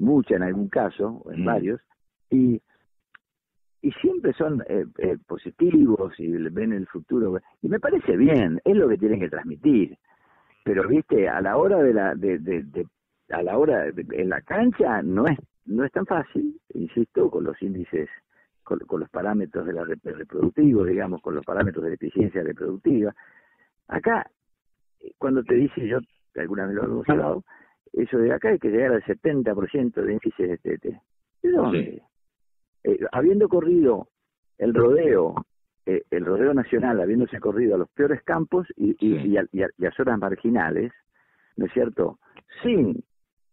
mucha 0.00 0.36
en 0.36 0.42
algún 0.42 0.68
caso, 0.68 1.24
en 1.30 1.42
mm. 1.42 1.44
varios, 1.44 1.80
y 2.30 2.60
y 3.82 3.92
siempre 3.92 4.32
son 4.34 4.62
eh, 4.68 4.84
eh, 4.98 5.16
positivos 5.26 6.12
y 6.18 6.30
ven 6.30 6.72
el 6.72 6.86
futuro. 6.86 7.40
Y 7.62 7.68
me 7.68 7.80
parece 7.80 8.16
bien 8.16 8.60
es 8.64 8.76
lo 8.76 8.88
que 8.88 8.98
tienen 8.98 9.20
que 9.20 9.30
transmitir. 9.30 9.96
Pero 10.64 10.86
viste 10.86 11.28
a 11.28 11.40
la 11.40 11.56
hora 11.56 11.78
de 11.78 11.94
la 11.94 12.14
de, 12.14 12.38
de, 12.38 12.86
a 13.30 13.42
la 13.42 13.56
hora 13.56 13.86
en 13.86 14.28
la 14.28 14.42
cancha 14.42 15.02
no 15.02 15.26
es 15.26 15.38
no 15.64 15.84
es 15.84 15.92
tan 15.92 16.04
fácil 16.04 16.60
insisto 16.74 17.30
con 17.30 17.44
los 17.44 17.60
índices 17.62 18.08
con, 18.62 18.80
los 19.00 19.08
parámetros 19.08 19.66
de 19.66 19.72
la 19.72 19.84
reproductivos 19.84 20.86
digamos 20.86 21.22
con 21.22 21.34
los 21.34 21.44
parámetros 21.44 21.82
de 21.84 21.90
la 21.90 21.94
eficiencia 21.94 22.42
reproductiva. 22.42 23.14
Acá 23.88 24.30
cuando 25.16 25.42
te 25.42 25.54
dice 25.54 25.86
yo 25.88 25.98
alguna 26.36 26.66
vez 26.66 26.74
lo 26.76 26.84
hemos 26.84 27.08
hablado 27.08 27.44
eso 27.92 28.18
de 28.18 28.32
acá 28.32 28.50
hay 28.50 28.58
que 28.58 28.70
llegar 28.70 28.92
al 28.92 29.02
70% 29.02 29.94
de 29.94 30.12
índices 30.12 30.62
de 30.62 30.78
TT 30.78 30.84
¿de 31.42 31.50
dónde? 31.50 32.02
Eh, 32.84 32.98
habiendo 33.12 33.48
corrido 33.48 34.08
el 34.58 34.74
rodeo, 34.74 35.34
eh, 35.86 36.02
el 36.10 36.24
rodeo 36.24 36.54
nacional, 36.54 37.00
habiéndose 37.00 37.38
corrido 37.40 37.74
a 37.74 37.78
los 37.78 37.88
peores 37.90 38.22
campos 38.22 38.66
y, 38.76 38.96
y, 39.00 39.36
a, 39.36 39.90
zonas 39.96 40.18
marginales, 40.18 40.92
¿no 41.56 41.66
es 41.66 41.72
cierto? 41.72 42.18
Sin 42.62 43.02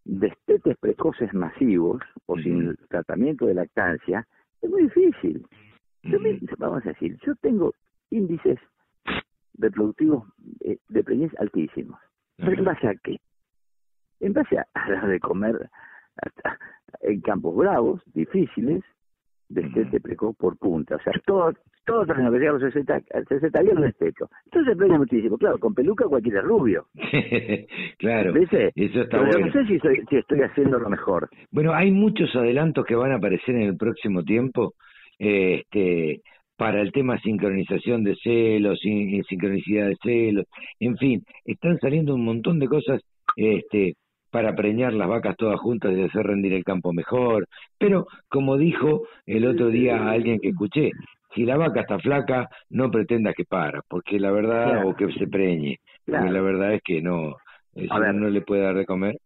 destetes 0.04 0.76
precoces 0.78 1.32
masivos 1.34 2.02
o 2.26 2.36
sin 2.38 2.74
tratamiento 2.88 3.46
de 3.46 3.54
lactancia, 3.54 4.26
es 4.62 4.70
muy 4.70 4.84
difícil. 4.84 5.46
vamos 6.58 6.84
a 6.84 6.88
decir, 6.90 7.18
yo 7.26 7.34
tengo 7.36 7.74
índices 8.10 8.58
reproductivos 9.58 10.24
eh, 10.60 10.78
de 10.88 11.04
preñez 11.04 11.32
altísimos. 11.38 11.98
¿Pero 12.36 12.52
en 12.52 12.64
base 12.64 12.86
a 12.86 12.94
qué? 12.94 13.18
Base 14.20 14.58
a, 14.58 14.66
a 14.74 15.06
de 15.06 15.20
comer 15.20 15.68
en 17.02 17.20
campos 17.20 17.54
bravos, 17.56 18.00
difíciles, 18.14 18.82
de 19.48 20.00
precoz 20.00 20.36
por 20.36 20.58
punta. 20.58 20.96
O 20.96 21.00
sea, 21.00 21.12
todo, 21.24 21.52
todo 21.86 22.04
terreno 22.04 22.30
que 22.30 22.38
los 22.40 22.60
60, 22.60 23.00
al 23.14 23.26
60 23.26 23.60
días 23.62 23.76
respeto. 23.76 24.28
Entonces 24.46 24.76
premia 24.76 24.98
muchísimo. 24.98 25.38
Claro, 25.38 25.58
con 25.58 25.74
peluca 25.74 26.04
cualquiera 26.06 26.42
rubio. 26.42 26.86
claro. 27.98 28.32
¿Viste? 28.32 28.72
Eso 28.74 29.00
está 29.02 29.18
Pero 29.18 29.30
bueno. 29.30 29.46
no 29.46 29.52
sé 29.52 29.66
si 29.66 29.74
estoy, 29.76 30.04
si 30.10 30.16
estoy 30.16 30.40
haciendo 30.42 30.78
lo 30.78 30.90
mejor. 30.90 31.28
Bueno, 31.50 31.72
hay 31.72 31.90
muchos 31.90 32.34
adelantos 32.36 32.84
que 32.84 32.94
van 32.94 33.12
a 33.12 33.16
aparecer 33.16 33.54
en 33.54 33.62
el 33.62 33.76
próximo 33.76 34.22
tiempo. 34.22 34.74
este 35.18 36.20
para 36.56 36.80
el 36.80 36.90
tema 36.90 37.16
sincronización 37.20 38.02
de 38.02 38.16
celos, 38.16 38.80
sin- 38.80 39.22
sincronicidad 39.24 39.86
de 39.86 39.96
celos, 40.02 40.44
en 40.80 40.96
fin, 40.96 41.22
están 41.44 41.78
saliendo 41.78 42.16
un 42.16 42.24
montón 42.24 42.58
de 42.58 42.66
cosas 42.66 43.00
este, 43.36 43.94
para 44.30 44.54
preñar 44.54 44.92
las 44.92 45.08
vacas 45.08 45.36
todas 45.36 45.58
juntas 45.60 45.92
y 45.96 46.02
hacer 46.02 46.26
rendir 46.26 46.52
el 46.52 46.64
campo 46.64 46.92
mejor. 46.92 47.46
Pero, 47.78 48.06
como 48.28 48.56
dijo 48.56 49.02
el 49.26 49.46
otro 49.46 49.68
día 49.68 50.10
alguien 50.10 50.38
que 50.40 50.48
escuché, 50.48 50.90
si 51.34 51.44
la 51.44 51.56
vaca 51.56 51.80
está 51.82 51.98
flaca, 51.98 52.48
no 52.70 52.90
pretenda 52.90 53.32
que 53.34 53.44
para, 53.44 53.82
porque 53.88 54.18
la 54.18 54.30
verdad, 54.30 54.70
Claro. 54.70 54.88
o 54.88 54.96
que 54.96 55.12
se 55.12 55.26
preñe, 55.26 55.78
porque 56.06 56.30
la 56.30 56.40
verdad 56.40 56.74
es 56.74 56.82
que 56.82 57.02
no, 57.02 57.36
eh, 57.74 57.86
si 57.86 57.88
uno 57.90 58.12
no 58.12 58.28
le 58.30 58.40
puede 58.42 58.62
dar 58.62 58.74
de 58.76 58.86
comer. 58.86 59.16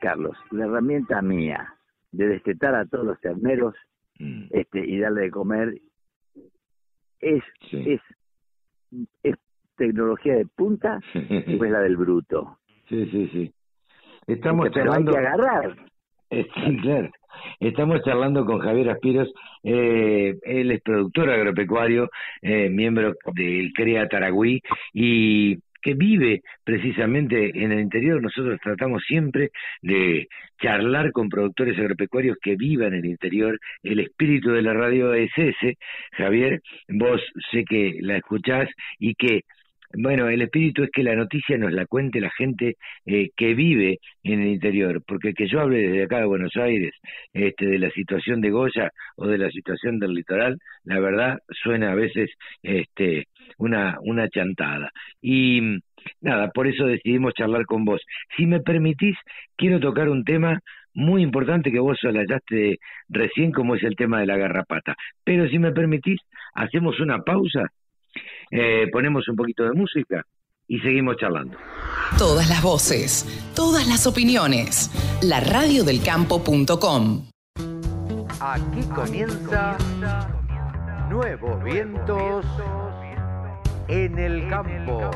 Carlos, 0.00 0.36
la 0.50 0.64
herramienta 0.64 1.20
mía 1.22 1.74
de 2.12 2.28
destetar 2.28 2.74
a 2.74 2.86
todos 2.86 3.04
los 3.04 3.20
terneros 3.20 3.74
mm, 4.18 4.44
este, 4.50 4.80
y 4.86 4.98
darle 4.98 5.22
de 5.22 5.30
comer 5.30 5.74
es, 7.20 7.42
sí. 7.68 7.84
es, 7.86 8.00
es 9.22 9.36
tecnología 9.76 10.36
de 10.36 10.46
punta 10.46 11.00
o 11.14 11.64
es 11.64 11.70
la 11.70 11.80
del 11.80 11.96
bruto. 11.96 12.58
Sí, 12.88 13.06
sí, 13.10 13.28
sí. 13.32 13.52
Estamos 14.28 14.68
Pero 14.72 14.92
hay 14.92 15.04
charlando. 15.04 15.12
que 15.12 15.18
agarrar. 15.18 15.76
Eh, 16.30 16.46
Sí, 16.54 16.76
claro. 16.82 17.10
Estamos 17.60 18.02
charlando 18.04 18.44
con 18.44 18.58
Javier 18.58 18.90
Aspiros, 18.90 19.32
eh, 19.62 20.34
él 20.42 20.70
es 20.72 20.80
productor 20.82 21.30
agropecuario, 21.30 22.10
eh, 22.42 22.68
miembro 22.68 23.14
del 23.34 23.72
CREA 23.72 24.08
Taragüí 24.08 24.60
y 24.92 25.56
que 25.80 25.94
vive 25.94 26.42
precisamente 26.64 27.50
en 27.54 27.70
el 27.72 27.80
interior. 27.80 28.20
Nosotros 28.20 28.58
tratamos 28.62 29.02
siempre 29.06 29.50
de 29.82 30.26
charlar 30.60 31.12
con 31.12 31.28
productores 31.28 31.78
agropecuarios 31.78 32.36
que 32.42 32.56
vivan 32.56 32.92
en 32.94 33.04
el 33.04 33.06
interior. 33.06 33.58
El 33.82 34.00
espíritu 34.00 34.50
de 34.50 34.62
la 34.62 34.74
radio 34.74 35.14
es 35.14 35.30
ese. 35.36 35.76
Javier, 36.12 36.60
vos 36.88 37.22
sé 37.52 37.64
que 37.64 37.98
la 38.00 38.16
escuchás 38.16 38.68
y 38.98 39.14
que 39.14 39.42
bueno, 39.94 40.28
el 40.28 40.42
espíritu 40.42 40.82
es 40.82 40.90
que 40.90 41.02
la 41.02 41.16
noticia 41.16 41.56
nos 41.56 41.72
la 41.72 41.86
cuente 41.86 42.20
la 42.20 42.30
gente 42.30 42.76
eh, 43.06 43.30
que 43.36 43.54
vive 43.54 43.98
en 44.22 44.42
el 44.42 44.48
interior, 44.48 45.02
porque 45.06 45.32
que 45.32 45.48
yo 45.48 45.60
hable 45.60 45.78
desde 45.78 46.04
acá 46.04 46.18
de 46.18 46.26
Buenos 46.26 46.56
Aires, 46.56 46.92
este, 47.32 47.66
de 47.66 47.78
la 47.78 47.90
situación 47.90 48.40
de 48.40 48.50
Goya 48.50 48.90
o 49.16 49.26
de 49.26 49.38
la 49.38 49.50
situación 49.50 49.98
del 49.98 50.12
litoral, 50.12 50.58
la 50.84 51.00
verdad 51.00 51.38
suena 51.62 51.92
a 51.92 51.94
veces 51.94 52.30
este, 52.62 53.26
una, 53.56 53.96
una 54.02 54.28
chantada. 54.28 54.90
Y 55.22 55.60
nada, 56.20 56.50
por 56.50 56.66
eso 56.66 56.86
decidimos 56.86 57.34
charlar 57.34 57.64
con 57.64 57.84
vos. 57.84 58.02
Si 58.36 58.46
me 58.46 58.60
permitís, 58.60 59.16
quiero 59.56 59.80
tocar 59.80 60.08
un 60.08 60.24
tema 60.24 60.60
muy 60.94 61.22
importante 61.22 61.70
que 61.70 61.78
vos 61.78 61.98
solayaste 62.00 62.78
recién, 63.08 63.52
como 63.52 63.76
es 63.76 63.82
el 63.84 63.96
tema 63.96 64.20
de 64.20 64.26
la 64.26 64.36
garrapata. 64.36 64.96
Pero 65.24 65.48
si 65.48 65.58
me 65.58 65.72
permitís, 65.72 66.20
hacemos 66.54 67.00
una 67.00 67.18
pausa 67.22 67.68
eh, 68.50 68.86
ponemos 68.92 69.28
un 69.28 69.36
poquito 69.36 69.64
de 69.64 69.72
música 69.72 70.24
y 70.66 70.78
seguimos 70.80 71.16
charlando. 71.16 71.56
Todas 72.18 72.48
las 72.48 72.62
voces, 72.62 73.26
todas 73.54 73.86
las 73.88 74.06
opiniones. 74.06 74.90
La 75.22 75.40
radiodelcampo.com. 75.40 77.26
Aquí 78.40 78.82
comienza 78.94 79.76
Nuevos 81.10 81.64
Vientos 81.64 82.46
en 83.88 84.18
el 84.18 84.48
Campo. 84.48 85.10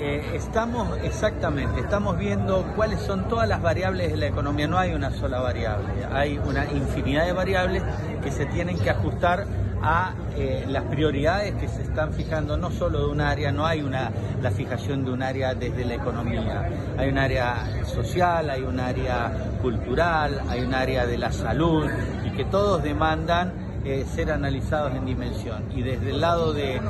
Eh, 0.00 0.32
estamos, 0.34 0.98
exactamente, 1.04 1.80
estamos 1.80 2.18
viendo 2.18 2.64
cuáles 2.74 3.00
son 3.00 3.28
todas 3.28 3.48
las 3.48 3.62
variables 3.62 4.10
de 4.10 4.16
la 4.16 4.26
economía. 4.26 4.66
No 4.66 4.78
hay 4.78 4.92
una 4.92 5.10
sola 5.10 5.40
variable, 5.40 6.04
hay 6.12 6.38
una 6.38 6.64
infinidad 6.72 7.26
de 7.26 7.32
variables 7.32 7.82
que 8.22 8.30
se 8.32 8.46
tienen 8.46 8.78
que 8.78 8.90
ajustar 8.90 9.46
a 9.84 10.14
eh, 10.36 10.64
las 10.66 10.84
prioridades 10.84 11.54
que 11.56 11.68
se 11.68 11.82
están 11.82 12.14
fijando 12.14 12.56
no 12.56 12.70
solo 12.70 13.00
de 13.00 13.12
un 13.12 13.20
área, 13.20 13.52
no 13.52 13.66
hay 13.66 13.82
una 13.82 14.10
la 14.40 14.50
fijación 14.50 15.04
de 15.04 15.12
un 15.12 15.22
área 15.22 15.54
desde 15.54 15.84
la 15.84 15.94
economía, 15.94 16.70
hay 16.96 17.10
un 17.10 17.18
área 17.18 17.84
social, 17.84 18.48
hay 18.48 18.62
un 18.62 18.80
área 18.80 19.30
cultural, 19.60 20.40
hay 20.48 20.62
un 20.62 20.74
área 20.74 21.06
de 21.06 21.18
la 21.18 21.30
salud 21.30 21.86
y 22.24 22.30
que 22.30 22.46
todos 22.46 22.82
demandan 22.82 23.52
eh, 23.84 24.06
ser 24.06 24.32
analizados 24.32 24.94
en 24.94 25.04
dimensión. 25.04 25.64
Y 25.76 25.82
desde 25.82 26.10
el 26.10 26.20
lado 26.20 26.54
de 26.54 26.76
eh, 26.76 26.80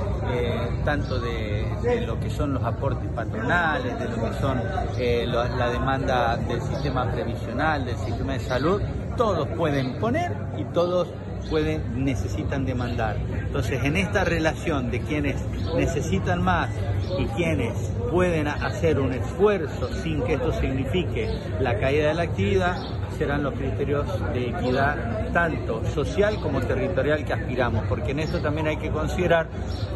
tanto 0.84 1.18
de, 1.18 2.04
lo 2.06 2.20
que 2.20 2.30
son 2.30 2.54
los 2.54 2.62
aportes 2.62 3.10
patronales, 3.10 3.98
de 3.98 4.04
lo 4.08 4.14
que 4.14 4.32
son 4.40 4.62
la 4.96 5.68
demanda 5.68 6.36
del 6.36 6.62
sistema 6.62 7.10
previsional, 7.10 7.84
del 7.84 7.96
sistema 7.96 8.34
de 8.34 8.40
salud, 8.40 8.80
todos 9.16 9.48
pueden 9.48 9.98
poner 9.98 10.32
y 10.56 10.64
todos 10.72 11.08
pueden 11.50 12.04
necesitan 12.04 12.64
demandar. 12.64 13.16
Entonces, 13.16 13.82
en 13.84 13.96
esta 13.96 14.24
relación 14.24 14.90
de 14.90 15.00
quienes 15.00 15.36
necesitan 15.74 16.42
más 16.42 16.70
y 17.18 17.26
quienes 17.36 17.72
pueden 18.10 18.48
hacer 18.48 19.00
un 19.00 19.12
esfuerzo 19.12 19.88
sin 20.02 20.22
que 20.22 20.34
esto 20.34 20.52
signifique 20.60 21.28
la 21.60 21.78
caída 21.78 22.08
de 22.08 22.14
la 22.14 22.22
actividad, 22.22 22.76
serán 23.16 23.42
los 23.42 23.54
criterios 23.54 24.06
de 24.32 24.48
equidad 24.48 25.32
tanto 25.32 25.82
social 25.94 26.40
como 26.40 26.60
territorial 26.60 27.24
que 27.24 27.32
aspiramos, 27.32 27.84
porque 27.88 28.12
en 28.12 28.20
esto 28.20 28.40
también 28.40 28.66
hay 28.66 28.76
que 28.76 28.90
considerar 28.90 29.48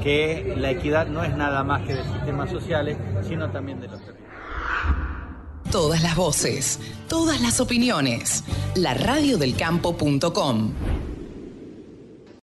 que 0.03 0.55
la 0.57 0.71
equidad 0.71 1.07
no 1.07 1.25
es 1.25 1.37
nada 1.37 1.65
más 1.65 1.83
que 1.83 1.95
de 1.95 2.05
sistemas 2.05 2.51
sociales, 2.51 2.97
sino 3.27 3.51
también 3.51 3.81
de 3.81 3.89
los 3.89 4.01
territorios. 4.01 4.29
Todas 5.71 6.03
las 6.03 6.17
voces, 6.17 6.81
todas 7.09 7.41
las 7.43 7.61
opiniones. 7.61 8.43
La 8.75 8.95
radiodelcampo.com. 8.95 10.73